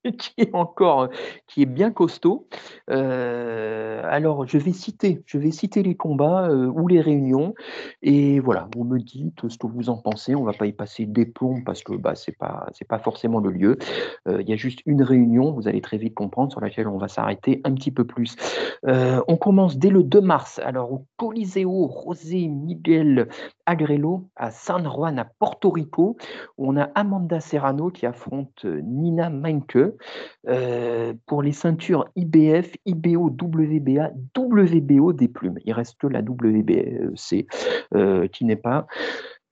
[0.18, 1.08] qui est encore,
[1.46, 2.46] qui est bien costaud.
[2.90, 7.54] Euh, alors, je vais citer, je vais citer les combats euh, ou les réunions,
[8.02, 10.34] et voilà, vous me dites ce que vous en pensez.
[10.34, 13.50] On va pas y passer des plombs parce que bah, c'est pas, pas forcément le
[13.50, 13.78] lieu.
[14.26, 16.98] Euh, il y a juste une réunion, vous allez très vite comprendre, sur laquelle on
[16.98, 18.36] va s'arrêter un petit peu plus.
[18.84, 20.60] on commence dès le 2 mars.
[20.64, 23.28] Alors, au Coliseo José Miguel
[23.66, 26.16] Agrelo à San Juan à Porto Rico,
[26.56, 29.97] où on a Amanda Serrano qui affronte Nina Meinke.
[30.48, 35.58] Euh, pour les ceintures IBF, IBO, WBA, WBO des plumes.
[35.64, 37.46] Il reste la WBC
[37.94, 38.86] euh, qui n'est pas.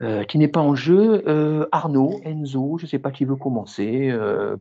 [0.02, 1.24] Euh, qui n'est pas en jeu.
[1.72, 4.14] Arnaud, Enzo, je ne sais pas qui veut commencer.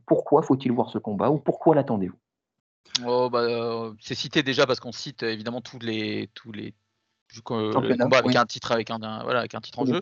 [0.06, 2.16] pourquoi faut-il voir ce combat ou pourquoi l'attendez-vous?
[3.06, 6.72] Oh, bah, c'est cité déjà parce qu'on cite évidemment tous les tous les
[7.34, 8.36] le Championnat, combat avec oui.
[8.36, 9.92] un titre avec un, un- voilà avec un titre en Oui.
[9.92, 10.00] jeu.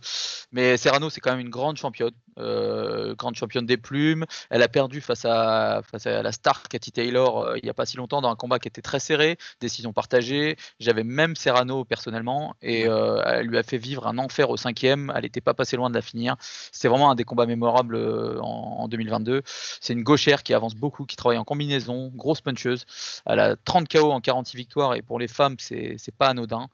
[0.52, 4.24] Mais Serrano c'est quand même une grande championne euh, grande championne des plumes.
[4.50, 7.74] Elle a perdu face à face à la star Cathy Taylor euh, il y a
[7.74, 10.56] pas si longtemps dans un combat qui était très serré décision partagée.
[10.80, 15.12] J'avais même Serrano personnellement et euh, elle lui a fait vivre un enfer au cinquième.
[15.14, 16.36] Elle n'était pas passée loin de la finir.
[16.72, 19.42] C'était vraiment un des combats mémorables euh, en, en 2022
[19.80, 22.84] c'est une gauchère qui avance beaucoup qui travaille en combinaison grosse puncheuse.
[23.26, 26.68] Elle a 30 KO en 46 victoires et pour les femmes c'est c'est pas anodin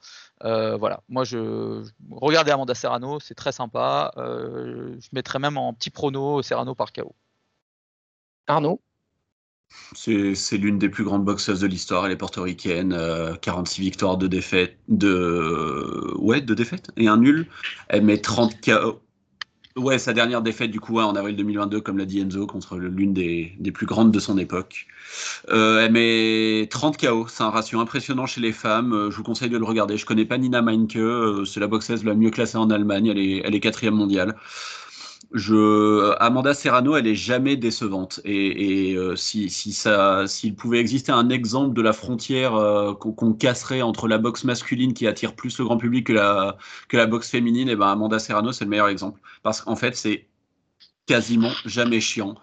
[0.44, 4.12] euh, voilà, moi je regardez Amanda Serrano, c'est très sympa.
[4.16, 7.14] Euh, je mettrais même en petit prono Serrano par KO.
[8.46, 8.80] Arnaud?
[9.94, 12.06] C'est c'est l'une des plus grandes boxeuses de l'histoire.
[12.06, 17.46] Elle est portoricaine, euh, 46 victoires, de défaites, de ouais, de défaites et un nul.
[17.88, 19.00] Elle met 30 KO.
[19.76, 23.12] Ouais, sa dernière défaite du coup en avril 2022, comme l'a dit Enzo, contre l'une
[23.12, 24.88] des, plus grandes de son époque.
[25.50, 28.92] Euh, elle met 30 KO, c'est un ratio impressionnant chez les femmes.
[28.92, 29.96] Euh, je vous conseille de le regarder.
[29.96, 33.06] Je connais pas Nina Meinke, euh, c'est la boxeuse la mieux classée en Allemagne.
[33.06, 34.34] Elle est quatrième mondiale.
[35.32, 38.20] Je, Amanda Serrano, elle est jamais décevante.
[38.24, 43.82] Et, euh, si, ça, s'il pouvait exister un exemple de la frontière euh, qu'on casserait
[43.82, 46.12] entre la boxe masculine qui attire plus le grand public que
[46.96, 49.20] la, boxe féminine, ben Amanda Serrano, c'est le meilleur exemple.
[49.44, 50.26] Parce qu'en fait, c'est
[51.06, 52.34] quasiment jamais chiant.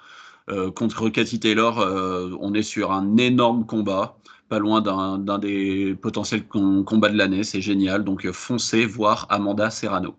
[0.49, 4.18] Euh, contre Cathy Taylor, euh, on est sur un énorme combat,
[4.49, 7.43] pas loin d'un des potentiels com- combats de l'année.
[7.43, 8.03] C'est génial.
[8.05, 10.15] Donc euh, foncez voir Amanda Serrano.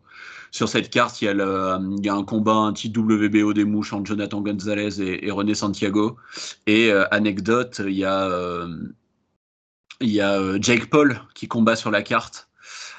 [0.51, 3.53] Sur cette carte, il y a, le- il y a un combat, un titre WBO
[3.53, 6.17] des mouches entre Jonathan Gonzalez et, et René Santiago.
[6.67, 8.69] Et euh, anecdote, il y a, euh,
[10.01, 12.49] il y a euh, Jake Paul qui combat sur la carte.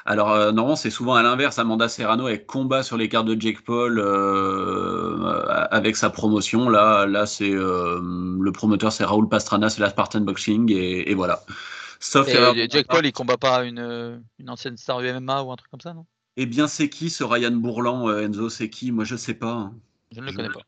[0.06, 1.60] Alors, euh, normalement, c'est souvent à l'inverse.
[1.60, 4.00] Amanda Serrano, elle combat sur les cartes de Jake Paul
[5.72, 6.70] avec sa promotion.
[6.70, 10.72] Là, là c'est le promoteur, c'est Raoul Pastrana, c'est la Spartan Boxing.
[10.72, 11.42] Et, et voilà.
[12.00, 12.54] Sauf Et part.
[12.88, 15.94] Paul, il combat pas une, une ancienne star du MMA ou un truc comme ça,
[15.94, 16.06] non?
[16.42, 18.50] Eh bien, c'est qui ce Ryan Bourlan, euh, Enzo?
[18.50, 18.92] C'est qui?
[18.94, 19.52] Moi, je sais pas.
[19.52, 19.76] hein.
[20.14, 20.62] Je ne le Je- connais pas.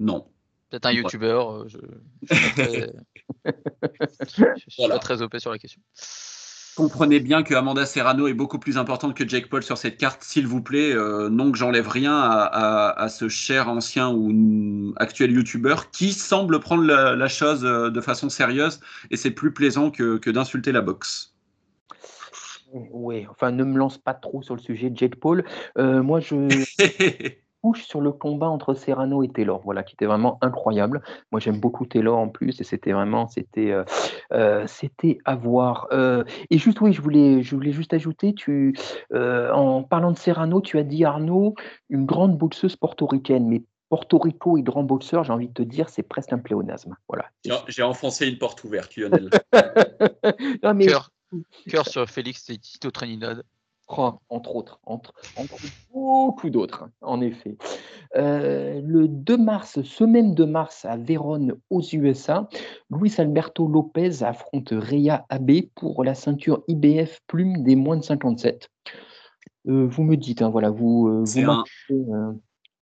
[0.00, 0.26] Non.
[0.68, 1.50] Peut-être un youtubeur.
[1.52, 1.78] euh, Je
[2.34, 2.92] suis pas très,
[4.24, 4.94] je suis Voilà.
[4.94, 5.80] pas très OP sur la question.
[6.76, 10.22] Comprenez bien que Amanda Serrano est beaucoup plus importante que Jake Paul sur cette carte,
[10.22, 10.92] s'il vous plaît.
[10.92, 16.12] Euh, non que j'enlève rien à, à- à ce cher ancien ou actuel youtubeur qui
[16.12, 18.80] semble prendre la, la chose de façon sérieuse
[19.10, 21.29] et c'est plus plaisant que, que d'insulter la boxe.
[22.72, 25.44] Oui, enfin, ne me lance pas trop sur le sujet de Jake Paul.
[25.78, 26.48] Euh, moi, je
[27.62, 31.02] couche sur le combat entre Serrano et Taylor, voilà, qui était vraiment incroyable.
[31.30, 33.84] Moi, j'aime beaucoup Taylor en plus, et c'était vraiment, c'était, euh,
[34.32, 35.88] euh, c'était à voir.
[35.92, 38.74] Euh, et juste, oui, je voulais, je voulais juste ajouter, tu,
[39.12, 41.54] euh, en parlant de Serrano, tu as dit Arnaud,
[41.88, 45.88] une grande boxeuse portoricaine, mais Porto Rico et grand boxeur, j'ai envie de te dire,
[45.88, 46.96] c'est presque un pléonasme.
[47.08, 47.26] Voilà.
[47.66, 49.30] J'ai enfoncé une porte ouverte, Lionel.
[50.62, 51.10] Non, mais Cœur,
[51.68, 53.42] cœur sur Félix et Tito Trinidad.
[53.88, 55.56] Oh, entre autres, entre, entre
[55.92, 57.56] beaucoup d'autres, en effet.
[58.16, 62.48] Euh, le 2 mars, semaine de mars à Vérone, aux USA,
[62.90, 68.68] Luis Alberto Lopez affronte Rhea Abe pour la ceinture IBF plume des moins de 57.
[69.66, 72.32] Euh, vous me dites, hein, voilà, vous, euh, vous C'est un- marquez, euh,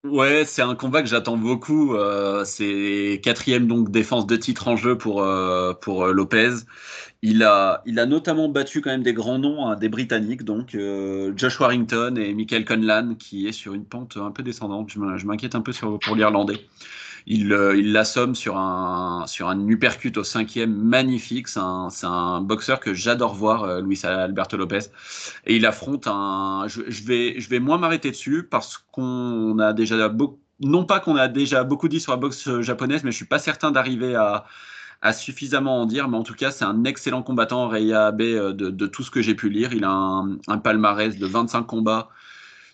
[0.04, 1.94] Ouais, c'est un combat que j'attends beaucoup.
[1.94, 6.50] Euh, c'est quatrième donc défense de titre en jeu pour euh, pour euh, Lopez.
[7.22, 10.74] Il a il a notamment battu quand même des grands noms, hein, des Britanniques donc
[10.74, 14.90] euh, Josh Warrington et Michael Conlan qui est sur une pente un peu descendante.
[14.90, 16.58] Je m'in- je m'inquiète un peu sur pour l'Irlandais.
[17.26, 21.48] Il euh, il l'assomme sur un sur un uppercut au cinquième magnifique.
[21.48, 24.90] C'est un boxeur que j'adore voir, euh, Luis Alberto Lopez
[25.46, 26.66] et il affronte un.
[26.68, 30.38] Je, vais, je vais moins m'arrêter dessus parce qu'on a déjà beaucoup.
[30.60, 33.40] Non pas qu'on a déjà beaucoup dit sur la boxe japonaise, mais je suis pas
[33.40, 34.44] certain d'arriver à,
[35.02, 36.08] à suffisamment en dire.
[36.08, 39.20] Mais en tout cas, c'est un excellent combattant, Reya Abe, euh, de, tout ce que
[39.20, 39.74] j'ai pu lire.
[39.74, 42.08] Il a un palmarès de 25 combats.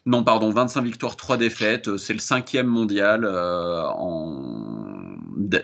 [0.08, 1.98] Non, pardon, 25 victoires, 3 défaites.
[1.98, 3.82] C'est le cinquième mondial, euh,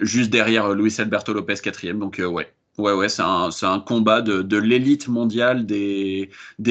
[0.03, 1.99] juste derrière Luis Alberto Lopez, quatrième.
[1.99, 2.53] Donc, euh, ouais.
[2.77, 6.29] Ouais, ouais, c'est un, combat de, l'élite mondiale des,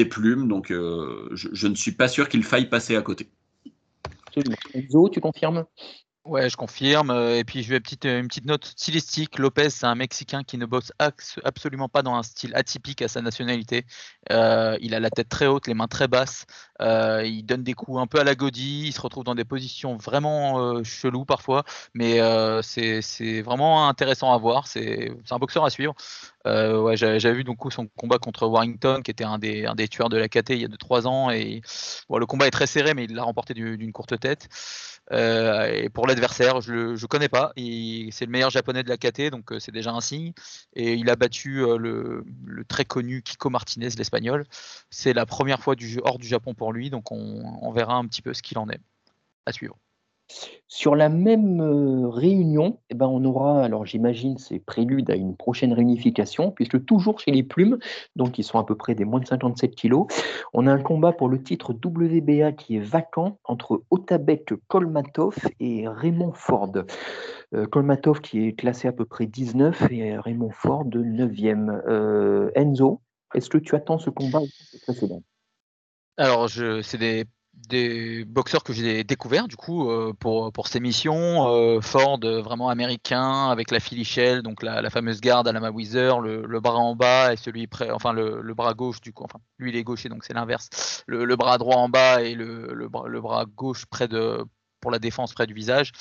[0.08, 0.46] plumes.
[0.46, 3.28] Donc, euh, je, je ne suis pas sûr qu'il faille passer à côté.
[4.28, 4.56] absolument.
[4.72, 5.64] Enzo, tu confirmes?
[6.24, 7.10] Ouais, je confirme.
[7.10, 9.38] Euh, Et puis, je vais petite, une petite note stylistique.
[9.38, 10.64] Lopez, c'est un Mexicain qui ne
[10.98, 13.84] ax- absolument pas dans un style atypique à sa nationalité.
[14.32, 16.46] Euh, il a la tête très haute, les mains très basses.
[16.80, 18.86] Euh, il donne des coups un peu à la godille.
[18.86, 21.62] Il se retrouve dans des positions vraiment euh, cheloues parfois.
[21.92, 24.66] Mais euh, c'est vraiment intéressant à voir.
[24.66, 25.94] C'est un boxeur à suivre.
[26.46, 30.08] ouais, j'avais vu donc son combat contre Warrington, qui était un des, un des tueurs
[30.08, 31.30] de la KT il y a 2-3 ans.
[31.30, 31.60] Et
[32.10, 34.48] le combat est très serré, mais il l'a remporté d'une courte tête.
[35.12, 37.52] Et pour l'adversaire, je ne connais pas.
[37.56, 40.32] C'est le meilleur japonais de la KT, donc c'est déjà un signe.
[40.74, 44.44] Et il a battu le, le, très connu Kiko Martinez, l'espagnol.
[44.90, 48.22] C'est la première fois hors du Japon pour lui, donc on, on verra un petit
[48.22, 48.80] peu ce qu'il en est.
[49.46, 49.78] À suivre.
[50.66, 51.60] Sur la même
[52.10, 57.20] réunion, eh ben, on aura, alors j'imagine, c'est prélude à une prochaine réunification, puisque toujours
[57.20, 57.78] chez les plumes,
[58.16, 60.06] donc ils sont à peu près des moins de 57 kilos,
[60.52, 65.86] on a un combat pour le titre WBA qui est vacant entre Otabek Kolmatov et
[65.86, 66.72] Raymond Ford.
[67.70, 72.50] Kolmatov qui est classé à peu près 19 et Raymond Ford 9e.
[72.56, 73.00] Enzo,
[73.34, 74.40] est-ce que tu attends ce combat
[74.82, 75.22] précédent?
[76.16, 77.24] Alors, c'est des
[77.68, 81.48] des boxeurs que j'ai découverts du coup euh, pour, pour ces missions.
[81.48, 84.04] Euh, Ford, euh, vraiment américain, avec la Philly
[84.42, 88.12] donc la, fameuse garde à la Mawizer, le, bras en bas et celui près, enfin
[88.12, 91.58] le, bras gauche du coup, enfin lui il est gaucher donc c'est l'inverse, le, bras
[91.58, 94.44] droit en bas et le, bras gauche près de
[94.84, 95.92] pour la défense près du visage.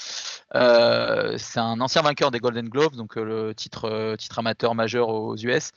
[0.52, 5.72] c'est un ancien vainqueur des Golden Gloves, donc le titre, titre amateur majeur aux US.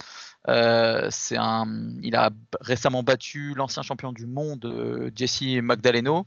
[0.49, 2.31] Euh, un, il a
[2.61, 6.27] récemment battu l'ancien champion du monde euh, Jesse Magdaleno.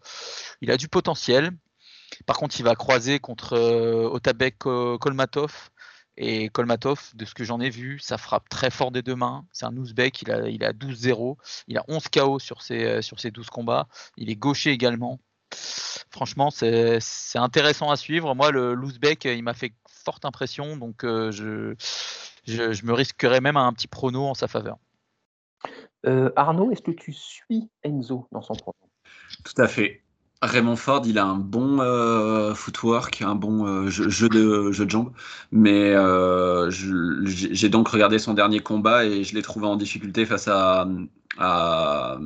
[0.62, 1.52] Il a du potentiel.
[2.26, 5.70] Par contre, il va croiser contre euh, Otabek Kolmatov.
[6.22, 9.46] Et Kolmatov, de ce que j'en ai vu, ça frappe très fort des deux mains.
[9.54, 11.38] C'est un Ouzbek, il a, il a 12-0.
[11.68, 13.88] Il a 11 KO sur ses, sur ses 12 combats.
[14.18, 15.20] Il est gaucher également.
[16.12, 17.00] Franchement, c'est
[17.36, 18.36] intéressant à suivre.
[18.36, 20.78] Moi, le l'Ouzbek, il m'a fait forte impression.
[20.78, 21.76] Donc, je,
[22.46, 24.78] je, me risquerais même à un petit prono en sa faveur.
[26.06, 28.78] Euh, Arnaud, est-ce que tu suis Enzo dans son prono?
[29.44, 30.02] Tout à fait.
[30.42, 34.90] Raymond Ford, il a un bon euh, footwork, un bon euh, jeu, de, jeu de
[34.90, 35.12] jambes,
[35.52, 35.94] mais
[36.70, 40.88] j'ai donc regardé son dernier combat et je l'ai trouvé en difficulté face à,
[41.38, 42.18] à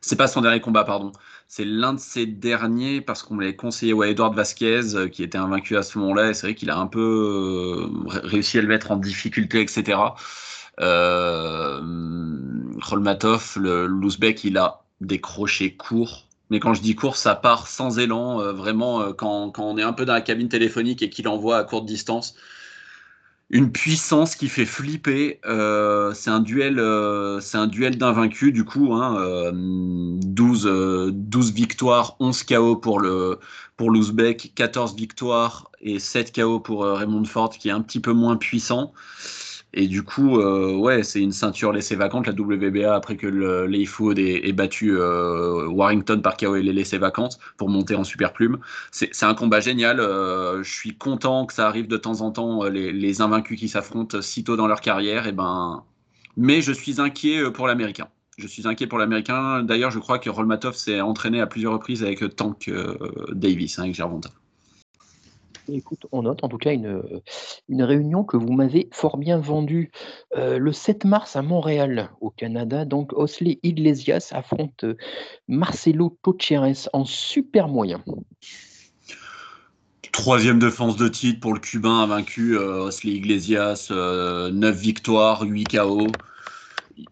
[0.00, 1.12] c'est pas son dernier combat, pardon.
[1.46, 5.38] C'est l'un de ses derniers parce qu'on m'avait conseillé ouais, Edward Vasquez, euh, qui était
[5.38, 6.30] invaincu à ce moment-là.
[6.30, 7.86] Et c'est vrai qu'il a un peu euh,
[8.22, 9.98] réussi à le mettre en difficulté, etc.
[10.80, 11.80] Euh,
[13.56, 16.26] l'Ouzbek, il a des crochets courts.
[16.50, 18.40] Mais quand je dis court, ça part sans élan.
[18.40, 21.58] Euh, vraiment, quand, quand, on est un peu dans la cabine téléphonique et qu'il envoie
[21.58, 22.34] à courte distance,
[23.54, 25.38] une puissance qui fait flipper.
[25.46, 28.92] Euh, c'est un duel, euh, c'est un duel d'invaincus du coup.
[28.94, 33.38] Hein, 12, euh, 12 victoires, 11 KO pour le
[33.76, 38.12] pour l'Ouzbek, 14 victoires et 7 KO pour Raymond Ford qui est un petit peu
[38.12, 38.92] moins puissant.
[39.76, 43.68] Et du coup, euh, ouais, c'est une ceinture laissée vacante, la WBA, après que le
[43.74, 48.58] ait, battu euh, Warrington par KO et les laissé vacante pour monter en super plume.
[48.92, 49.98] C'est un combat génial.
[49.98, 53.68] Euh, je suis content que ça arrive de temps en temps, les, les invaincus qui
[53.68, 55.26] s'affrontent si tôt dans leur carrière.
[55.26, 55.82] Et ben...
[56.36, 58.06] Mais je suis inquiet pour l'Américain.
[58.38, 59.64] Je suis inquiet pour l'Américain.
[59.64, 62.70] D'ailleurs, je crois que Rolmatov s'est entraîné à plusieurs reprises avec Tank
[63.32, 64.30] Davis, hein, avec Gervonta.
[65.68, 69.90] Écoute, on note en tout cas une, réunion que vous m'avez fort bien vendue
[70.36, 72.84] euh, le 7 mars à Montréal, au Canada.
[72.84, 74.96] Donc, Osley Iglesias affronte euh,
[75.48, 78.02] Marcelo Cocheres en super moyen.
[80.12, 86.06] Troisième défense de titre pour le Cubain vaincu euh, Osley Iglesias, 9 victoires, 8 KO.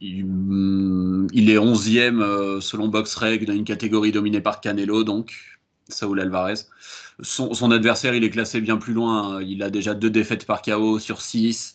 [0.01, 5.35] Il, mm, il est 11e selon BoxReg dans une catégorie dominée par Canelo, donc
[5.89, 6.67] Saul Alvarez
[7.21, 9.43] son, adversaire, il est classé bien plus loin.
[9.43, 11.75] Il a déjà deux défaites par KO sur six.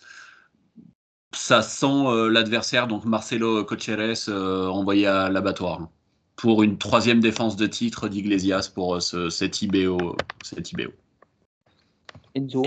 [1.34, 5.90] Ça sent euh, l'adversaire, donc Marcelo Cocheres, euh, envoyé à l'abattoir
[6.36, 10.16] pour une troisième défense de titre d'Iglesias pour euh, ce, cet IBO.
[10.44, 10.92] Cet IBO.
[12.36, 12.64] Enzo,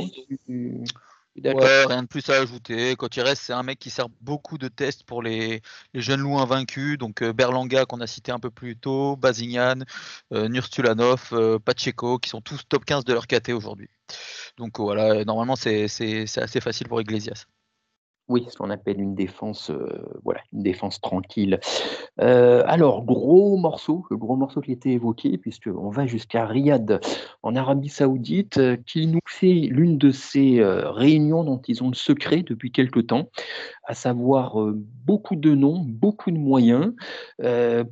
[1.44, 2.94] rien de plus à ajouter.
[2.96, 5.62] Cotieres, c'est un mec qui sert beaucoup de tests pour les,
[5.94, 6.98] jeunes loups invaincus.
[6.98, 9.84] Donc euh, Berlanga, qu'on a cité un peu plus tôt, Bazignan,
[10.32, 13.88] euh, Nurstulanov, euh, Pacheco, qui sont tous top 15 de leur KT aujourd'hui.
[14.58, 17.46] Donc voilà, normalement, c'est assez facile pour Iglesias.
[18.31, 19.89] Oui, ce qu'on appelle une défense, euh,
[20.23, 21.59] voilà, une défense tranquille.
[22.20, 27.01] Euh, alors, gros morceau, le gros morceau qui était évoqué, puisqu'on va jusqu'à Riyad,
[27.43, 31.97] en Arabie Saoudite, euh, qui nous fait l'une de ces réunions dont ils ont le
[31.97, 33.31] secret depuis quelque temps,
[33.82, 34.55] à savoir
[35.05, 36.93] beaucoup de noms, beaucoup de moyens,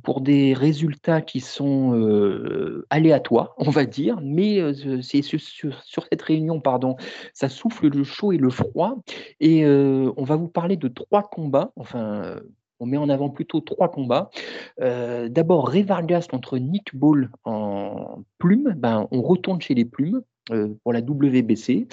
[0.03, 4.61] pour des résultats qui sont aléatoires, on va dire, mais
[5.01, 6.95] c'est sur, sur, cette réunion, pardon,
[7.33, 8.97] ça souffle le chaud et le froid,
[9.39, 12.39] et on va vous parler de trois combats, enfin,
[12.79, 14.29] on met en avant plutôt trois combats.
[14.77, 18.73] D'abord, Ray Vargas contre Nick Ball en plume.
[18.77, 20.21] Ben, on retourne chez les plumes
[20.83, 21.87] pour la WBC.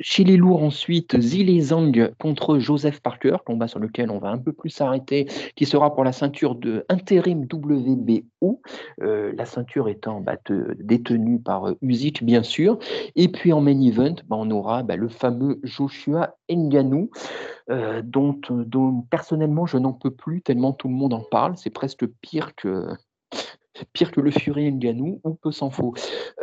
[0.00, 4.38] Chez les lourds ensuite, Zile Zhang contre Joseph Parker, combat sur lequel on va un
[4.38, 8.60] peu plus s'arrêter, qui sera pour la ceinture de intérim WBO,
[9.02, 10.36] euh, la ceinture étant bah,
[10.78, 12.78] détenue par Usyk bien sûr.
[13.14, 17.10] Et puis en main event, bah, on aura bah, le fameux Joshua Ngannou,
[17.70, 21.56] euh, dont, dont personnellement je n'en peux plus tellement tout le monde en parle.
[21.56, 22.88] C'est presque pire que
[23.92, 25.94] pire que le Fury Nganou, ou peu s'en faut.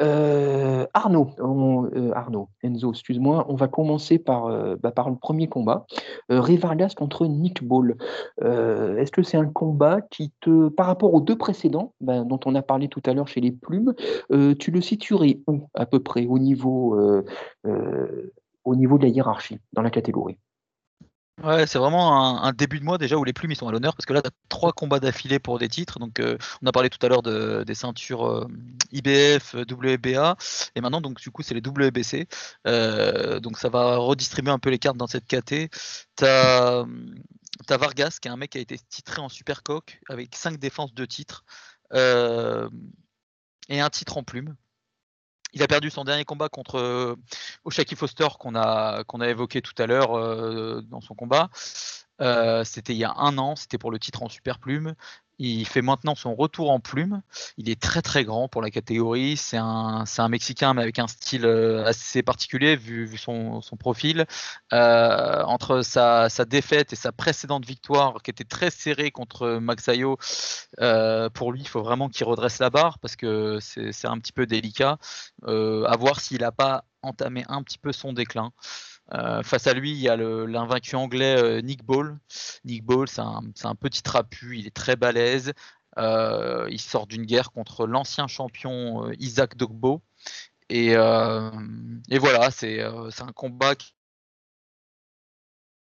[0.02, 5.48] Euh, Arnaud, euh, Arnaud, Enzo, excuse-moi, on va commencer par, euh, bah, par le premier
[5.48, 5.86] combat.
[6.30, 7.96] Ray Vargas contre Nick Ball.
[8.42, 12.56] Est-ce que c'est un combat qui te, par rapport aux deux précédents, bah, dont on
[12.56, 13.94] a parlé tout à l'heure chez les plumes,
[14.60, 16.96] tu le situerais où à peu près au niveau
[17.66, 20.38] de la hiérarchie, dans la catégorie?
[21.42, 24.06] Ouais, c'est vraiment un, début de mois déjà où les plumes sont à l'honneur parce
[24.06, 25.98] que là, tu as trois combats d'affilée pour des titres.
[25.98, 28.48] Donc, euh, on a parlé tout à l'heure de, des ceintures euh,
[28.92, 30.38] IBF, WBA
[30.76, 32.28] et maintenant, donc, du coup, c'est les WBC.
[32.68, 35.70] Euh, donc, ça va redistribuer un peu les cartes dans cette KT.
[36.18, 36.86] Tu as,
[37.70, 40.94] Vargas qui est un mec qui a été titré en super coq avec cinq défenses
[40.94, 41.44] de titres
[41.94, 44.56] et un titre en plume.
[45.54, 47.16] Il a perdu son dernier combat contre euh,
[47.64, 51.50] Oshaki Foster qu'on a, évoqué tout à l'heure euh, dans son combat.
[52.22, 54.96] Euh, c'était il y a un an, c'était pour le titre en super plume.
[55.40, 57.22] Il fait maintenant son retour en plume.
[57.58, 59.36] Il est très très grand pour la catégorie.
[59.38, 64.26] C'est un, Mexicain mais avec un style euh, assez particulier vu, son, profil.
[64.74, 69.90] Euh, entre sa, défaite et sa précédente victoire qui était très serrée contre Max
[70.80, 74.32] euh, pour lui il faut vraiment qu'il redresse la barre parce que c'est un petit
[74.34, 74.98] peu délicat.
[75.46, 78.52] à voir s'il n'a pas entamé un petit peu son déclin.
[79.14, 82.18] Euh, face à lui, il y a l'invaincu anglais euh, Nick Ball.
[82.66, 85.54] Nick Ball, c'est un, petit trapu, il est très balèze.
[85.98, 90.02] Euh, il sort d'une guerre contre l'ancien champion Isaac Dogbo.
[90.70, 93.76] Et, voilà, c'est un combat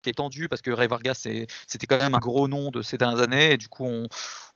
[0.09, 1.27] est tendu parce que Ray Vargas
[1.67, 3.85] c'était quand même un gros nom de ces dernières années et du coup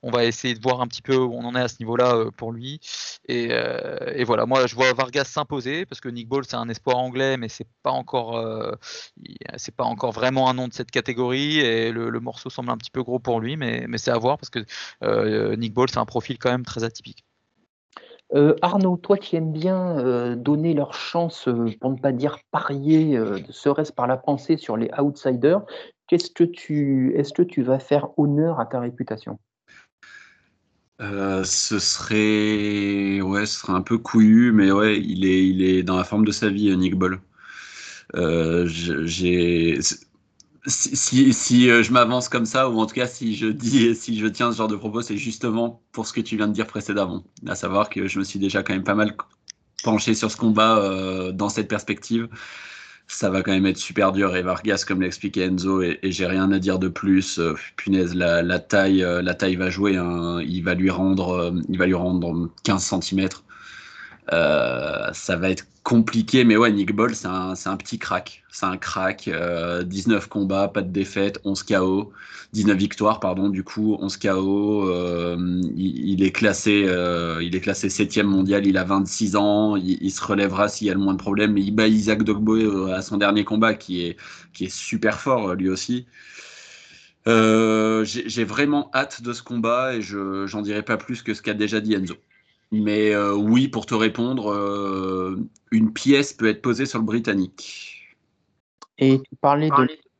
[0.02, 2.14] on, va essayer de voir un petit peu où on en est à ce niveau-là
[2.14, 2.80] euh, pour lui
[3.30, 6.98] euh, et, voilà moi je vois Vargas s'imposer parce que Nick Ball c'est un espoir
[6.98, 8.72] anglais mais c'est pas encore euh,
[9.56, 12.90] c'est pas encore vraiment un nom de cette catégorie et le, morceau semble un petit
[12.90, 16.38] peu gros pour lui mais c'est à voir parce que Nick Ball c'est un profil
[16.38, 17.24] quand même très atypique.
[18.34, 22.38] Euh, Arnaud, toi qui aimes bien euh, donner leur chance, euh, pour ne pas dire
[22.52, 23.18] parier,
[23.50, 25.62] serait-ce par la pensée sur les outsiders,
[26.06, 29.38] qu'est-ce que tu, est-ce que tu vas faire honneur à ta réputation?
[31.00, 35.96] Ce serait, ouais, ce serait un peu couillu, mais ouais, il est, il est dans
[35.96, 36.94] la forme de sa vie, Nick
[38.14, 39.78] j'ai,
[40.66, 44.18] si, si, euh, je m'avance comme ça, ou en tout cas si je dis, si
[44.18, 46.66] je tiens ce genre de propos, c'est justement pour ce que tu viens de dire
[46.66, 49.16] précédemment, à savoir que je me suis déjà quand même pas mal
[49.82, 52.28] penché sur ce combat euh, dans cette perspective.
[53.06, 56.52] Ça va quand même être super dur et Vargas, comme l'expliquait Enzo, et, j'ai rien
[56.52, 57.38] à dire de plus.
[57.38, 59.96] Euh, punaise, la, taille, la taille va jouer.
[59.96, 60.40] Hein.
[60.42, 62.82] il va lui rendre, il va lui rendre 15
[64.30, 65.12] cm.
[65.12, 68.42] ça va être compliqué, mais ouais, Nick Ball, c'est un, un, petit crack.
[68.50, 69.24] C'est un crack.
[69.24, 72.12] 19 euh, combats, pas de défaite, 11 KO.
[72.52, 74.88] 19 victoires, pardon, du coup, 11 KO.
[74.88, 79.76] Euh, il, est classé, euh, il est classé 7 mondial, il a 26 ans.
[79.76, 81.52] Il, se relèvera s'il y a le moins de problèmes.
[81.54, 84.16] Mais il bat Isaac Dogbo à son dernier combat, qui est,
[84.52, 86.06] qui est super fort, lui aussi.
[87.26, 91.54] J'ai vraiment hâte de ce combat et je j'en dirai pas plus que ce qu'a
[91.54, 92.14] déjà dit Enzo.
[92.72, 95.36] Mais euh, oui, pour te répondre, euh,
[95.72, 98.16] une pièce peut être posée sur le britannique.
[98.98, 99.70] Et tu parlais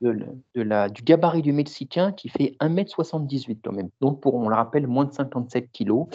[0.01, 3.91] de, la, du gabarit du Mexicain qui fait 1m78 quand même.
[4.01, 6.07] Donc, pour, on le rappelle, moins de 57 kg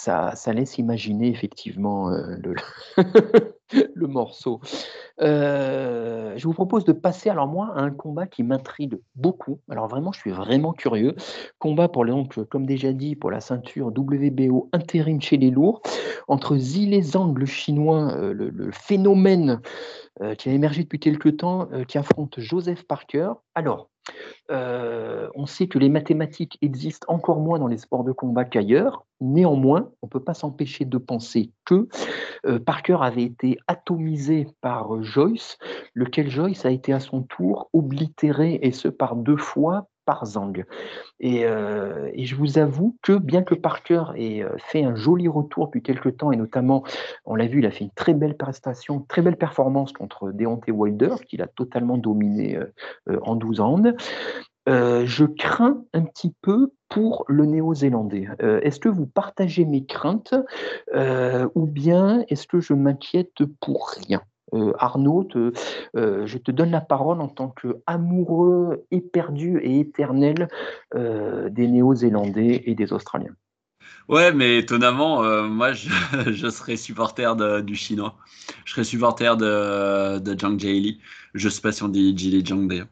[0.00, 2.36] ça, laisse imaginer effectivement euh,
[3.94, 4.60] le, morceau.
[5.20, 9.60] Euh, je vous propose de passer alors moi à un combat qui m'intrigue beaucoup.
[9.70, 11.14] Alors vraiment, je suis vraiment curieux.
[11.58, 15.82] Combat pour donc, comme déjà dit, pour la ceinture WBO intérim chez les lourds
[16.28, 19.60] entre Zile Zhang, le chinois, euh, le, phénomène
[20.36, 23.32] qui a émergé depuis quelques temps, qui affronte Joseph Parker.
[23.54, 23.88] Alors,
[24.50, 29.04] euh, on sait que les mathématiques existent encore moins dans les sports de combat qu'ailleurs.
[29.20, 31.88] Néanmoins, on ne peut pas s'empêcher de penser que
[32.46, 35.58] euh, Parker avait été atomisé par euh, Joyce,
[35.94, 40.64] lequel Joyce a été à son tour oblitéré, et ce par deux fois par Zhang.
[41.20, 46.16] Et, je vous avoue que bien que Parker ait fait un joli retour depuis quelques
[46.16, 46.82] temps, et notamment,
[47.24, 50.72] on l'a vu, il a fait une très belle prestation, très belle performance contre Deontay
[50.72, 52.58] Wilder, qu'il a totalement dominé
[53.22, 53.80] en 12 ans,
[54.66, 58.26] je crains un petit peu pour le néo-zélandais.
[58.40, 60.34] est-ce que vous partagez mes craintes?
[60.92, 64.22] Ou bien est-ce que je m'inquiète pour rien?
[64.78, 65.28] Arnaud,
[65.94, 70.48] je te donne la parole en tant qu'amoureux éperdu et éternel
[70.94, 73.34] des Néo-Zélandais et des Australiens.
[74.08, 78.16] Ouais, mais étonnamment, moi, je, serais supporter du Chinois.
[78.64, 81.00] Je serais supporter de, de Zhang Jieli.
[81.34, 82.88] Je sais pas si on dit Jili Zhang d'ailleurs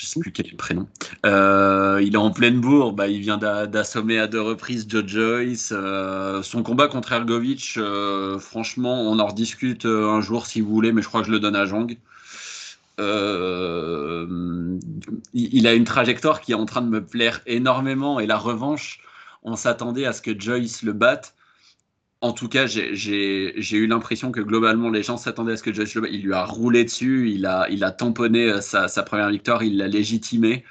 [0.00, 0.88] je sais plus quel est le prénom.
[1.26, 5.74] Euh, il est en pleine bourre, bah, il vient d'assommer à deux reprises Joe Joyce.
[5.76, 10.92] Euh, son combat contre Ergovic, euh, franchement, on en rediscute un jour si vous voulez,
[10.92, 11.98] mais je crois que je le donne à Jang.
[15.34, 19.00] il a une trajectoire qui est en train de me plaire énormément et la revanche,
[19.42, 21.34] on s'attendait à ce que Joyce le batte
[22.22, 26.12] en tout cas, j'ai eu l'impression que globalement, les gens s'attendaient à ce que le
[26.12, 30.64] il lui a roulé dessus, il a, tamponné euh, sa, première victoire, il l'a légitimé.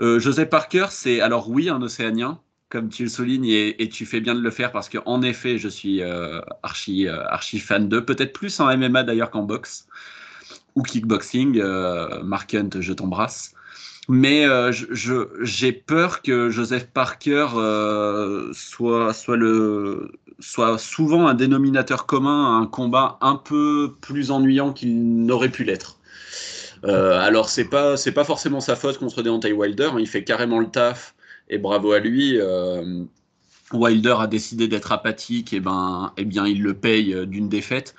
[0.00, 2.40] Euh, Joseph Parker, c'est alors oui un Océanien,
[2.70, 5.68] comme tu le soulignes, et, tu fais bien de le faire parce qu'en effet, je
[5.68, 9.88] suis euh, archi, archi fan de, peut-être plus en MMA d'ailleurs qu'en boxe
[10.74, 11.62] ou kickboxing.
[12.22, 13.54] Mark Hunt, je t'embrasse.
[14.08, 14.72] Mais euh,
[15.42, 22.62] j'ai peur que Joseph Parker euh, soit, soit, le, soit souvent un dénominateur commun à
[22.62, 25.98] un combat un peu plus ennuyant qu'il n'aurait pu l'être.
[26.84, 29.96] Euh, alors c'est pas pas forcément sa faute contre Deontay Wilder, hein.
[29.98, 31.14] il fait carrément le taf
[31.50, 32.38] et bravo à lui.
[33.72, 37.94] Wilder a décidé d'être apathique, et ben et bien il le paye d'une défaite.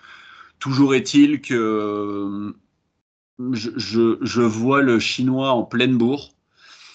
[0.60, 2.53] Toujours est-il que
[3.40, 6.32] je, vois le Chinois en pleine bourre.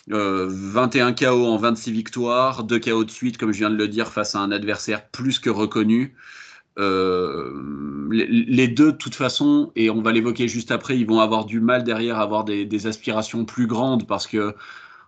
[0.08, 4.08] 21 KO en 26 victoires, 2 KO de suite, comme je viens de le dire,
[4.08, 6.14] face à un adversaire plus que reconnu.
[6.78, 11.44] Euh, les, deux, de toute façon, et on va l'évoquer juste après, ils vont avoir
[11.44, 14.54] du mal derrière à avoir des, aspirations plus grandes parce que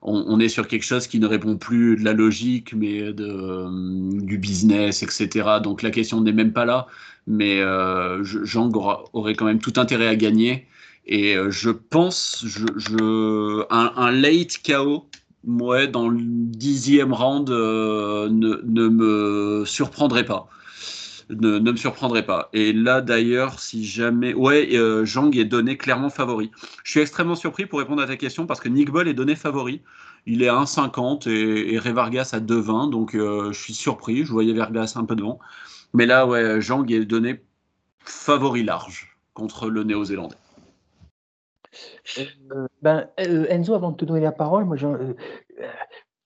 [0.02, 4.38] on, est sur quelque chose qui ne répond plus de la logique, mais de, du
[4.38, 5.58] business, etc.
[5.62, 6.86] Donc la question n'est même pas là.
[7.26, 8.22] Mais euh,
[9.12, 10.68] aurait quand même tout intérêt à gagner.
[11.06, 12.44] Et euh, je pense,
[13.70, 15.08] un, late KO,
[15.44, 20.48] ouais, dans le dixième round, euh, ne, me surprendrait pas.
[21.30, 22.48] Ne, me surprendrait pas.
[22.52, 24.34] Et là, d'ailleurs, si jamais.
[24.34, 26.50] Ouais, euh, Jang est donné clairement favori.
[26.82, 29.36] Je suis extrêmement surpris pour répondre à ta question parce que Nick Ball est donné
[29.36, 29.82] favori.
[30.26, 32.90] Il est à 1,50 et, et Ray Vargas à 2,20.
[32.90, 34.24] Donc, je suis surpris.
[34.24, 35.38] Je voyais Vargas un peu devant.
[35.94, 37.42] Mais là, ouais, Jang est donné
[38.04, 40.36] favori large contre le néo-zélandais.
[42.18, 45.14] Euh, ben, euh, Enzo, avant de te donner la parole, moi, euh,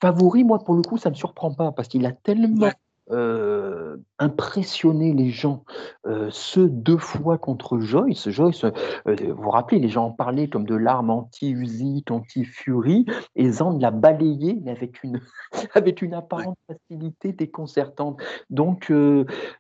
[0.01, 2.71] favori, moi, pour le coup, ça ne me surprend pas parce qu'il a tellement
[3.11, 5.65] euh, impressionner les gens.
[6.07, 8.71] Euh, ce deux fois contre Joyce, Joyce, euh,
[9.07, 13.91] vous vous rappelez, les gens en parlaient comme de l'arme anti-Usyk, anti-Fury, et Zand l'a
[13.91, 15.21] balayé, mais avec une,
[15.75, 18.21] avec une apparente facilité déconcertante.
[18.49, 18.93] Donc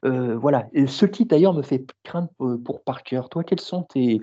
[0.02, 2.30] voilà, et ce qui d'ailleurs me fait craindre
[2.64, 3.22] pour Parker.
[3.30, 4.20] Toi, quelles sont tes,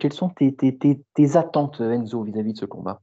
[0.00, 3.00] quelles sont tes, tes, tes attentes, Enzo, vis à -vis de ce combat?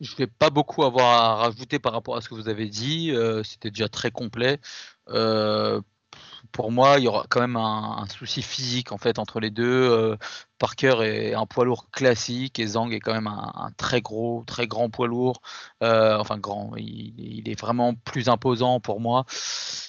[0.00, 2.68] Je ne vais pas beaucoup avoir à rajouter par rapport à ce que vous avez
[2.68, 3.12] dit.
[3.12, 4.58] Euh, c'était déjà très complet.
[5.10, 5.80] Euh,
[6.52, 9.64] pour moi, il y aura quand même un, souci physique en fait entre les deux.
[9.64, 10.16] Euh,
[10.58, 14.66] Parker est un poids lourd classique et Zhang est quand même un, très gros, très
[14.66, 15.42] grand poids lourd.
[15.80, 19.26] enfin grand, il, est vraiment plus imposant pour moi.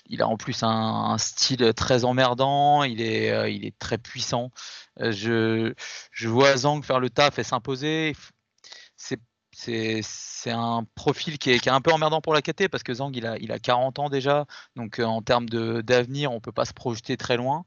[0.08, 2.84] Il a en plus un, style très emmerdant.
[2.84, 4.52] Il est, il est très puissant.
[5.00, 5.74] je,
[6.12, 8.16] je vois Zhang faire le taf et s'imposer.
[8.98, 9.20] C'est
[9.62, 13.26] c'est un profil qui est, un peu emmerdant pour la KT parce que Zhang il
[13.28, 16.74] a, il a 40 ans déjà, donc euh, en termes d'avenir on peut pas se
[16.74, 17.66] projeter très loin,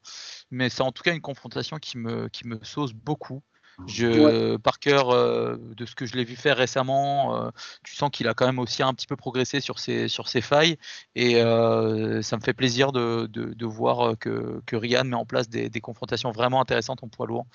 [0.51, 3.43] mais c'est en tout cas une confrontation qui me, qui me sauce beaucoup.
[3.89, 7.51] Je, Par cœur, euh, de ce que je l'ai vu faire récemment, euh,
[7.83, 10.41] tu sens qu'il a quand même aussi un petit peu progressé sur ses, sur ses
[10.41, 10.79] failles
[11.17, 15.71] et ça me fait plaisir de, de, voir que, que, Ryan met en place des,
[15.71, 17.47] des confrontations vraiment intéressantes en poids lourd.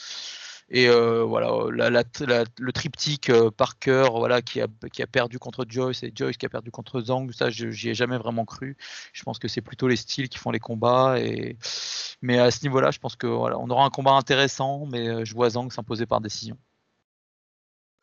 [0.71, 6.03] Et euh, voilà, le triptyque euh, Parker, voilà, qui a, qui a perdu contre Joyce
[6.03, 8.77] et Joyce qui a perdu contre Zhang, ça, j'y ai jamais vraiment cru.
[9.11, 11.19] Je pense que c'est plutôt les styles qui font les combats.
[11.19, 11.57] Et...
[12.21, 15.25] Mais à ce niveau-là, je pense que voilà, on aura un combat intéressant, mais euh,
[15.25, 16.57] je vois Zhang s'imposer par décision.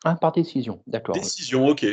[0.03, 1.15] Ah, par décision, d'accord.
[1.15, 1.85] Décision, ok.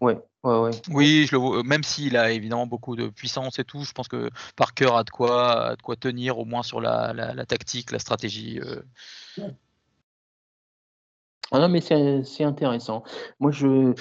[0.00, 0.70] Ouais, ouais, ouais.
[0.90, 4.30] Oui, je le même s'il a évidemment beaucoup de puissance et tout, je pense que
[4.56, 7.98] Parker a de quoi, a de quoi tenir au moins sur la, la, tactique, la
[7.98, 8.60] stratégie.
[11.52, 13.02] Ah non, mais c'est intéressant.
[13.38, 13.94] Moi, je,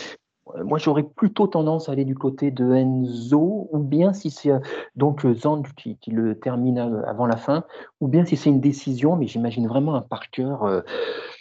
[0.63, 4.51] moi, j'aurais plutôt tendance à aller du côté de Enzo, ou bien si c'est
[4.95, 7.63] donc Zand qui, le termine avant la fin,
[8.01, 10.55] ou bien si c'est une décision, mais j'imagine vraiment un Parker,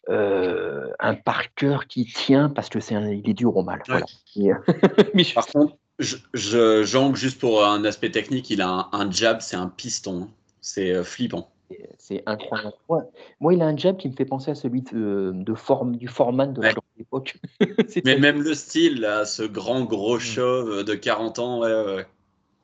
[0.09, 3.83] euh, un Parker qui tient parce que c'est il est dur au mal.
[5.35, 9.69] Par contre, je, je, juste pour un aspect technique, il a un, jab, c'est un
[9.69, 10.29] piston,
[10.61, 11.52] c'est flippant.
[11.99, 12.74] C'est incroyable.
[13.40, 16.53] Moi, il a un jab qui me fait penser à celui de, forme, du Foreman
[16.53, 16.74] de ouais.
[16.97, 17.36] l'époque.
[18.05, 20.20] Mais même le style, là, ce grand gros mm.
[20.20, 22.05] chauve de 40 ans, ouais,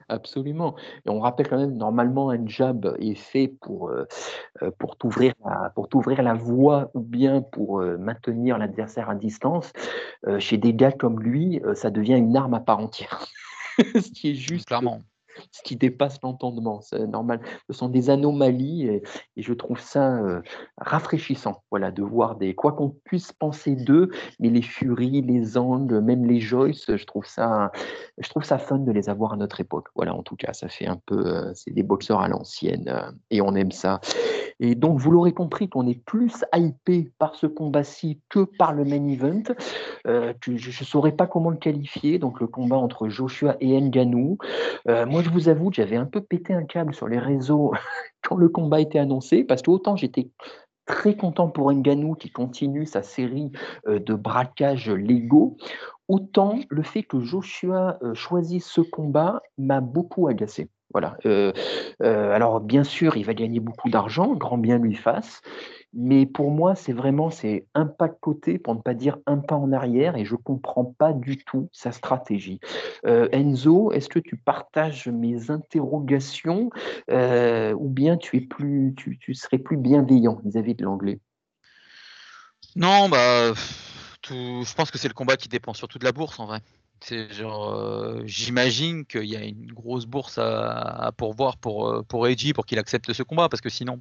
[0.08, 0.74] Absolument.
[1.04, 4.06] Et on rappelle quand même, normalement, un jab est fait pour, euh,
[4.62, 9.14] euh, pour t'ouvrir la, pour t'ouvrir la voie ou bien pour euh, maintenir l'adversaire à
[9.14, 9.72] distance.
[10.38, 13.26] chez des gars comme lui, ça devient une arme à part entière.
[13.78, 14.66] Ce qui est juste.
[14.66, 15.00] Clairement
[15.50, 16.80] ce qui dépasse l'entendement.
[16.80, 17.40] C'est normal.
[17.68, 19.02] Ce sont des anomalies et,
[19.36, 20.40] je trouve ça euh,
[20.76, 24.10] rafraîchissant, voilà, de voir des quoi qu'on puisse penser d'eux,
[24.40, 27.70] mais les Furies, les Angles, même les Joyce, je trouve ça,
[28.18, 29.86] je trouve ça fun de les avoir à notre époque.
[29.94, 33.10] Voilà, en tout cas, ça fait un peu, euh, c'est des boxeurs à l'ancienne euh,
[33.30, 34.00] et on aime ça.
[34.60, 38.84] Et donc, vous l'aurez compris qu'on est plus hypé par ce combat-ci que par le
[38.84, 39.42] main event.
[40.04, 44.36] je ne saurais pas comment le qualifier, donc le combat entre Joshua et Nganou.
[44.86, 47.72] moi, je vous avoue que j'avais un peu pété un câble sur les réseaux
[48.22, 50.30] quand le combat était annoncé, parce que autant j'étais
[50.86, 53.52] très content pour Nganou qui continue sa série
[53.86, 55.56] euh, de braquages légaux,
[56.08, 60.70] autant le fait que Joshua euh, choisisse ce combat m'a beaucoup agacé.
[60.94, 61.18] Voilà.
[61.26, 61.52] Euh,
[62.00, 65.42] alors bien sûr, il va gagner beaucoup d'argent, grand bien lui fasse.
[65.94, 69.38] Mais pour moi, c'est vraiment c'est un pas de côté, pour ne pas dire un
[69.38, 72.60] pas en arrière, et je ne comprends pas du tout sa stratégie.
[73.06, 76.70] Euh, Enzo, est-ce que tu partages mes interrogations
[77.10, 81.20] euh, ou bien tu, es plus, tu, serais plus bienveillant vis-à-vis de l'anglais?
[82.76, 83.54] Non, bah,
[84.28, 86.60] je pense que c'est le combat qui dépend surtout de la bourse en vrai.
[87.00, 92.26] C'est genre, euh, j'imagine qu'il y a une grosse bourse à, pourvoir pour, euh, pour
[92.26, 94.00] Eiji pour qu'il accepte ce combat, parce que sinon,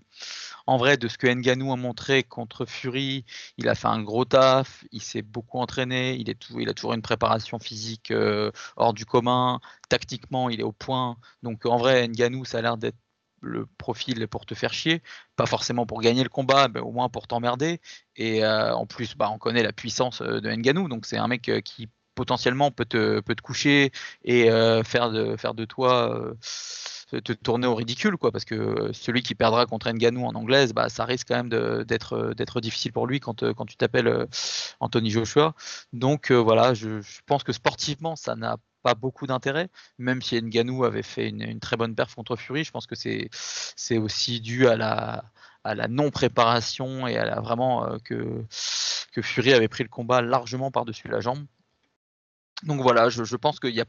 [0.65, 3.25] en vrai, de ce que Nganou a montré contre Fury,
[3.57, 6.73] il a fait un gros taf, il s'est beaucoup entraîné, il, est tout, il a
[6.73, 9.59] toujours une préparation physique euh, hors du commun,
[9.89, 11.17] tactiquement, il est au point.
[11.43, 12.97] Donc en vrai, Nganou, ça a l'air d'être
[13.41, 15.03] le profil pour te faire chier,
[15.35, 17.79] pas forcément pour gagner le combat, mais au moins pour t'emmerder.
[18.15, 21.87] Et en plus, bah, on connaît la puissance de Nganou, donc c'est un mec qui
[22.17, 23.91] potentiellement peut te, peut te coucher
[24.25, 26.35] et euh, faire, de, toi
[27.13, 30.73] euh, te tourner au ridicule, quoi, parce que celui qui perdra contre Nganou en anglaise,
[30.73, 33.35] bah, ça risque quand même d'être, d'être difficile pour lui quand,
[33.67, 34.25] tu t'appelles euh,
[34.79, 35.53] Anthony Joshua.
[35.93, 39.69] Donc voilà, je, pense que sportivement, ça n'a pas beaucoup d'intérêt,
[39.99, 43.29] même si Nganou avait fait une, très bonne perf contre Fury, je pense que c'est,
[43.97, 50.71] aussi dû à la, non-préparation et à vraiment que Fury avait pris le combat largement
[50.71, 51.45] par-dessus la jambe.
[52.63, 53.85] Donc voilà, je, pense qu'il y a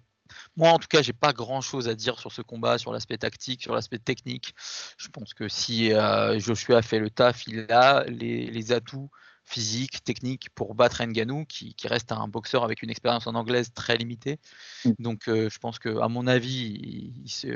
[0.57, 3.17] moi, en tout cas, j'ai pas grand chose à dire sur ce combat, sur l'aspect
[3.17, 4.55] tactique, sur l'aspect technique.
[4.99, 9.11] Je pense que si euh, Joshua fait le taf, il a les atouts
[9.49, 13.97] physique, technique pour battre Nganou, qui, reste un boxeur avec une expérience en anglaise très
[13.97, 14.39] limitée.
[14.85, 14.91] Mm.
[14.99, 17.13] Donc euh, je pense que, à mon avis,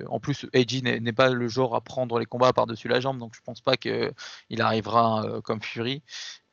[0.08, 3.34] en plus, Eiji n'est pas le genre à prendre les combats par-dessus la jambe, donc
[3.36, 4.12] je pense pas qu'il
[4.60, 6.02] arrivera euh, comme Fury.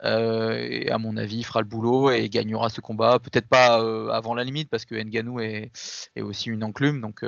[0.04, 3.20] Euh, et à mon avis, il fera le boulot et gagnera ce combat.
[3.20, 3.76] Peut-être pas
[4.14, 5.72] avant la limite, parce que Nganou est,
[6.16, 7.24] est aussi une enclume, donc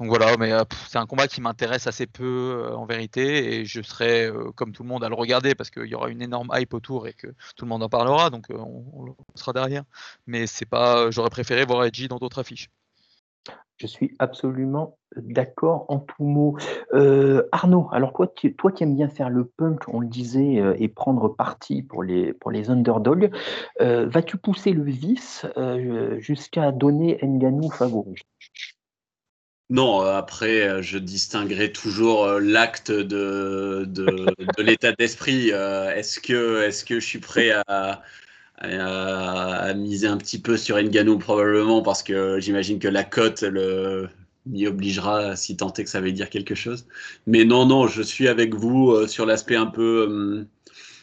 [0.00, 3.64] donc voilà, mais euh, c'est un combat qui m'intéresse assez peu euh, en vérité, et
[3.64, 6.20] je serai euh, comme tout le monde à le regarder parce qu'il y aura une
[6.20, 9.84] énorme hype autour et que tout le monde en parlera, donc on, sera derrière.
[10.26, 12.70] Mais c'est pas, j'aurais préféré voir Edgy dans d'autres affiches.
[13.76, 16.56] Je suis absolument d'accord en tout mot.
[17.52, 21.28] Arnaud, alors toi, toi qui aimes bien faire le punk, on le disait, et prendre
[21.28, 23.32] parti pour les, pour les underdogs,
[23.80, 25.44] vas-tu pousser le vice
[26.18, 28.14] jusqu'à donner Nganou favori?
[29.70, 34.26] Non, euh, après, euh, je distinguerai toujours euh, l'acte de, de,
[34.62, 35.50] l'état d'esprit.
[35.50, 38.02] Est-ce que, est que je suis prêt à,
[38.58, 43.44] à, miser un petit peu sur Nganou Probablement, parce que j'imagine que la cote
[44.46, 46.86] m'y obligera si tant est que ça veut dire quelque chose.
[47.26, 50.46] Mais non, non, je suis avec vous sur l'aspect un peu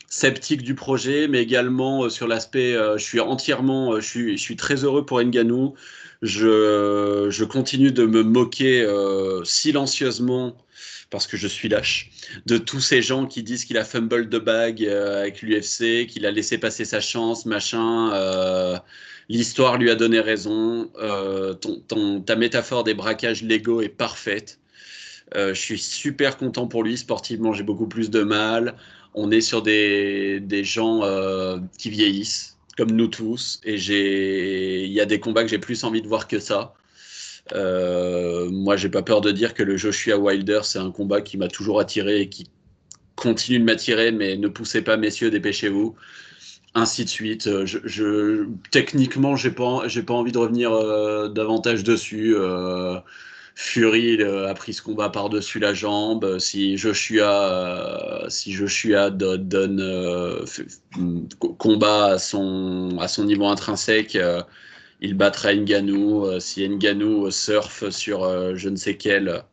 [0.08, 4.84] sceptique du projet, mais également sur l'aspect, je suis entièrement, je suis, je suis très
[4.84, 5.76] heureux pour Nganou.
[6.22, 10.56] Je, je continue de me moquer euh, silencieusement
[11.12, 12.10] parce que je suis lâche,
[12.48, 16.26] de tous ces gens qui disent qu'il a fumble de bague euh, avec l'UFC, qu'il
[16.26, 18.12] a laissé passer sa chance, machin.
[18.14, 18.80] Euh,
[19.30, 20.90] L'histoire lui a donné raison.
[21.00, 21.54] Euh,
[22.26, 24.60] ta métaphore des braquages légaux est parfaite.
[25.36, 26.98] Euh, je suis super content pour lui.
[26.98, 28.76] Sportivement, j'ai beaucoup plus de mal.
[29.14, 31.02] On est sur des gens
[31.78, 33.60] qui vieillissent comme nous tous.
[33.64, 36.74] Et j'ai, il y a des combats que j'ai plus envie de voir que ça.
[37.54, 41.38] Euh, moi, j'ai pas peur de dire que le Joshua Wilder, c'est un combat qui
[41.38, 42.50] m'a toujours attiré et qui
[43.16, 45.96] continue de m'attirer, mais ne poussez pas, messieurs, dépêchez-vous.
[46.74, 47.48] Ainsi de suite.
[47.48, 52.34] Euh, je, je techniquement, j'ai pas, pas envie de revenir euh, davantage dessus.
[52.36, 52.98] Euh,
[53.56, 56.40] Fury a pris ce combat par-dessus la jambe.
[56.40, 60.46] Si Joshua, si Joshua donne,
[61.58, 64.18] combat à son, à son niveau intrinsèque,
[65.02, 66.40] il battra Nganou.
[66.40, 69.44] si Nganou surfe sur je ne sais quel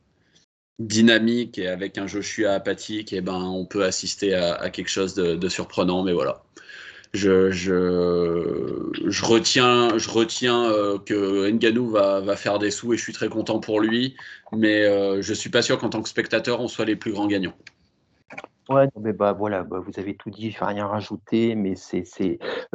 [0.79, 5.49] dynamique et avec un Joshua apathique, eh ben, on peut assister à, quelque chose de,
[5.49, 6.03] surprenant.
[6.05, 6.43] Mais voilà.
[7.14, 7.51] Je,
[9.22, 14.16] retiens, euh, que Nganou va, faire des sous et je suis très content pour lui.
[14.52, 17.26] Mais euh, je suis pas sûr qu'en tant que spectateur, on soit les plus grands
[17.26, 17.55] gagnants.
[18.68, 22.05] Ouais, mais bah voilà, bah, vous avez tout dit, je vais rien rajouter, mais c'est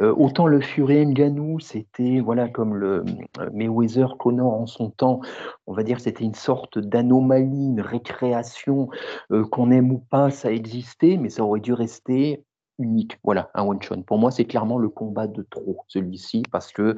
[0.00, 3.04] euh, autant le Fury Ngannou, c'était voilà comme le
[3.52, 5.20] Mayweather Connor en son temps,
[5.68, 8.88] on va dire c'était une sorte d'anomalie, une récréation
[9.52, 12.42] qu'on aime ou pas, ça existait, mais ça aurait dû rester
[12.78, 13.18] unique.
[13.22, 14.02] Voilà, un one shot.
[14.02, 16.96] Pour moi, c'est clairement le combat de trop celui-ci parce que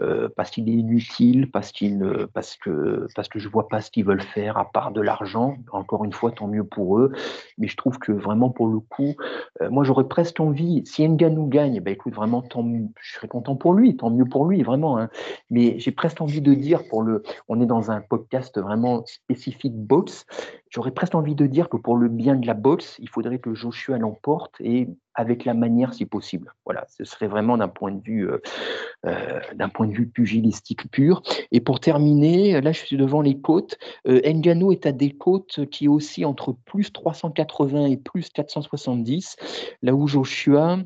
[0.00, 3.90] euh, parce qu'il est inutile, parce qu'il parce que parce que je vois pas ce
[3.90, 5.56] qu'ils veulent faire à part de l'argent.
[5.72, 7.12] Encore une fois, tant mieux pour eux.
[7.58, 9.14] Mais je trouve que vraiment pour le coup,
[9.62, 10.82] euh, moi j'aurais presque envie.
[10.86, 12.66] Si Nganou gagne, ben écoute, vraiment tant
[13.00, 14.98] je serais content pour lui, tant mieux pour lui, vraiment.
[14.98, 15.08] Hein.
[15.50, 19.76] Mais j'ai presque envie de dire pour le, on est dans un podcast vraiment spécifique
[19.76, 20.26] boxe.
[20.70, 23.54] J'aurais presque envie de dire que pour le bien de la boxe, il faudrait que
[23.54, 26.54] Joshua l'emporte et avec la manière si possible.
[26.64, 28.38] Voilà, ce serait vraiment d'un point de vue euh,
[29.06, 31.22] euh, d'un point de vue pugilistique pur.
[31.50, 33.78] Et pour terminer, là je suis devant les côtes.
[34.06, 39.36] Euh, Ngannou est à des côtes qui aussi entre plus 380 et plus 470,
[39.82, 40.78] là où Joshua,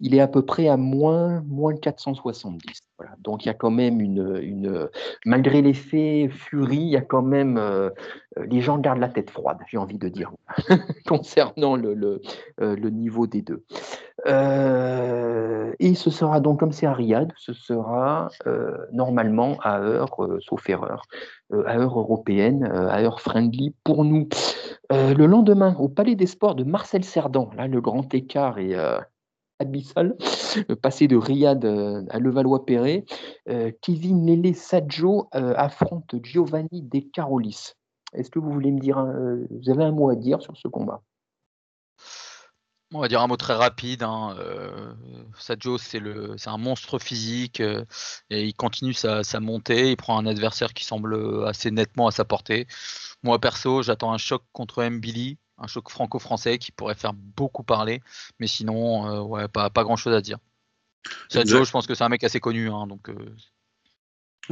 [0.00, 2.80] il est à peu près à moins moins 470.
[3.18, 4.88] Donc il y a quand même une,
[5.24, 7.90] malgré l'effet furie, il y a quand même euh,
[8.36, 10.32] les gens gardent la tête froide, j'ai envie de dire,
[11.06, 13.64] concernant le, le, niveau des deux.
[14.26, 20.22] Euh, et ce sera donc, comme c'est à Riyad, ce sera euh, normalement à heure,
[20.22, 21.02] euh, sauf erreur,
[21.66, 24.28] à heure européenne, à heure friendly pour nous.
[24.90, 28.76] le lendemain, au Palais des Sports de Marcel Cerdan, là, le grand écart est
[29.58, 30.16] abyssal,
[30.82, 31.64] passé de Riyad
[32.10, 33.04] à Levallois-Perret,
[33.80, 37.74] Kevin Lele Saggio affronte Giovanni De Carolis.
[38.12, 39.04] Est-ce que vous voulez me dire,
[39.50, 41.02] vous avez un mot à dire sur ce combat?
[42.94, 44.04] On va dire un mot très rapide.
[44.04, 44.36] Hein.
[44.38, 44.94] Euh,
[45.36, 47.84] c'est un monstre physique euh,
[48.30, 49.90] et il continue sa, montée.
[49.90, 52.68] Il prend un adversaire qui semble assez nettement à sa portée.
[53.24, 58.00] Moi, perso, j'attends un choc contre Mbili, un choc franco-français qui pourrait faire beaucoup parler.
[58.38, 60.38] Mais sinon, euh, ouais, pas, pas grand chose à dire.
[61.28, 62.70] Sadio, je pense que c'est un mec assez connu.
[62.70, 63.10] Hein, donc,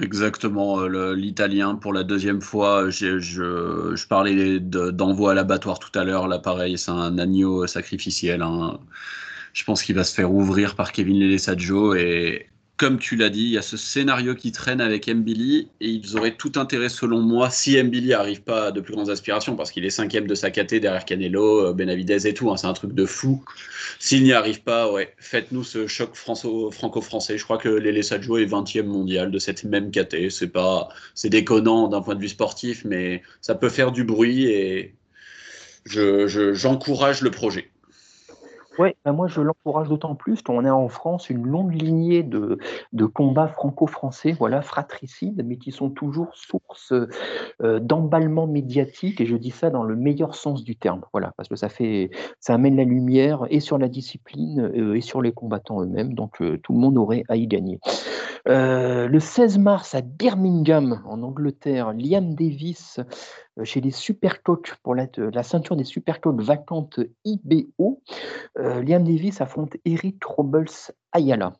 [0.00, 2.88] Exactement, euh, l'italien pour la deuxième fois.
[2.88, 6.28] Je, je, parlais d'envoi à l'abattoir tout à l'heure.
[6.28, 8.40] Là, pareil, c'est un agneau sacrificiel.
[8.40, 8.80] Hein.
[9.52, 12.48] Je pense qu'il va se faire ouvrir par Kevin Lelesaggio et
[12.82, 16.16] comme tu l'as dit, il y a ce scénario qui traîne avec Mbili et ils
[16.16, 19.70] auraient tout intérêt, selon moi, si Mbili n'arrive pas à de plus grandes aspirations, parce
[19.70, 22.72] qu'il est cinquième de sa caté derrière Canelo, euh, Benavidez et tout, hein, c'est un
[22.72, 23.44] truc de fou.
[24.00, 27.38] S'il n'y arrive pas, faites-nous ce choc franco-français.
[27.38, 30.28] Je crois que Lele Saggio est 20e mondial de cette même caté.
[30.28, 34.46] C'est pas, c'est déconnant d'un point de vue sportif, mais ça peut faire du bruit
[34.46, 34.96] et
[35.86, 37.71] j'encourage le projet.
[38.78, 42.58] Oui, bah, moi je l'encourage d'autant plus qu'on a en France une longue lignée de,
[42.92, 46.94] de combats franco-français, voilà, fratricides, mais qui sont toujours source
[47.62, 51.48] euh, d'emballement médiatique, et je dis ça dans le meilleur sens du terme, voilà, parce
[51.48, 55.32] que ça fait, ça amène la lumière et sur la discipline euh, et sur les
[55.32, 57.78] combattants eux-mêmes, donc euh, tout le monde aurait à y gagner.
[58.46, 63.00] le 16 mars à Birmingham, en Angleterre, Liam Davis
[63.51, 68.02] euh, chez les Supercoach pour la, la, ceinture des Supercoach vacante IBO.
[68.58, 70.70] Euh, Liam Davis affronte Eric Robles
[71.12, 71.52] Ayala.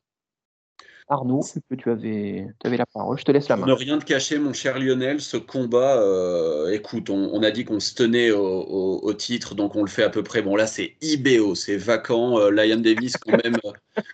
[1.09, 3.66] Arnaud, que tu avais, tu avais la parole, je te laisse la main.
[3.66, 7.81] Ne rien te cacher, mon cher Lionel, ce combat, euh, écoute, on, a dit qu'on
[7.81, 10.40] se tenait au, titre, donc on le fait à peu près.
[10.40, 12.48] Bon, là, c'est IBO, c'est vacant.
[12.48, 13.59] Liam Davis, quand même,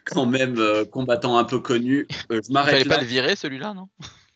[0.07, 0.59] quand même
[0.91, 2.09] combattant un peu connu.
[2.31, 2.97] je m'arrête là.
[2.97, 3.89] pas le virer, celui-là, non?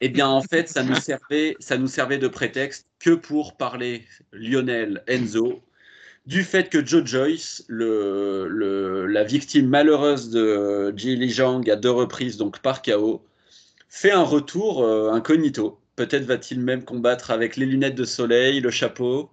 [0.05, 4.05] Eh bien, en fait, ça nous, servait, ça nous servait de prétexte que pour parler
[4.33, 5.63] Lionel Enzo
[6.27, 12.37] du fait que Joe Joyce, le, la victime malheureuse de Li Zhang à deux reprises,
[12.37, 13.25] donc par KO,
[13.89, 15.81] fait un retour euh, incognito.
[15.95, 19.31] Peut-être va-t-il même combattre avec les lunettes de soleil, le chapeau,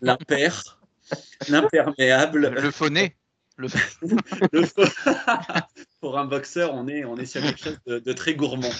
[0.00, 0.80] l'impair,
[1.50, 2.54] l'imperméable.
[2.58, 3.16] Le phoné.
[3.58, 3.68] Le...
[6.00, 8.72] Pour un boxeur, on est, on est sur quelque chose de très gourmand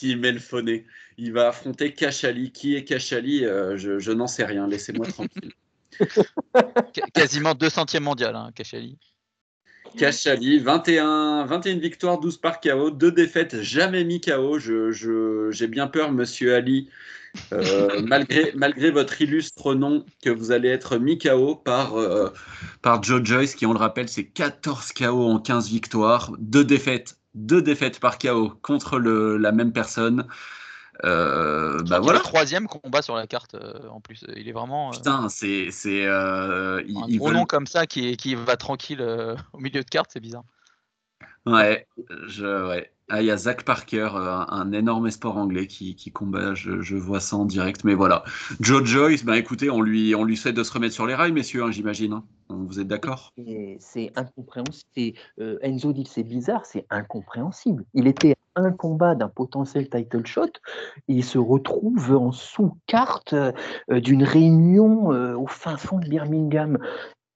[0.00, 0.86] s'il met le phoné.
[1.18, 2.52] Il va affronter Kachali.
[2.52, 4.66] Qui est Kachali euh, Je, n'en sais rien.
[4.66, 5.52] Laissez-moi tranquille.
[7.14, 8.98] Quasiment 200e mondial, hein, Kachali.
[9.98, 14.60] Cash Ali, 21, 21 victoires, 12 par KO, 2 défaites, jamais mis KO.
[14.60, 16.88] J'ai je, j'ai bien peur, monsieur Ali,
[17.52, 22.32] euh, malgré, malgré votre illustre nom, que vous allez être mis KO par, euh,
[22.82, 27.19] par Joe Joyce, qui, on le rappelle, c'est 14 KO en 15 victoires, 2 défaites,
[27.34, 30.26] 2 défaites par KO contre le, la même personne.
[31.04, 32.18] Euh, bah voilà.
[32.18, 34.24] Le troisième combat sur la carte euh, en plus.
[34.36, 34.88] Il est vraiment.
[34.88, 35.70] Euh, Putain, c'est.
[35.70, 37.36] c'est euh, un gros veulent...
[37.36, 40.44] nom comme ça qui, qui va tranquille euh, au milieu de carte, c'est bizarre.
[41.46, 41.86] Ouais,
[42.28, 42.90] je, ouais.
[43.12, 46.80] Ah, il y a Zach Parker, un, un énorme espoir anglais qui, qui combat, je,
[46.80, 47.82] je, vois ça en direct.
[47.82, 48.22] Mais voilà.
[48.60, 51.32] Joe Joyce, bah écoutez, on lui, on lui souhaite de se remettre sur les rails,
[51.32, 52.12] messieurs, hein, j'imagine.
[52.12, 52.24] Hein.
[52.48, 53.32] Vous êtes d'accord?
[53.80, 55.18] C'est incompréhensible.
[55.40, 57.84] Euh, Enzo dit c'est bizarre, c'est incompréhensible.
[57.94, 60.46] Il était à un combat d'un potentiel title shot
[61.08, 63.52] et il se retrouve en sous-carte euh,
[63.88, 66.78] d'une réunion euh, au fin fond de Birmingham.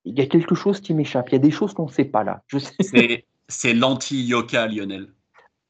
[0.04, 1.30] Il y a quelque chose qui m'échappe.
[1.30, 2.42] Il y a des choses qu'on ne sait pas là.
[3.48, 5.08] C'est l'anti-Yoka, Lionel.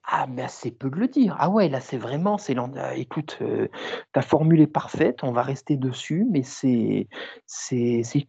[0.06, 1.34] Ah, mais assez peu de le dire.
[1.38, 2.54] Ah ouais, là, c'est vraiment, c'est
[2.94, 3.68] écoute, euh,
[4.12, 7.08] ta formule est parfaite, on va rester dessus, mais c'est,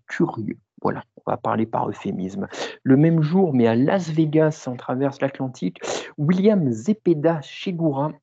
[0.08, 0.58] curieux.
[0.82, 2.48] Voilà, on va parler par euphémisme.
[2.84, 5.80] Le même jour, mais à Las Vegas, on traverse l'Atlantique,
[6.18, 8.14] William Zepeda Segura,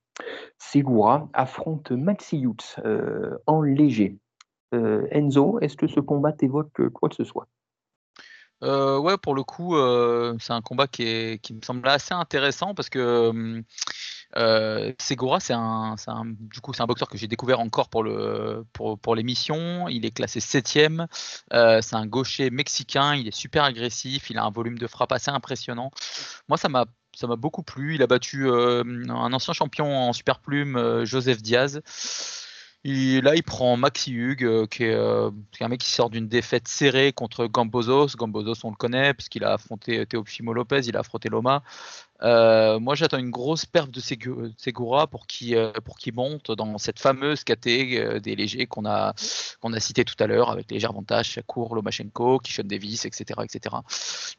[0.59, 4.17] Segura affronte Maxi Hughes euh, en léger.
[4.75, 7.49] Euh, Enzo, est-ce que ce combat t'évoque quoi que ce soit?
[8.63, 12.15] Euh, ouais, pour le coup, euh, c'est un combat qui, est, qui, me semble assez
[12.15, 13.63] intéressant parce que
[14.37, 18.03] euh, Segura, c'est un, un, du coup, c'est un boxeur que j'ai découvert encore pour
[18.05, 19.89] le pour, pour l'émission.
[19.89, 21.07] Il est classé septième.
[21.51, 23.15] C'est un gaucher mexicain.
[23.15, 24.31] Il est super agressif.
[24.31, 25.91] Il a un volume de frappe assez impressionnant.
[26.49, 27.97] Moi, ça m'a ça m'a beaucoup plu.
[27.97, 31.83] Il a battu un ancien champion en super plume, Joseph Diaz.
[32.85, 35.91] Et là, il prend Maxi Hug, euh, qui, est, euh, qui, est, un mec qui
[35.91, 38.17] sort d'une défaite serrée contre Gambozos.
[38.17, 41.63] Gambozos, on le connaît, parce qu'il a affronté Teofimo Lopez, il a affronté Loma.
[42.23, 46.79] Euh, moi, j'attends une grosse perf de Segura pour qu'il euh, pour qu'il monte dans
[46.79, 49.15] cette fameuse KT euh, des légers qu'on a
[49.61, 53.77] qu'on a cité tout à l'heure avec les Gervontas, Shakur, Lomachenko, Kishon Davis, etc., etc.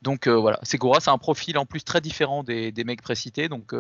[0.02, 3.74] Donc voilà, Segura, c'est un profil en plus très différent des, mecs précités, donc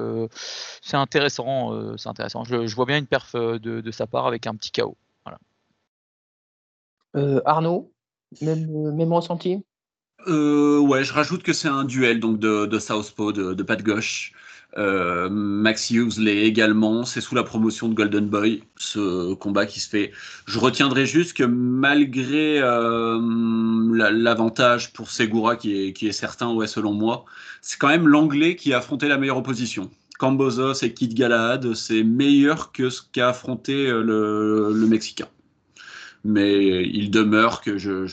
[0.82, 2.44] c'est intéressant, c'est intéressant.
[2.44, 4.72] Je, vois bien une perf de, sa part avec un petit.
[5.26, 5.40] Voilà.
[7.46, 7.92] Arnaud,
[8.42, 9.64] même, même ressenti?
[10.28, 13.76] Euh, ouais, je rajoute que c'est un duel donc de, de Southpaw, de, de pas
[13.76, 14.34] gauche.
[14.78, 17.06] Euh, Max Hughes l'est également.
[17.06, 20.12] C'est sous la promotion de Golden Boy, ce combat qui se fait.
[20.45, 23.20] Je retiendrai juste que malgré euh,
[23.91, 27.26] l'avantage pour Segura, qui est, qui est certain, ouais, selon moi,
[27.62, 29.91] c'est quand même l'anglais qui a affronté la meilleure opposition.
[30.20, 35.28] Cambozos et Kid Galahad, c'est meilleur que ce qu'a affronté euh, le, le Mexicain
[36.24, 38.06] mais il demeure que je,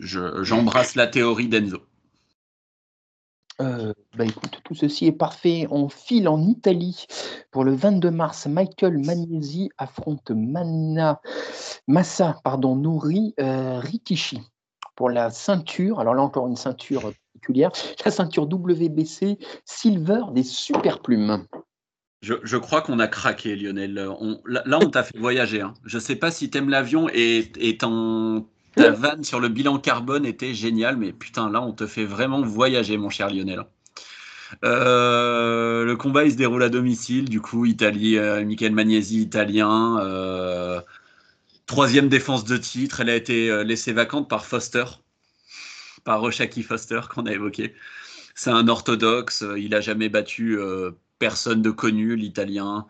[0.00, 1.78] j'embrasse je, je, la théorie d'Enzo.
[3.60, 5.66] Euh, bah écoute, tout ceci est parfait.
[5.70, 7.06] On file en Italie
[7.50, 8.46] pour le 22 mars.
[8.46, 11.20] Michael Magnesi affronte Mana,
[11.86, 13.80] Massa pardon, Nouri euh,
[14.96, 16.00] pour la ceinture.
[16.00, 17.70] Alors là encore une ceinture particulière,
[18.04, 21.46] la ceinture WBC Silver des super plumes.
[22.22, 24.06] Je, je, crois qu'on a craqué, Lionel.
[24.20, 25.60] On, là, là, on t'a fait voyager.
[25.60, 25.74] Hein.
[25.84, 28.46] Je ne sais pas si t'aimes l'avion et, et ton,
[28.76, 32.40] ta vanne sur le bilan carbone était géniale, mais putain, là, on te fait vraiment
[32.42, 33.64] voyager, mon cher Lionel.
[34.64, 37.28] Euh, le combat, il se déroule à domicile.
[37.28, 39.98] Du coup, Italie, euh, Michael Magnesi, italien.
[40.00, 40.80] Euh,
[41.66, 43.00] troisième défense de titre.
[43.00, 44.84] Elle a été euh, laissée vacante par Foster,
[46.04, 47.74] par Roshaki Foster, qu'on a évoqué.
[48.34, 49.44] C'est un orthodoxe.
[49.56, 50.92] Il a jamais battu euh,
[51.22, 52.84] personne de connu, l'italien.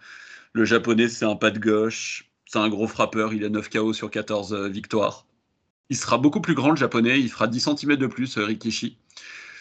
[0.54, 2.30] Le japonais, c'est un pas de gauche.
[2.46, 3.34] C'est un gros frappeur.
[3.34, 5.26] Il a 9 KO sur 14 euh, victoires.
[5.90, 7.20] Il sera beaucoup plus grand, le japonais.
[7.20, 8.96] Il fera 10 cm de plus, euh, Rikishi.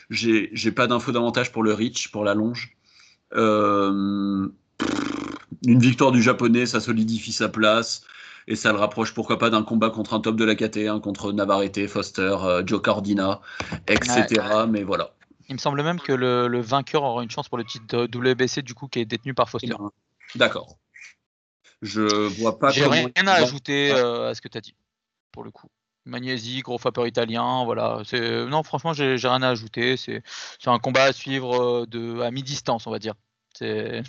[0.09, 2.77] J'ai pas d'infos davantage pour le reach, pour la longe.
[3.35, 4.47] Euh,
[5.67, 8.05] une victoire du japonais, ça solidifie sa place.
[8.47, 11.01] Et ça le rapproche, pourquoi pas, d'un combat contre un top de la KT, hein,
[11.01, 13.41] contre Navarrete, Foster, Joe Cardina,
[13.87, 14.27] etc.
[14.29, 14.67] Ouais.
[14.67, 15.11] Mais voilà.
[15.51, 18.61] Il me semble même que le, le, vainqueur aura une chance pour le titre WBC
[18.61, 19.75] du coup qui est détenu par Foster.
[20.35, 20.77] D'accord.
[21.81, 22.03] Je
[22.39, 22.71] vois pas.
[22.71, 24.73] J'ai rien à ajouter euh, à ce que tu as dit
[25.33, 25.67] pour le coup.
[26.05, 28.01] Magnésie, gros frappeur italien, voilà.
[28.13, 29.97] Non, franchement, j'ai rien à ajouter.
[29.97, 30.23] C'est
[30.67, 33.15] un combat à suivre de, à mi-distance, on va dire.
[33.53, 34.03] C'est.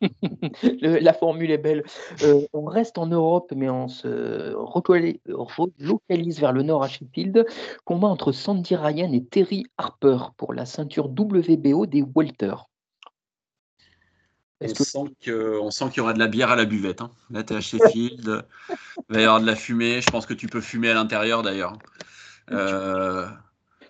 [0.00, 1.84] Le, la formule est belle.
[2.22, 7.46] Euh, on reste en Europe, mais on se relocalise vers le nord à Sheffield.
[7.84, 12.54] Combat entre Sandy Ryan et Terry Harper pour la ceinture WBO des Welter.
[14.60, 14.84] On, que...
[14.84, 17.00] sent que, on sent qu'il y aura de la bière à la buvette.
[17.02, 17.10] Hein.
[17.30, 18.44] Là, tu es à Sheffield,
[19.08, 20.00] il va y avoir de la fumée.
[20.00, 21.76] Je pense que tu peux fumer à l'intérieur d'ailleurs.
[22.50, 23.26] Euh...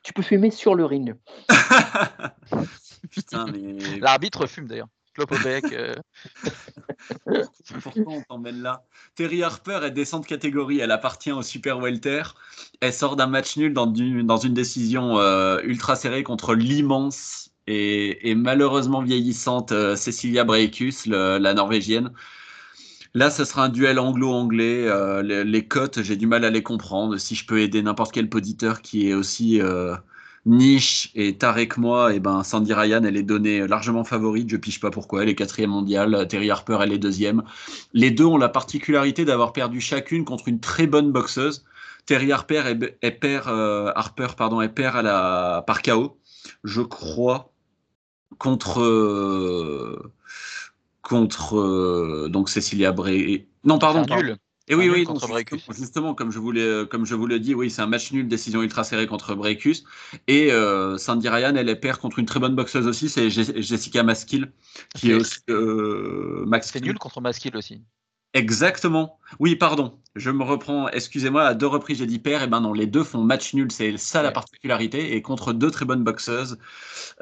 [0.03, 1.15] tu peux fumer sur le ring.
[3.15, 4.89] Putain, mais L'arbitre fume d'ailleurs.
[5.15, 5.65] Clope au bec.
[5.73, 5.95] euh.
[7.83, 8.85] pourquoi on t'emmène là?
[9.15, 12.23] Terry Harper, elle descend de catégorie, elle appartient au Super Welter.
[12.81, 17.51] Elle sort d'un match nul dans, du- dans une décision euh, ultra serrée contre l'immense
[17.69, 22.11] et, et malheureusement vieillissante euh, Cecilia Breikus, le- la Norvégienne.
[23.15, 24.89] Là, ce sera un duel anglo-anglais.
[25.23, 27.17] les, les cotes, j'ai du mal à les comprendre.
[27.19, 29.61] Si je peux aider n'importe quel poditeur qui est aussi
[30.47, 34.49] niche et que moi, et ben Sandy Ryan, elle est donnée largement favorite.
[34.51, 35.23] Je piche pas pourquoi.
[35.23, 36.27] Elle est quatrième mondiale.
[36.29, 37.43] Terry Harper, elle est deuxième.
[37.93, 41.65] Les deux ont la particularité d'avoir perdu chacune contre une très bonne boxeuse.
[42.07, 46.19] Terry Harper, elle, elle perd, euh, Harper, pardon, elle perd à la, par KO,
[46.63, 47.53] je crois,
[48.39, 50.13] contre euh,
[51.01, 53.47] contre euh, donc Cecilia Bray.
[53.65, 54.05] Non, pardon.
[54.67, 55.63] Et oui, oui, contre donc, Breakus.
[55.77, 58.27] justement, comme je voulais, euh, comme je vous le dis, oui, c'est un match nul,
[58.27, 59.85] décision ultra serrée contre Breakus.
[60.27, 63.61] Et euh, Sandy Ryan, elle, elle perd contre une très bonne boxeuse aussi, c'est Je-
[63.61, 64.51] Jessica Maskill,
[64.95, 67.83] qui est aussi euh, Max C'est nul contre Maskill aussi.
[68.33, 69.21] Exactement.
[69.39, 70.01] Oui, pardon.
[70.17, 70.89] Je me reprends.
[70.89, 72.43] Excusez-moi, à deux reprises j'ai dit père.
[72.43, 73.71] Et ben non, les deux font match nul.
[73.71, 75.15] C'est ça la particularité.
[75.15, 76.59] Et contre deux très bonnes boxeuses.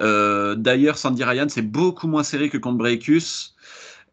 [0.01, 3.51] Euh, D'ailleurs, Sandy Ryan, c'est beaucoup moins serré que contre Breakus.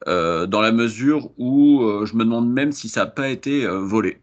[0.07, 3.65] Euh, dans la mesure où euh, je me demande même si ça n'a pas été
[3.65, 4.21] euh, volé.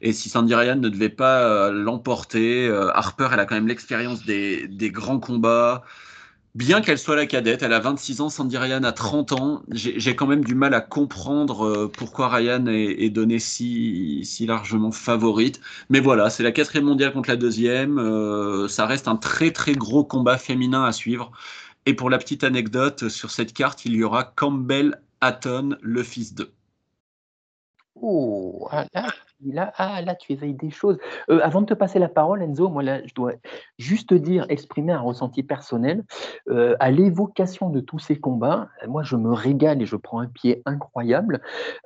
[0.00, 3.68] Et si Sandy Ryan ne devait pas euh, l'emporter, euh, Harper, elle a quand même
[3.68, 5.82] l'expérience des, des grands combats.
[6.54, 9.62] Bien qu'elle soit la cadette, elle a 26 ans, Sandy Ryan a 30 ans.
[9.72, 14.90] J'ai quand même du mal à comprendre pourquoi Ryan est, est donnée si, si largement
[14.90, 15.60] favorite.
[15.90, 17.98] Mais voilà, c'est la quatrième mondiale contre la deuxième.
[18.68, 21.30] ça reste un très très gros combat féminin à suivre.
[21.88, 26.34] Et pour la petite anecdote, sur cette carte, il y aura Campbell Hatton, le fils
[26.34, 26.52] d'eux.
[27.94, 29.06] Oh, ah, là,
[29.44, 30.98] là, ah, là, tu éveilles des choses.
[31.30, 33.32] Euh, avant de te passer la parole, Enzo, moi, là, je dois
[33.78, 36.04] juste te dire, exprimer un ressenti personnel.
[36.48, 40.26] Euh, à l'évocation de tous ces combats, moi, je me régale et je prends un
[40.26, 41.40] pied incroyable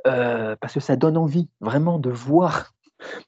[0.06, 2.72] euh, parce que ça donne envie vraiment de voir.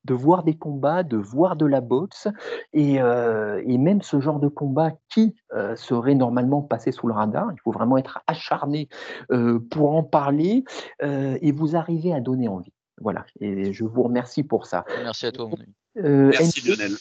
[0.05, 2.29] De voir des combats, de voir de la boxe,
[2.73, 7.15] et, euh, et même ce genre de combat qui euh, serait normalement passé sous le
[7.15, 7.49] radar.
[7.53, 8.89] Il faut vraiment être acharné
[9.31, 10.65] euh, pour en parler
[11.03, 12.73] euh, et vous arrivez à donner envie.
[13.01, 14.85] Voilà, et je vous remercie pour ça.
[15.03, 15.75] Merci à toi, mon ami.
[15.97, 16.93] Euh, Merci Lionel.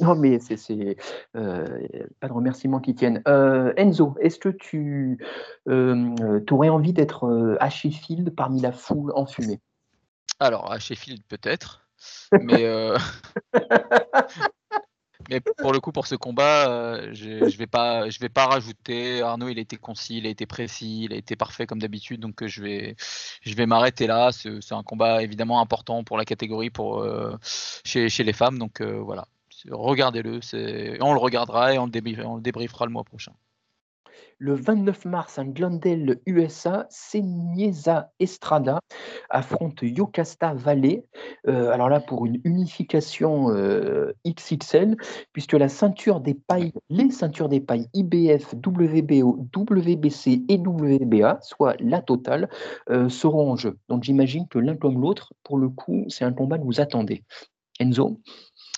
[0.00, 0.96] Non, mais c'est
[1.36, 1.66] euh,
[2.20, 3.20] pas de remerciements qui tiennent.
[3.28, 5.18] Euh, Enzo, est-ce que tu
[5.66, 9.60] aurais envie d'être à Sheffield parmi la foule enfumée?
[10.40, 11.83] Alors, à Sheffield, peut-être.
[12.40, 12.96] Mais, euh,
[15.28, 19.22] mais pour le coup, pour ce combat, euh, je je vais pas, vais pas rajouter.
[19.22, 22.20] Arnaud, il a été concis, il a été précis, il a été parfait comme d'habitude.
[22.20, 22.96] Donc, euh, je vais,
[23.42, 24.30] je vais m'arrêter là.
[24.32, 27.06] C'est un combat évidemment important pour la catégorie pour,
[27.84, 28.58] chez, chez les femmes.
[28.58, 29.26] Donc, voilà.
[29.70, 30.40] Regardez-le.
[31.00, 33.32] On le regardera et on le, on le débriefera le mois prochain.
[34.38, 38.80] Le 29 mars, à Glendale, USA, Seniesa Estrada
[39.30, 41.04] affronte Yokasta Valley.
[41.46, 44.96] Euh, alors là, pour une unification euh, XXL,
[45.32, 51.76] puisque la ceinture des pailles, les ceintures des pailles IBF, WBO, WBC et WBA, soit
[51.80, 52.48] la totale,
[52.90, 53.78] euh, seront en jeu.
[53.88, 57.22] Donc j'imagine que l'un comme l'autre, pour le coup, c'est un combat que vous attendez.
[57.80, 58.20] Enzo?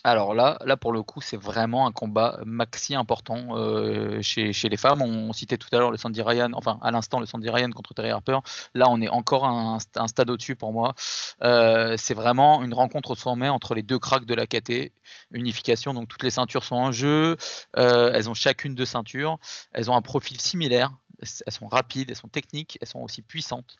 [0.07, 4.77] Alors là, là pour le coup, c'est vraiment un combat maxi important euh, chez, les
[4.77, 5.03] femmes.
[5.03, 7.93] On, citait tout à l'heure le Sandy Ryan, enfin à l'instant le Sandy Ryan contre
[7.93, 8.39] Terry Harper.
[8.75, 10.95] Là, on est encore un, stade au-dessus pour moi.
[11.43, 14.93] Euh, c'est vraiment une rencontre au entre les deux cracks de la KT.
[15.33, 17.37] Unification, donc toutes les ceintures sont en jeu.
[17.77, 19.39] Euh, elles ont chacune deux ceintures.
[19.73, 20.93] Elles ont un profil similaire.
[21.23, 23.77] Elles sont rapides, elles sont techniques, elles sont aussi puissantes.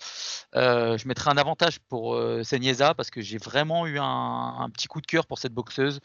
[0.55, 2.43] Euh, je mettrai un avantage pour euh,
[2.97, 6.01] parce que j'ai vraiment eu un, petit coup de cœur pour cette boxeuse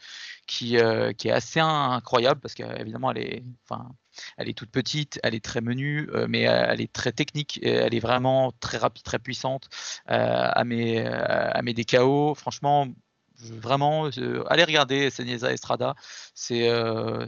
[0.46, 3.90] qui, euh, qui est assez incroyable parce qu'évidemment elle est, enfin,
[4.36, 7.94] elle est toute petite, elle est très menue, euh, mais elle est très technique, elle
[7.94, 9.68] est vraiment très rapide, très puissante.
[10.06, 11.74] À mes, à mes
[12.36, 12.88] franchement,
[13.38, 14.08] vraiment,
[14.48, 15.94] allez regarder Seniesa Estrada,
[16.34, 16.68] c'est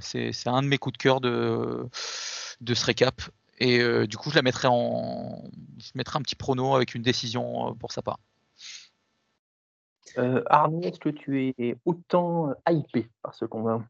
[0.00, 1.88] c'est un de mes coups de cœur de,
[2.60, 3.22] de ce récap.
[3.58, 5.44] Et euh, du coup, je la mettrai en,
[5.78, 8.18] je mettrai un petit prono avec une décision euh, pour sa part.
[10.18, 13.82] Euh, Arnaud, est-ce que tu es autant hypé par ce combat?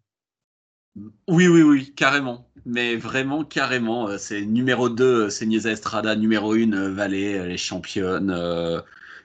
[1.26, 2.48] Oui, oui, oui, carrément.
[2.66, 4.16] Mais vraiment, carrément.
[4.16, 8.30] C'est numéro 2, c'est Niesa Estrada, numéro 1, Valais, les championnes.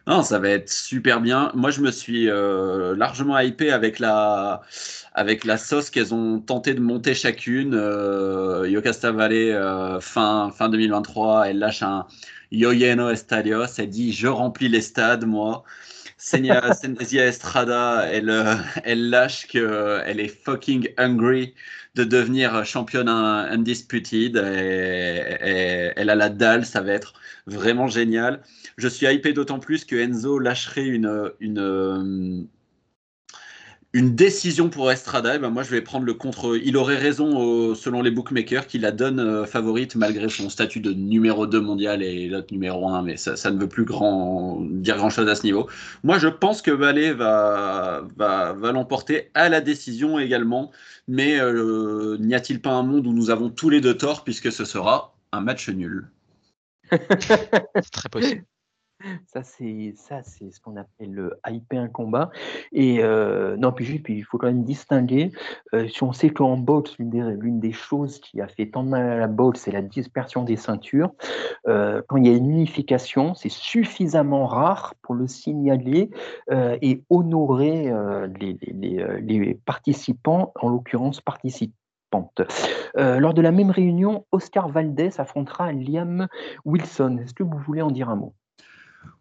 [0.10, 1.52] Non, ça va être super bien.
[1.54, 4.62] Moi, je me suis euh, largement hypé avec la,
[5.14, 7.76] avec la sauce qu'elles ont tenté de monter chacune.
[7.76, 12.08] Euh, Yocasta Valley, euh, fin, fin 2023, elle lâche un
[12.52, 13.68] Yo Lleno Estadios.
[13.78, 15.64] Elle dit Je remplis les stades, moi.
[16.18, 21.54] Senesia Estrada, elle, euh, elle lâche qu'elle est fucking hungry
[21.96, 24.38] de devenir championne undisputed.
[24.38, 27.14] Elle a la dalle, ça va être
[27.48, 28.42] vraiment génial.
[28.78, 32.48] Je suis hypé d'autant plus que Enzo lâcherait une, une,
[33.94, 36.60] une décision pour Estrada, eh ben moi je vais prendre le contre.
[36.64, 40.94] Il aurait raison selon les bookmakers qui la donne euh, favorite malgré son statut de
[40.94, 45.10] numéro 2 mondial et l'autre numéro 1, mais ça, ne veut plus grand, dire grand
[45.10, 45.68] chose à ce niveau.
[46.04, 50.72] Moi je pense que Valet va, va, va l'emporter à la décision également,
[51.08, 54.52] mais euh, n'y a-t-il pas un monde où nous avons tous les deux tort puisque
[54.52, 56.10] ce sera un match nul?
[56.92, 58.44] C'est très possible.
[59.28, 62.32] Ça, c'est ça, c'est ce qu'on appelle le hyper un combat.
[62.74, 63.02] Et
[63.58, 65.32] non, puis puis il faut quand même distinguer.
[65.88, 69.18] Si on sait qu'en boxe, l'une des, choses qui a fait tant de mal à
[69.18, 71.12] la boxe, c'est la dispersion des ceintures.
[71.66, 76.10] Quand il y a une unification, c'est suffisamment rare pour le signaler
[76.52, 77.92] et honorer
[78.40, 82.42] les, participants, en l'occurrence participantes.
[82.96, 86.28] lors de la même réunion, Oscar Valdez affrontera Liam
[86.66, 87.20] Wilson.
[87.24, 88.34] Est-ce que vous voulez en dire un mot?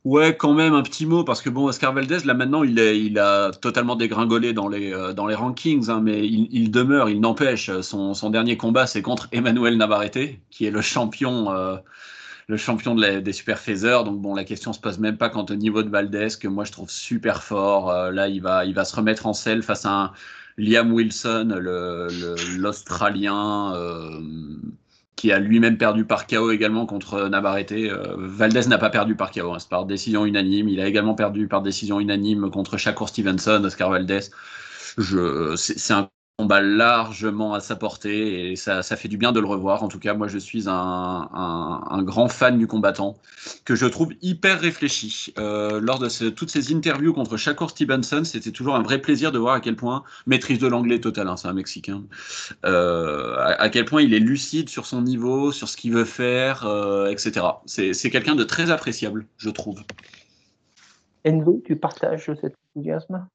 [0.04, 2.98] Ouais, quand même un petit mot, parce que bon, Oscar Valdez, là maintenant, il, est,
[2.98, 7.20] il a totalement dégringolé dans les, euh, dans les rankings, hein, mais il, demeure, il
[7.20, 7.70] n'empêche.
[7.80, 11.76] Son, son, dernier combat, c'est contre Emmanuel Navarrete, qui est le champion, euh,
[12.46, 14.04] le champion de des super phasers.
[14.04, 16.64] Donc bon, la question se pose même pas quant au niveau de Valdez, que moi
[16.64, 17.90] je trouve super fort.
[17.90, 20.12] Euh, là, il va, il va se remettre en selle face à
[20.56, 21.54] Liam Wilson,
[22.56, 23.74] l'Australien.
[25.18, 27.72] Qui a lui-même perdu par KO également contre Navarrete.
[27.72, 30.68] Euh, Valdez n'a pas perdu par KO, hein, c'est par décision unanime.
[30.68, 34.20] Il a également perdu par décision unanime contre Shakur Stevenson, Oscar Valdez.
[35.56, 36.08] C'est un
[36.38, 39.82] combat largement à sa portée et ça, ça, fait du bien de le revoir.
[39.82, 43.16] En tout cas, moi, je suis un, un, un grand fan du combattant
[43.64, 45.34] que je trouve hyper réfléchi.
[45.38, 49.38] Euh, lors de toutes ces interviews contre Shakur Stevenson, c'était toujours un vrai plaisir de
[49.38, 52.04] voir à quel point, maîtrise de l'anglais total, hein, c'est un Mexicain,
[52.64, 56.64] euh, à, quel point il est lucide sur son niveau, sur ce qu'il veut faire,
[56.66, 57.46] euh, etc.
[57.66, 59.82] C'est quelqu'un de très appréciable, je trouve.
[61.24, 63.26] Enzo, tu partages cet enthousiasme?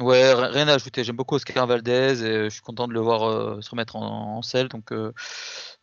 [0.00, 1.04] Ouais, rien à ajouter.
[1.04, 4.42] J'aime beaucoup Oscar Valdez et je suis content de le voir euh, se remettre en,
[4.42, 4.68] selle.
[4.68, 5.12] Donc, euh,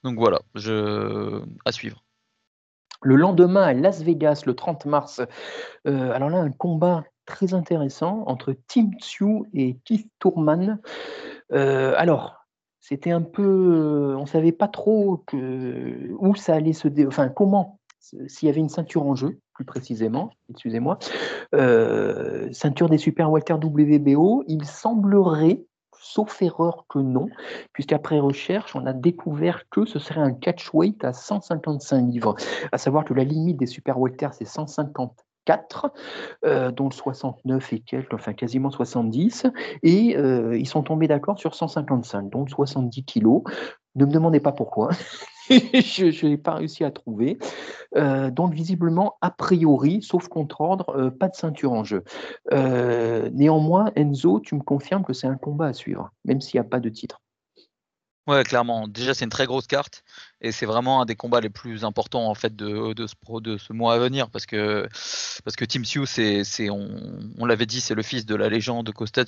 [0.04, 1.42] donc voilà, je...
[1.66, 2.04] à suivre.
[3.02, 5.22] Le lendemain à Las Vegas, le 30 mars,
[5.88, 10.80] euh, alors là, un combat très intéressant entre Tim Tsu et Keith Tourman.
[11.52, 12.36] alors,
[12.82, 14.16] c'était un peu.
[14.18, 16.88] On ne savait pas trop que, où ça allait se.
[16.88, 17.06] Dé...
[17.06, 21.00] Enfin, comment s'il y avait une ceinture en jeu, plus précisément, excusez-moi,
[21.54, 25.66] euh, ceinture des Super Walter WBO, il semblerait,
[26.00, 27.28] sauf erreur que non,
[27.74, 32.36] puisqu'après recherche, on a découvert que ce serait un catchweight à 155 livres,
[32.72, 35.92] à savoir que la limite des Super Walter, c'est 154,
[36.46, 39.46] euh, dont 69 et quelques, enfin quasiment 70,
[39.84, 43.44] et euh, ils sont tombés d'accord sur 155, donc 70 kilos.
[43.96, 44.92] Ne me demandez pas pourquoi.
[45.74, 47.38] je n'ai pas réussi à trouver.
[47.96, 52.04] Euh, donc, visiblement, a priori, sauf contre ordre, euh, pas de ceinture en jeu.
[52.54, 56.66] Euh, néanmoins, Enzo, tu me confirmes que c'est un combat à suivre, même s'il n'y
[56.66, 57.22] a pas de titre.
[58.28, 58.88] Ouais, clairement.
[58.88, 60.04] Déjà, c'est une très grosse carte
[60.42, 63.58] et c'est vraiment un des combats les plus importants en fait de, de, ce, de
[63.58, 64.88] ce mois à venir parce que
[65.44, 66.90] parce que Tim Sioux, c'est, on,
[67.38, 69.24] on l'avait dit, c'est le fils de la légende de Costa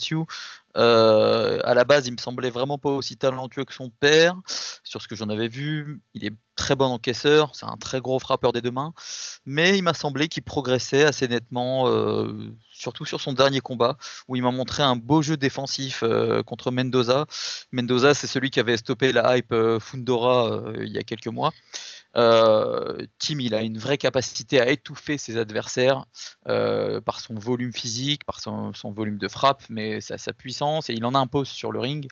[0.77, 4.35] Euh, à la base, il me semblait vraiment pas aussi talentueux que son père.
[4.83, 8.19] Sur ce que j'en avais vu, il est très bon encaisseur, c'est un très gros
[8.19, 8.93] frappeur des deux mains,
[9.45, 13.97] mais il m'a semblé qu'il progressait assez nettement, euh, surtout sur son dernier combat,
[14.27, 17.25] où il m'a montré un beau jeu défensif euh, contre Mendoza.
[17.71, 21.51] Mendoza, c'est celui qui avait stoppé la hype euh, Fundora il y a quelques mois.
[22.13, 26.05] Tim, il a une vraie capacité à étouffer ses adversaires
[26.45, 31.05] par son volume physique, par son, volume de frappe, mais sa, sa, puissance, et il
[31.05, 32.07] en impose sur le ring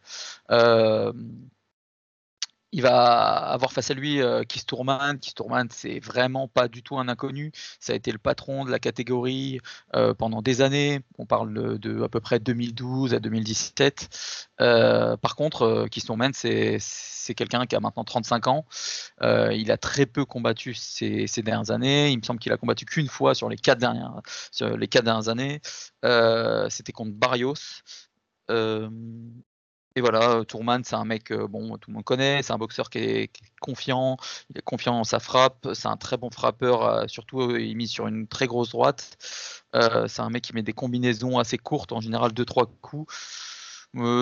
[2.72, 5.18] il va avoir face à lui euh, Keith Tourman.
[5.36, 7.52] Tourman, c'est vraiment pas du tout un inconnu.
[7.80, 9.60] Ça a été le patron de la catégorie
[9.96, 11.02] euh, pendant des années.
[11.18, 14.50] On parle de, à peu près 2012 à 2017.
[14.62, 16.80] Euh, par contre, euh, Keith Tourman, c'est
[17.36, 18.66] quelqu'un qui a maintenant 35 ans.
[19.22, 22.12] il a très peu combattu ces, dernières années.
[22.12, 25.62] Il me semble qu'il a combattu qu'une fois sur les quatre dernières années.
[26.70, 27.82] C'était contre Barrios.
[29.96, 32.58] Et voilà, euh, Tourman, c'est un mec, euh, bon, tout le monde connaît, c'est un
[32.58, 34.18] boxeur qui est, confiant,
[34.50, 37.90] il est confiant dans sa frappe, c'est un très bon frappeur, euh, surtout il mise
[37.90, 39.18] sur une très grosse droite.
[39.74, 43.14] c'est un mec qui met des combinaisons assez courtes, en général 2-3 coups.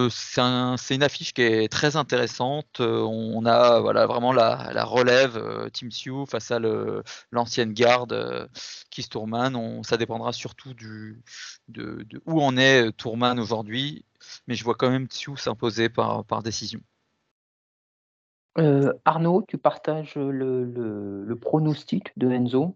[0.10, 2.80] c'est une affiche qui est très intéressante.
[2.80, 6.60] on a voilà, vraiment la, relève Team Sioux face à
[7.32, 8.50] l'ancienne garde
[8.90, 9.84] Keith Tourman.
[9.84, 11.22] Ça dépendra surtout du,
[11.68, 14.06] de, où en est Tourman aujourd'hui,
[14.48, 16.82] mais je vois quand même Tsu s'imposer par, par décision.
[19.06, 20.64] Arnaud, tu partages le,
[21.24, 22.76] le pronostic de Enzo?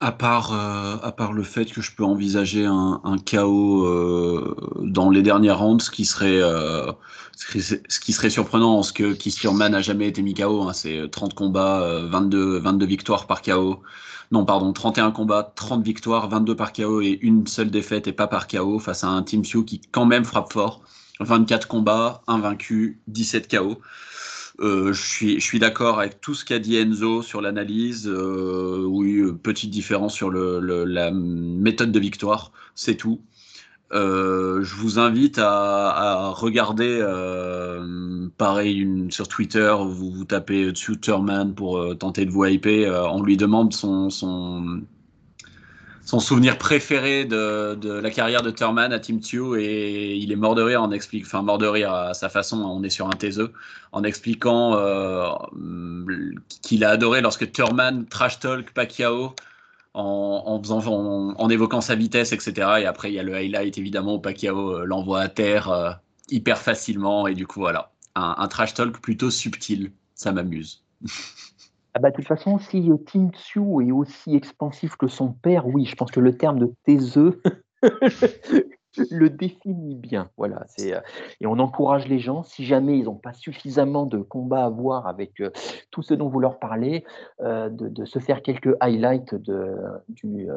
[0.00, 4.56] À part, euh, à part le fait que je peux envisager un, un chaos euh,
[4.82, 6.90] dans les dernières rounds, ce qui serait, euh,
[7.36, 10.62] ce qui serait surprenant, en ce que Kisterman n'a jamais été mis KO.
[10.62, 13.82] Hein, c'est 30 combats, 22, 22 victoires par KO.
[14.32, 18.26] Non, pardon, 31 combats, 30 victoires, 22 par KO et une seule défaite et pas
[18.26, 20.80] par KO face à un Team Sioux qui quand même frappe fort.
[21.20, 23.80] 24 combats, invaincu, 17 KO.
[24.60, 28.06] Euh, je suis, d'accord avec tout ce qu'a dit Enzo sur l'analyse.
[28.06, 33.20] Euh, oui, petite différence sur la méthode de victoire, c'est tout.
[33.92, 37.00] Euh, je vous invite à, regarder,
[38.36, 43.12] pareil, sur Twitter, vous, vous tapez Tutorman pour tenter de vous hyper.
[43.14, 44.82] on lui demande son, son
[46.10, 50.56] son souvenir préféré de, la carrière de Thurman à Team 2 et il est mort
[50.56, 53.12] de rire en expliquant, enfin mort de rire à sa façon, on est sur un
[53.12, 53.52] taiseux,
[53.92, 55.28] en expliquant euh,
[56.62, 59.36] qu'il a adoré lorsque Thurman trash talk Pacquiao
[59.94, 62.68] en, en, faisant, en, évoquant sa vitesse, etc.
[62.80, 65.92] Et après il y a le highlight évidemment où Pacquiao euh, l'envoie à terre euh,
[66.28, 70.82] hyper facilement et du coup voilà, un, un trash talk plutôt subtil, ça m'amuse.
[71.94, 75.84] Ah bah, de toute façon, si Tim Tsu est aussi expansif que son père, oui,
[75.84, 77.42] je pense que le terme de taiseux
[79.10, 80.30] le définit bien.
[80.36, 81.00] Voilà, c'est, euh,
[81.40, 85.06] et on encourage les gens, si jamais ils n'ont pas suffisamment de combats à voir
[85.06, 85.50] avec euh,
[85.90, 87.04] tout ce dont vous leur parlez,
[87.40, 89.74] euh, de, de, se faire quelques highlights de,
[90.08, 90.48] du,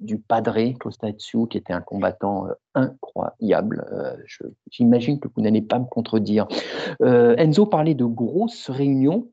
[0.00, 3.86] du Padre Costatsu, qui était un combattant euh, incroyable.
[3.92, 4.16] Euh,
[4.70, 6.46] j'imagine que vous n'allez pas me contredire.
[7.02, 9.28] Euh, Enzo parlait de grosses réunions.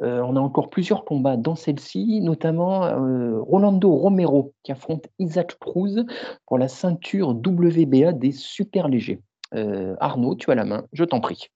[0.00, 2.80] on a encore plusieurs combats dans celle-ci, notamment
[3.42, 6.04] Rolando Romero qui affronte Isaac Cruz
[6.46, 9.20] pour la ceinture WBA des super légers.
[10.00, 11.48] Arnaud, tu as la main, je t'en prie.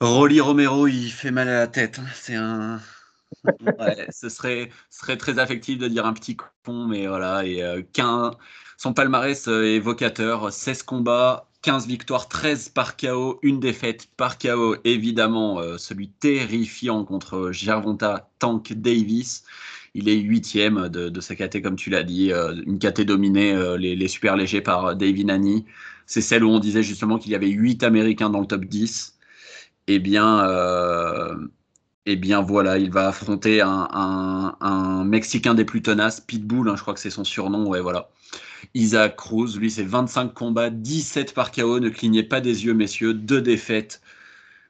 [0.00, 1.98] Rolly Romero, il fait mal à la tête.
[1.98, 2.06] Hein.
[2.14, 2.80] C'est un,
[4.10, 7.44] ce serait, serait très affectif de dire un petit con, mais voilà.
[7.44, 7.82] Et euh,
[8.76, 14.76] son palmarès euh, évocateur 16 combats, 15 victoires, 13 par KO, une défaite par KO,
[14.84, 19.44] évidemment, euh, celui terrifiant contre Gervonta Tank Davis.
[19.94, 24.36] Il est huitième de, sa KT, comme tu l'as dit, une KT dominée, les, super
[24.36, 25.64] légers par David Nani.
[26.06, 29.18] C'est celle où on disait justement qu'il y avait 8 Américains dans le top 10.
[29.88, 30.44] Eh bien,
[32.08, 36.94] et bien voilà, il va affronter un, Mexicain des plus tenaces, Pitbull, hein, je crois
[36.94, 38.10] que c'est son surnom, ouais voilà.
[38.74, 43.12] Isaac Cruz, lui c'est 25 combats, 17 par KO, ne clignez pas des yeux messieurs,
[43.12, 44.00] deux défaites,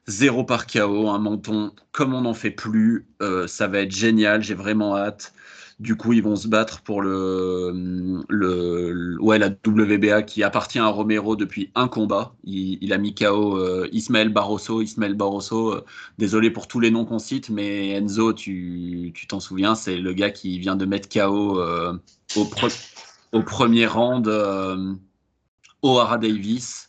[0.09, 4.43] 0 par KO, un menton comme on n'en fait plus, euh, ça va être génial,
[4.43, 5.32] j'ai vraiment hâte.
[5.80, 11.36] Du coup, ils vont se battre pour le, le, la WBA qui appartient à Romero
[11.36, 12.34] depuis un combat.
[12.42, 14.82] Il, a mis KO euh, Ismaël Barroso.
[14.82, 15.84] Ismaël Barroso, euh,
[16.18, 20.30] désolé pour tous les noms qu'on cite, mais Enzo, tu t'en souviens, c'est le gars
[20.30, 21.96] qui vient de mettre KO euh,
[22.34, 24.26] au, premier round
[25.82, 26.88] O'Hara Davis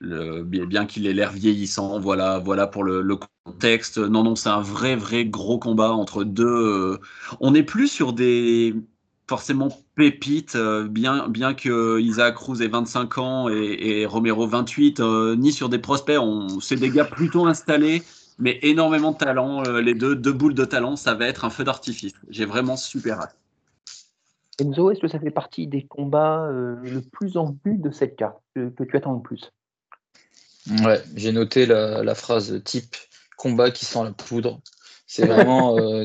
[0.00, 2.00] bien, qu'il ait l'air vieillissant.
[2.00, 3.16] Voilà, voilà pour le,
[3.48, 3.98] contexte.
[3.98, 6.46] Non, non, c'est un vrai, vrai gros combat entre deux.
[6.46, 6.98] Euh,
[7.40, 8.74] on n'est plus sur des
[9.26, 15.36] forcément pépites, euh, bien, bien que Isaac Cruz ait 25 ans et, Romero 28, euh,
[15.36, 16.18] ni sur des prospects.
[16.60, 18.02] C'est des gars plutôt installés,
[18.38, 19.62] mais énormément de talent.
[19.62, 22.14] les deux, deux boules de talent, ça va être un feu d'artifice.
[22.30, 23.36] J'ai vraiment super hâte.
[24.60, 28.40] Enzo, est-ce que ça fait partie des combats le plus en vue de cette carte
[28.54, 29.52] que tu attends le plus?
[30.84, 32.96] Ouais, j'ai noté la, phrase type
[33.38, 34.60] combat qui sent la poudre.
[35.06, 36.04] C'est vraiment euh,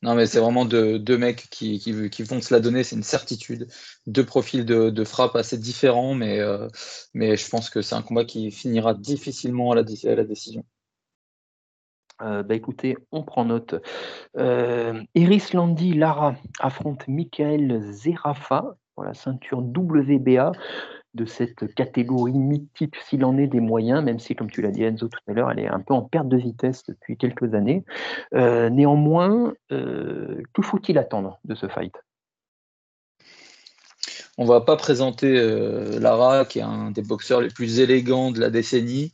[0.00, 3.68] non mais c'est vraiment deux, mecs qui, qui, vont se la donner, c'est une certitude.
[4.06, 6.68] Deux profils de, frappe assez différents, mais, euh,
[7.12, 10.64] mais je pense que c'est un combat qui finira difficilement à la, la décision.
[12.22, 13.74] Euh, bah écoutez, on prend note.
[15.14, 20.52] Iris Landy Lara affronte Michael Zerafa pour la ceinture WBA
[21.14, 24.84] de cette catégorie mythique s'il en est des moyens, même si, comme tu l'as dit
[24.84, 27.84] Enzo tout à l'heure, elle est un peu en perte de vitesse depuis quelques années.
[28.34, 31.94] Euh, néanmoins, euh, que faut-il attendre de ce fight?
[34.38, 38.40] On va pas présenter euh, Lara, qui est un des boxeurs les plus élégants de
[38.40, 39.12] la décennie.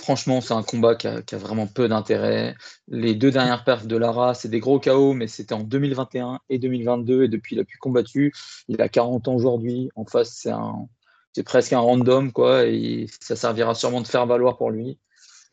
[0.00, 2.54] Franchement, c'est un combat qui a, vraiment peu d'intérêt.
[2.88, 6.58] Les deux dernières perfs de Lara, c'est des gros chaos, mais c'était en 2021 et
[6.58, 7.24] 2022.
[7.24, 8.32] Et depuis, il a pu combattu.
[8.68, 9.90] Il a 40 ans aujourd'hui.
[9.96, 10.88] En face, c'est un,
[11.34, 12.64] c'est presque un random, quoi.
[12.64, 14.98] Et ça servira sûrement de faire valoir pour lui.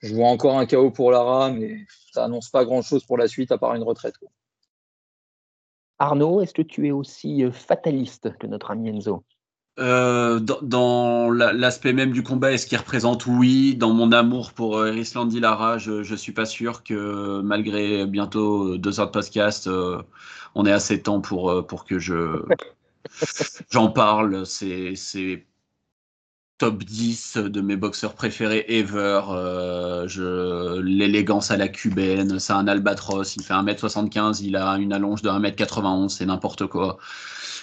[0.01, 3.27] Je vois encore un chaos pour Lara, mais ça annonce pas grand chose pour la
[3.27, 4.15] suite à part une retraite.
[5.99, 9.25] Arnaud, est-ce que tu es aussi fataliste que notre ami Enzo?
[9.79, 13.75] Euh, dans, l'aspect même du combat et ce qu'il représente, oui.
[13.75, 18.77] Dans mon amour pour euh, Islandi Lara, je, je suis pas sûr que malgré bientôt
[18.77, 20.01] deux heures de podcast, euh,
[20.55, 22.43] on ait assez de temps pour, pour que je
[23.71, 24.45] j'en parle.
[24.45, 24.95] C'est
[26.57, 29.21] top 10 de mes boxeurs préférés ever.
[29.29, 33.35] Euh, l'élégance à la cubaine, c'est un albatros.
[33.35, 36.97] Il fait 1m75, il a une allonge de 1m91, c'est n'importe quoi.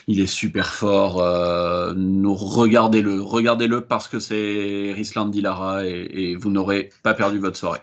[0.07, 1.21] Il est super fort.
[1.21, 1.93] Euh,
[2.27, 7.81] regardez-le, regardez-le parce que c'est Risland Dilara et, et vous n'aurez pas perdu votre soirée.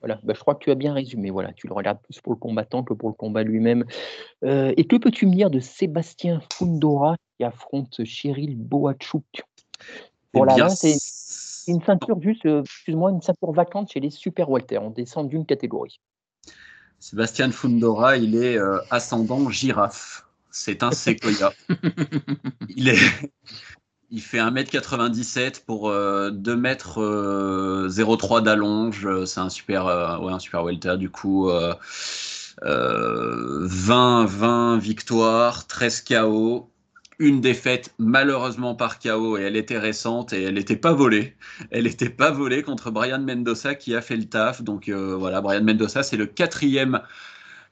[0.00, 1.30] Voilà, bah, je crois que tu as bien résumé.
[1.30, 3.84] Voilà, tu le regardes plus pour le combattant que pour le combat lui-même.
[4.44, 9.24] Euh, et que peux-tu me dire de Sébastien Fundora qui affronte Cheryl Boachuk
[10.32, 10.38] eh
[10.68, 14.78] c'est une ceinture juste, euh, excuse-moi, une ceinture vacante chez les super Walter.
[14.78, 16.00] On descend d'une catégorie.
[17.00, 18.58] Sébastien Fundora, il est
[18.90, 20.29] ascendant girafe.
[20.50, 21.52] C'est un séquoia.
[22.68, 22.98] il, est...
[24.10, 29.24] il fait 1m97 pour 2m03 euh, d'allonge.
[29.24, 30.96] C'est un super, euh, ouais, un super welter.
[30.98, 31.78] Du coup, 20,
[32.64, 36.66] euh, 20 victoires, 13 KO.
[37.20, 41.36] Une défaite malheureusement par KO et elle était récente et elle n'était pas volée.
[41.70, 44.62] Elle n'était pas volée contre Brian Mendoza qui a fait le taf.
[44.62, 47.02] Donc voilà, Brian Mendoza, c'est le quatrième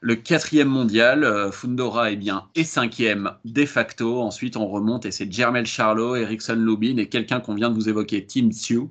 [0.01, 4.21] le quatrième mondial, euh, Fundora est bien et cinquième de facto.
[4.21, 7.89] Ensuite, on remonte et c'est Jermel Charlot, Ericsson Lubin et quelqu'un qu'on vient de vous
[7.89, 8.81] évoquer, Tim Tsu.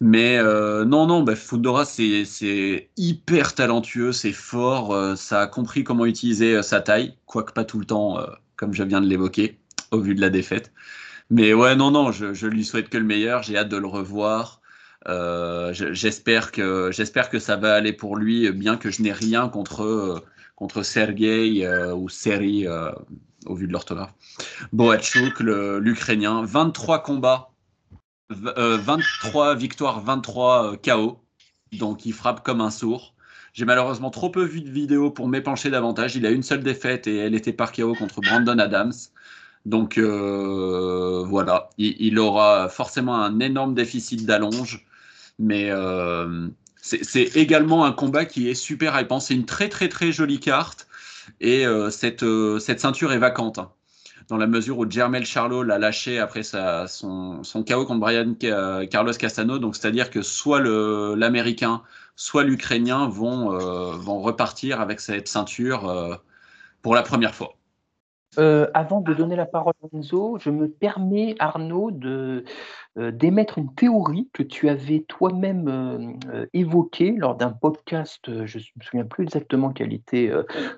[0.00, 5.82] Mais euh, non, non, bah, Fundora, c'est hyper talentueux, c'est fort, euh, ça a compris
[5.84, 8.18] comment utiliser sa taille, quoique pas tout le temps,
[8.56, 9.58] comme je viens de l'évoquer,
[9.90, 10.72] au vu de la défaite.
[11.30, 13.86] Mais ouais, non, non, je, je lui souhaite que le meilleur, j'ai hâte de le
[13.86, 14.57] revoir.
[15.08, 19.48] Euh, j'espère que j'espère que ça va aller pour lui, bien que je n'ai rien
[19.48, 20.22] contre
[20.54, 22.90] contre Sergei euh, ou Seri euh,
[23.46, 24.12] au vu de l'orthographe.
[24.72, 27.50] Boachuk, l'Ukrainien, 23 combats,
[28.30, 31.20] 23 victoires, 23 KO,
[31.72, 33.14] donc il frappe comme un sourd.
[33.54, 36.16] J'ai malheureusement trop peu vu de vidéos pour m'épancher davantage.
[36.16, 38.92] Il a une seule défaite et elle était par KO contre Brandon Adams.
[39.64, 44.84] Donc voilà, il, il, aura forcément un énorme déficit d'allonge.
[45.38, 46.48] Mais euh,
[46.80, 49.20] c'est également un combat qui est super hypant.
[49.20, 50.88] C'est une très très très jolie carte.
[51.40, 53.58] Et euh, cette, euh, cette ceinture est vacante.
[53.58, 53.70] Hein.
[54.28, 58.34] dans la mesure où Jermel Charlo l'a lâché après sa, son, son KO contre Brian
[58.90, 59.58] Carlos Castano.
[59.58, 61.82] Donc, c'est-à-dire que soit l'Américain,
[62.16, 63.56] soit l'Ukrainien vont,
[63.96, 66.20] vont repartir avec cette ceinture
[66.82, 67.57] pour la première fois.
[68.36, 72.44] Avant de donner la parole à Enzo, je me permets, Arnaud, de,
[72.98, 78.58] euh, d'émettre une théorie que tu avais toi-même euh, euh, évoquée lors d'un podcast, je
[78.58, 80.32] ne me souviens plus exactement quel était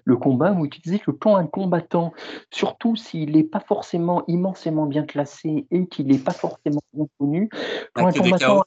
[0.05, 2.13] le combat, où tu disais que quand un combattant,
[2.51, 7.49] surtout s'il n'est pas forcément immensément bien classé et qu'il n'est pas forcément bien connu,
[7.95, 8.65] quand un combattant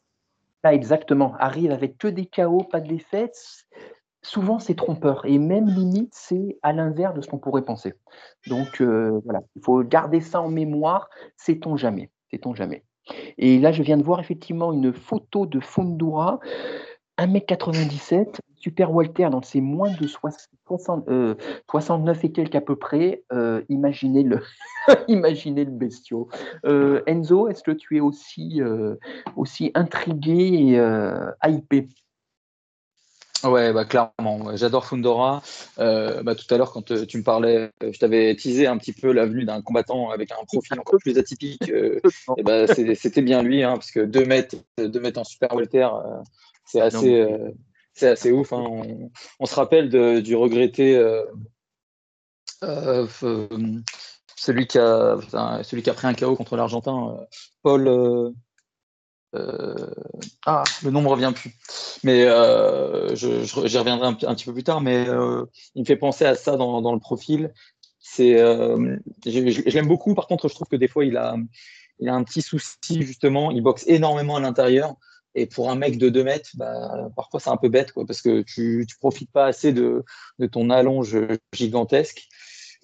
[0.64, 3.68] exactement, arrive avec que des KO, pas de défaites,
[4.24, 7.94] souvent c'est trompeur et même limite c'est à l'inverse de ce qu'on pourrait penser.
[8.48, 12.84] Donc voilà, il faut garder ça en mémoire, sait-on jamais, sait-on jamais?
[13.38, 16.40] Et là, je viens de voir effectivement une photo de Fundura,
[17.18, 21.36] 1m97, Super Walter, donc c'est moins de 69 euh,
[22.24, 23.24] et quelques à peu près.
[23.34, 24.40] Euh, imaginez, le
[25.08, 26.30] imaginez le bestiau.
[26.66, 28.62] Euh, Enzo, est-ce que tu es aussi,
[29.36, 31.90] aussi intrigué et hypé?
[33.44, 34.56] Ouais, bah clairement.
[34.56, 35.42] J'adore Fundora.
[35.78, 38.78] Euh, bah, tout à l'heure, quand euh, tu me parlais, euh, je t'avais teasé un
[38.78, 41.70] petit peu la venue d'un combattant avec un profil encore plus atypique.
[41.70, 45.88] et bah, c'était bien lui, hein, parce que 2 mètres, 2 mètres en super welter,
[46.66, 47.28] c'est assez,
[47.94, 48.54] c'est assez ouf.
[48.54, 48.66] Hein.
[49.40, 51.02] On, se rappelle de, du regretté
[54.38, 55.18] celui qui a
[55.64, 57.18] celui qui a pris un KO contre l'Argentin,
[57.62, 58.34] Paul.
[59.36, 59.76] Euh,
[60.46, 61.52] ah, le nom revient plus.
[62.04, 64.82] Mais euh, j'y reviendrai un, petit peu plus tard.
[64.82, 65.46] Mais euh,
[65.76, 67.54] il me fait penser à ça dans, dans le profil.
[68.00, 70.14] C'est, je, l'aime beaucoup.
[70.14, 71.36] Par contre, je trouve que des fois, il a,
[72.00, 73.52] il a un petit souci justement.
[73.52, 74.96] Il boxe énormément à l'intérieur.
[75.36, 78.22] Et pour un mec de 2 mètres, bah, parfois c'est un peu bête, quoi, parce
[78.22, 80.04] que tu ne profites pas assez de,
[80.38, 81.18] de, ton allonge
[81.54, 82.28] gigantesque.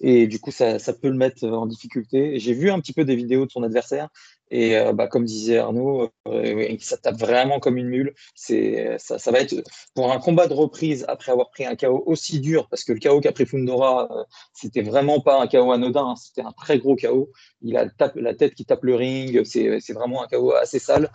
[0.00, 2.40] Et du coup, ça, ça, peut le mettre en difficulté.
[2.40, 4.08] J'ai vu un petit peu des vidéos de son adversaire.
[4.50, 8.14] Et euh, bah, comme disait Arnaud, euh, ça tape vraiment comme une mule.
[8.34, 9.54] C'est, ça, va être
[9.94, 13.00] pour un combat de reprise après avoir pris un KO aussi dur, parce que le
[13.00, 16.78] KO qu'a pris Fundora, euh, c'était vraiment pas un KO anodin, hein, c'était un très
[16.78, 17.30] gros KO.
[17.62, 17.86] Il a
[18.16, 21.10] la tête qui tape le ring, c'est, c'est vraiment un KO assez sale.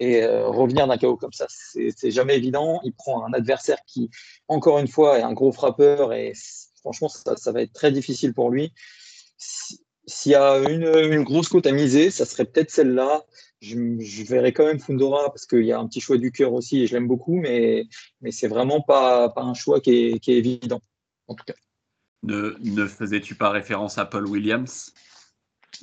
[0.00, 2.80] Et revenir d'un KO comme ça, c'est, c'est jamais évident.
[2.84, 4.10] Il prend un adversaire qui,
[4.46, 6.34] encore une fois, est un gros frappeur et
[6.80, 8.72] franchement, ça, va être très difficile pour lui.
[10.08, 13.24] S'il y a une, grosse côte à miser, ça serait peut-être celle-là.
[13.60, 13.76] Je,
[14.24, 16.86] verrais quand même Fundora parce qu'il y a un petit choix du cœur aussi et
[16.86, 17.84] je l'aime beaucoup, mais,
[18.22, 20.80] mais c'est vraiment pas, pas un choix qui est, qui est évident,
[21.26, 21.54] en tout cas.
[22.22, 24.94] Ne, ne faisais-tu pas référence à Paul Williams?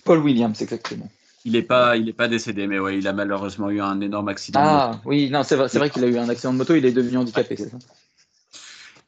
[0.04, 1.10] Paul Williams, exactement.
[1.44, 4.30] Il n'est pas, il est pas décédé, mais ouais, il a malheureusement eu un énorme
[4.30, 4.60] accident.
[4.64, 6.92] Ah oui, non, c'est vrai, vrai qu'il a eu un accident de moto, il est
[6.92, 7.78] devenu handicapé, c'est ça?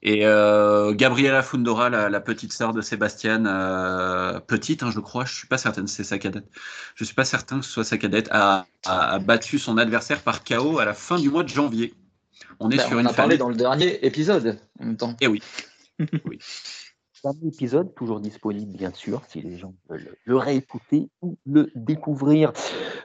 [0.03, 5.33] Et euh, Gabriela Fundora, la, petite sœur de Sébastien, euh, petite, hein, je crois, je
[5.33, 6.45] suis pas certaine, c'est sa cadette.
[6.95, 8.67] Je suis pas certain que ce soit sa cadette, a,
[9.19, 11.93] battu son adversaire par KO à la fin du mois de janvier.
[12.59, 15.11] On est ben, sur on une a parlé dans le dernier épisode en même temps.
[15.19, 15.41] Et eh oui.
[16.25, 16.39] oui.
[17.45, 22.51] Épisode, toujours disponible bien sûr, si les gens veulent le réécouter ou le découvrir.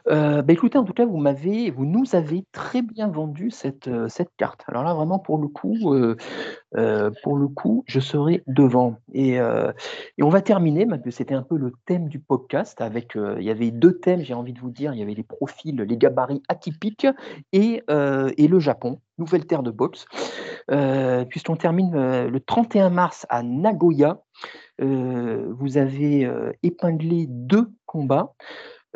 [0.08, 3.88] Euh, bah, écoutez, en tout cas, vous m'avez, vous nous avez très bien vendu cette,
[3.88, 4.62] euh, cette carte.
[4.66, 8.96] Alors là, vraiment, pour le coup, euh, pour le coup, je serai devant.
[9.12, 12.80] Et, et on va terminer, c'était un peu le thème du podcast.
[12.80, 14.94] Avec, il y avait deux thèmes, j'ai envie de vous dire.
[14.94, 17.06] Il y avait les profils, les gabarits atypiques
[17.52, 20.06] et, et le Japon, nouvelle terre de boxe.
[21.28, 24.22] Puisqu'on termine le 31 mars à Nagoya,
[24.78, 26.30] vous avez
[26.62, 28.34] épinglé deux combats.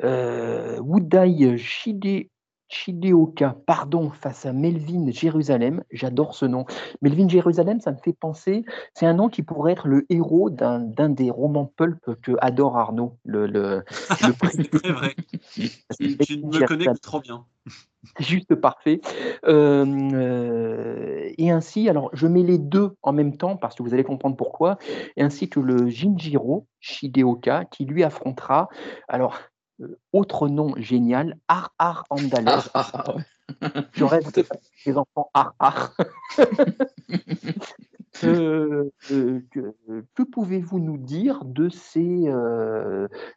[0.05, 2.29] Euh, Wudai Shide,
[2.69, 5.83] Shideoka, pardon, face à Melvin Jérusalem.
[5.91, 6.67] J'adore ce nom.
[7.01, 11.09] Melvin Jérusalem, ça me fait penser, c'est un nom qui pourrait être le héros d'un
[11.09, 13.19] des romans pulp que adore Arnaud.
[13.25, 13.85] Le, le,
[14.19, 15.15] c'est vrai.
[15.55, 17.45] tu, me connais trop bien.
[18.21, 19.01] Juste parfait.
[19.47, 24.05] Euh, et ainsi, alors je mets les deux en même temps parce que vous allez
[24.05, 24.79] comprendre pourquoi,
[25.17, 28.69] et ainsi que le Jinjiro Shideoka qui lui affrontera.
[29.09, 29.39] Alors,
[29.81, 32.71] euh, autre nom génial, Ar Ar Andalès.
[33.93, 34.45] Je rêve de
[34.87, 35.97] les enfants Ar Ar.
[38.25, 39.43] Euh, euh,
[40.15, 42.25] que, pouvez-vous nous dire de ces,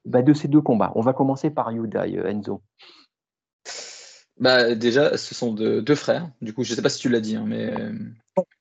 [0.06, 0.94] bah, de ces deux combats?
[0.96, 2.62] On va commencer par Yudai, Enzo.
[4.40, 6.30] Bah, déjà, ce sont deux frères.
[6.42, 7.74] Du coup, je ne sais pas si tu l'as dit, hein, mais.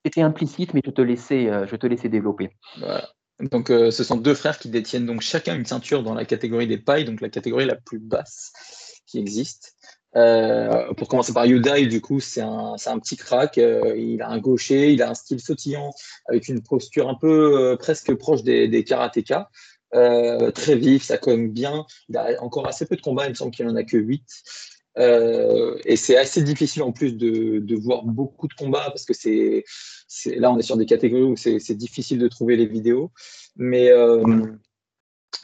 [0.05, 2.51] C'était implicite, mais je te laissais, je te laissais développer.
[2.79, 3.09] Voilà.
[3.41, 6.67] Donc, euh, ce sont deux frères qui détiennent donc chacun une ceinture dans la catégorie
[6.67, 8.53] des pailles, donc la catégorie la plus basse
[9.07, 9.77] qui existe.
[10.17, 13.59] Euh, pour commencer par Yudai, du coup, c'est un, un, petit crack.
[13.59, 15.93] Euh, il a un gaucher, il a un style sautillant
[16.27, 19.49] avec une posture un peu presque proche des, des karatékas.
[19.93, 21.87] très vif, ça cogne bien.
[22.09, 24.25] Il a encore assez peu de combats, il me semble qu'il n'en a que 8.
[24.99, 29.65] Et c'est assez difficile en plus de, voir beaucoup de combats parce que c'est
[30.27, 33.11] là, on est sur des catégories où c'est difficile de trouver les vidéos.
[33.57, 34.47] Mais euh,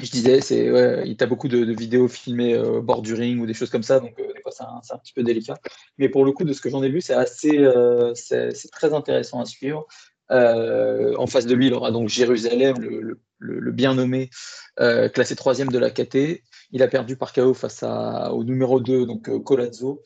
[0.01, 4.01] je disais, c'est ouais, a beaucoup de, vidéos filmées euh, ou des choses comme ça,
[4.01, 5.59] donc euh, des fois c'est un, petit peu délicat.
[5.99, 7.67] Mais pour le coup, de ce que j'en ai vu, c'est assez,
[8.15, 9.87] c'est très intéressant à suivre.
[10.31, 12.77] En face de lui, il aura donc Jérusalem,
[13.39, 14.31] le, bien nommé,
[14.77, 16.43] classé troisième de la KT.
[16.73, 20.03] Il a perdu par KO face au numéro 2, donc Colazzo.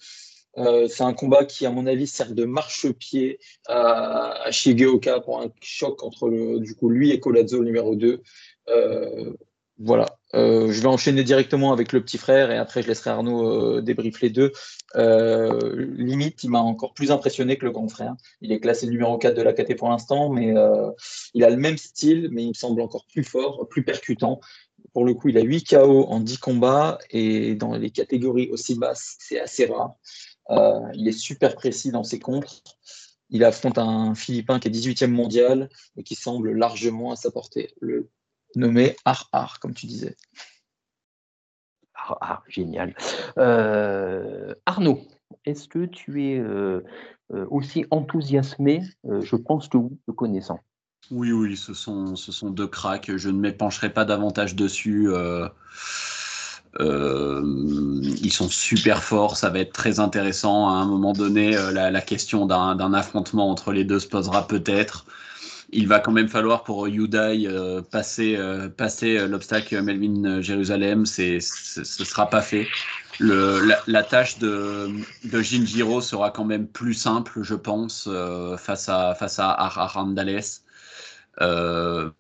[0.59, 5.41] Euh, c'est un combat qui, à mon avis, sert de marchepied à, à Shigeoka pour
[5.41, 8.23] un choc entre du coup, lui et Colazzo, numéro 2.
[8.69, 9.33] Euh,
[9.79, 10.18] voilà.
[10.35, 14.21] Euh, je vais enchaîner directement avec le petit frère et après je laisserai Arnaud débrief
[14.21, 14.53] les deux.
[14.95, 18.15] limite, il m'a encore plus impressionné que le grand frère.
[18.41, 20.55] Il est classé numéro 4 de la KT pour l'instant, mais
[21.35, 24.41] il a le même style, mais il me semble encore plus fort, plus percutant.
[24.93, 28.75] Pour le coup, il a 8 KO en 10 combats et dans les catégories aussi
[28.75, 29.95] basses, c'est assez rare.
[30.51, 32.63] Euh, il est super précis dans ses contres.
[33.31, 37.71] Il affronte un Philippin qui est 18e mondial et qui semble largement à sa portée.
[38.57, 40.17] Nommé Ar Ar, comme tu disais.
[41.95, 42.95] Ah, génial.
[43.37, 45.01] Euh, Arnaud,
[45.45, 46.81] est-ce que tu es euh,
[47.51, 50.61] aussi enthousiasmé Je pense que oui, te connaissant?
[51.11, 53.15] Oui, oui, ce sont, ce sont deux cracks.
[53.15, 55.11] Je ne m'épancherai pas davantage dessus.
[56.81, 57.43] Euh,
[58.23, 60.69] ils sont super forts, ça va être très intéressant.
[60.69, 65.05] À un moment donné, euh, la, question d'un affrontement entre les deux se posera peut-être.
[65.71, 68.39] Il va quand même falloir pour Yudai euh, passer,
[68.77, 71.05] passer l'obstacle Melvin Jérusalem.
[71.07, 72.67] Ce ne sera pas fait.
[73.21, 74.89] La, tâche de,
[75.25, 78.09] de Jinjiro sera quand même plus simple, je pense,
[78.59, 79.57] face à, face à.
[81.41, 82.11] Euh,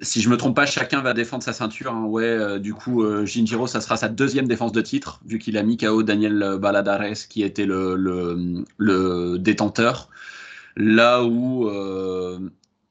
[0.00, 1.92] si je me trompe pas, chacun va défendre sa ceinture.
[1.92, 2.04] Hein.
[2.04, 5.56] Ouais, euh, du coup, euh, Jinjiro, ça sera sa deuxième défense de titre, vu qu'il
[5.58, 10.08] a mis KO Daniel Baladares, qui était le, le, détenteur.
[10.76, 11.68] Là où,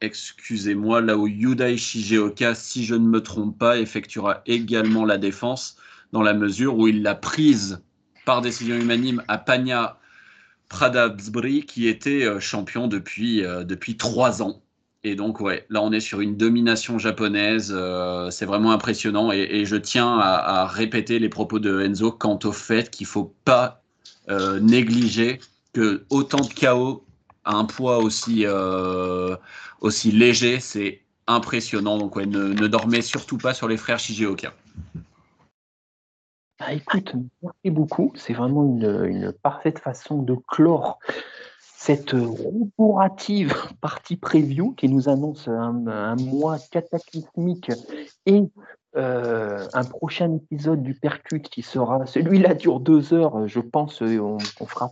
[0.01, 5.77] excusez-moi, là où Yudai Shigeoka, si je ne me trompe pas, effectuera également la défense,
[6.11, 7.81] dans la mesure où il l'a prise
[8.25, 9.97] par décision unanime à Panya
[10.69, 14.61] Pradabsbri, qui était champion depuis, depuis trois ans.
[15.03, 17.73] Et donc, ouais, là, on est sur une domination japonaise.
[17.75, 19.31] euh, c'est vraiment impressionnant.
[19.31, 23.81] Et, je tiens à, répéter les propos de Enzo quant au fait qu'il faut pas
[24.30, 25.39] euh, négliger
[25.73, 27.03] que autant de chaos
[27.45, 29.36] un poids aussi, euh,
[29.80, 31.98] aussi léger, c'est impressionnant.
[31.98, 34.53] Donc, ne, dormez surtout pas sur les frères Shigeoka.
[36.60, 38.11] Bah, écoute, merci beaucoup.
[38.16, 41.00] C'est vraiment une, parfaite façon de clore
[41.60, 47.72] cette roborative partie preview qui nous annonce un, mois cataclysmique
[48.28, 48.44] et
[48.98, 54.38] euh, un prochain épisode du Percute qui sera, celui-là dure deux heures, je pense, on,
[54.60, 54.92] on fera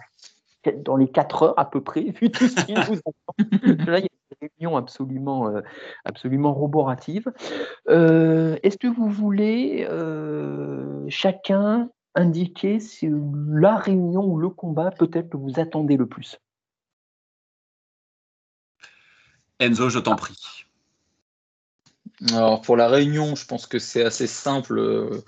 [0.84, 3.36] dans les quatre heures à peu près, vu tout ce qui nous attend.
[3.88, 5.62] Là, il y a une réunion absolument, euh,
[6.06, 7.32] absolument roborative.
[7.90, 13.10] Euh, Est-ce que vous voulez euh, chacun indiquer si
[13.50, 16.40] la réunion ou le combat peut-être que vous attendez le plus?
[19.60, 20.66] Enzo, je t'en prie.
[22.32, 25.22] Alors pour la réunion, je pense que c'est assez simple.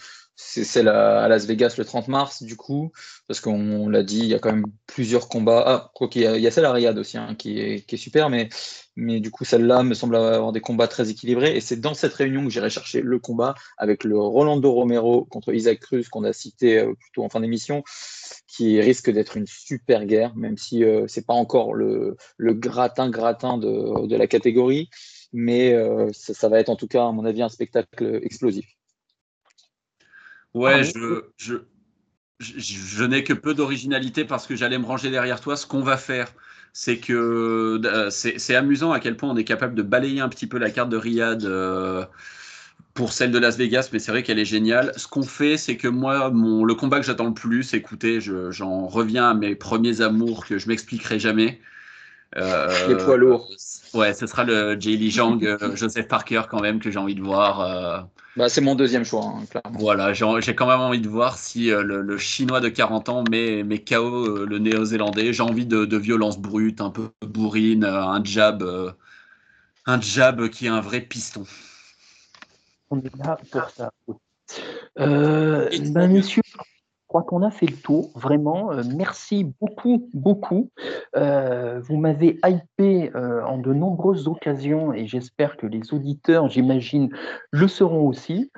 [0.44, 2.92] C'est celle à Las Vegas le 30 mars, du coup,
[3.28, 5.64] parce qu'on l'a dit, il y a quand même plusieurs combats.
[5.66, 8.50] Ah, quoi qu'il y a, celle à Riyad aussi, hein, qui, est, super, mais,
[8.98, 11.56] du coup, celle-là me semble avoir des combats très équilibrés.
[11.56, 15.54] Et c'est dans cette réunion que j'irai chercher le combat avec le Rolando Romero contre
[15.54, 17.84] Isaac Cruz, qu'on a cité euh, plutôt en fin d'émission,
[18.48, 24.16] qui risque d'être une super guerre, même si euh, c'est pas encore le, gratin-gratin de,
[24.16, 24.90] la catégorie
[25.34, 28.66] mais euh, ça va être en tout cas, à mon avis, un spectacle explosif.
[30.54, 31.56] Ouais, je, je,
[32.40, 35.58] je, je n'ai que peu d'originalité parce que j'allais me ranger derrière toi.
[35.58, 36.34] Ce qu'on va faire,
[36.74, 37.14] c'est que
[37.86, 40.58] euh, c'est c'est amusant à quel point on est capable de balayer un petit peu
[40.60, 42.06] la carte de Riyad euh,
[42.94, 44.94] pour celle de Las Vegas, mais c'est vrai qu'elle est géniale.
[44.98, 48.52] Ce qu'on fait, c'est que moi, mon, le combat que j'attends le plus, écoutez, je-
[48.52, 51.62] j'en reviens à mes premiers amours que je m'expliquerai jamais.
[52.38, 53.50] Euh, Les poids lourds.
[53.94, 57.16] Ouais, ce sera le Jay Lee Jang, euh, Joseph Parker quand même que j'ai envie
[57.16, 58.08] de voir.
[58.38, 59.78] Bah, c'est mon deuxième choix, hein, clairement.
[59.78, 63.24] voilà, j'ai quand même envie de voir si euh, le, le Chinois de 40 ans
[63.30, 65.34] met, met KO euh, le Néo-Zélandais.
[65.34, 68.92] J'ai envie de, de violence brute, un peu bourrine, euh, un jab, euh,
[69.86, 71.46] un jab qui est un vrai piston.
[72.90, 73.92] On est là pour ça.
[75.00, 76.42] Euh, ben, messieurs,
[77.12, 78.72] crois qu'on a fait le tour, vraiment.
[78.72, 80.70] Euh, merci beaucoup, beaucoup.
[81.18, 87.10] Euh, vous m'avez hypé euh, en de nombreuses occasions et j'espère que les auditeurs, j'imagine,
[87.52, 88.50] le seront aussi.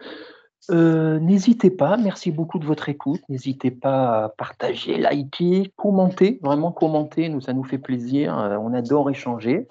[0.69, 3.22] N'hésitez pas, merci beaucoup de votre écoute.
[3.27, 8.33] N'hésitez pas à partager, liker, commenter, vraiment commenter, nous, ça nous fait plaisir.
[8.61, 9.67] On adore échanger.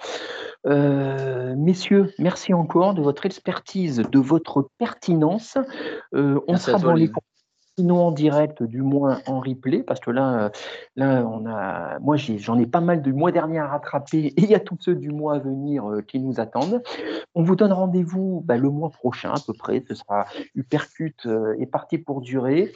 [0.66, 5.56] Euh, messieurs, merci encore de votre expertise, de votre pertinence.
[6.14, 7.10] Euh, on Merci sera dans les.
[7.82, 10.50] Sinon en direct, du moins en replay, parce que là, euh,
[10.94, 14.48] là on a, moi j'en ai, pas mal du mois dernier à rattraper et il
[14.48, 16.80] y a tous ceux du mois à venir euh, qui nous attendent.
[17.34, 19.82] On vous donne rendez-vous bah, le mois prochain à peu près.
[19.88, 22.72] Ce sera Uppercut euh, est parti pour durer.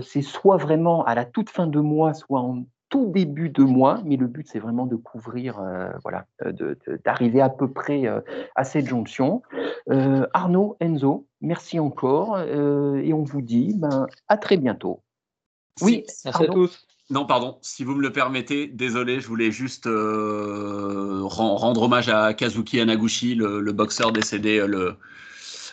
[0.00, 4.00] C'est soit vraiment à la toute fin de mois, soit en tout début de mois,
[4.04, 8.20] mais le but c'est vraiment de couvrir, euh, voilà, euh, d'arriver à peu près euh,
[8.56, 9.42] à cette jonction.
[9.90, 15.02] Euh, Arnaud, Enzo, merci encore euh, et on vous dit ben, à très bientôt.
[15.82, 16.86] Oui, Merci à tous.
[17.10, 22.08] Non, pardon, si vous me le permettez, désolé, je voulais juste euh, ren- rendre hommage
[22.10, 24.96] à Kazuki Hanaguchi, le, le boxeur décédé euh, le,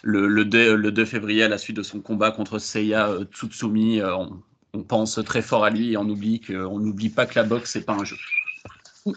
[0.04, 4.02] le, le 2, le 2 février à la suite de son combat contre Seiya Tsutsumi.
[4.04, 4.42] On,
[4.76, 7.44] on pense très fort à lui et on oublie que- on n'oublie pas que la
[7.46, 8.18] boxe, c'est pas un jeu.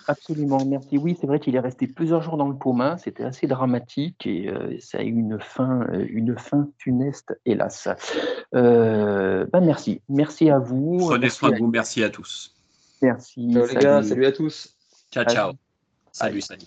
[0.07, 0.99] Absolument, merci.
[0.99, 2.99] Oui, c'est vrai qu'il est resté plusieurs jours dans le coma.
[2.99, 7.89] C'était assez dramatique et euh, ça a eu une fin, euh, une fin funeste, hélas.
[8.55, 10.99] Euh, ben merci, merci à vous.
[11.09, 12.55] Prenez soin de vous, merci à tous.
[13.01, 13.51] Merci.
[13.53, 14.77] Ciao les gars, salut à tous.
[15.11, 15.53] Ciao, ciao.
[16.12, 16.67] Salut, salut.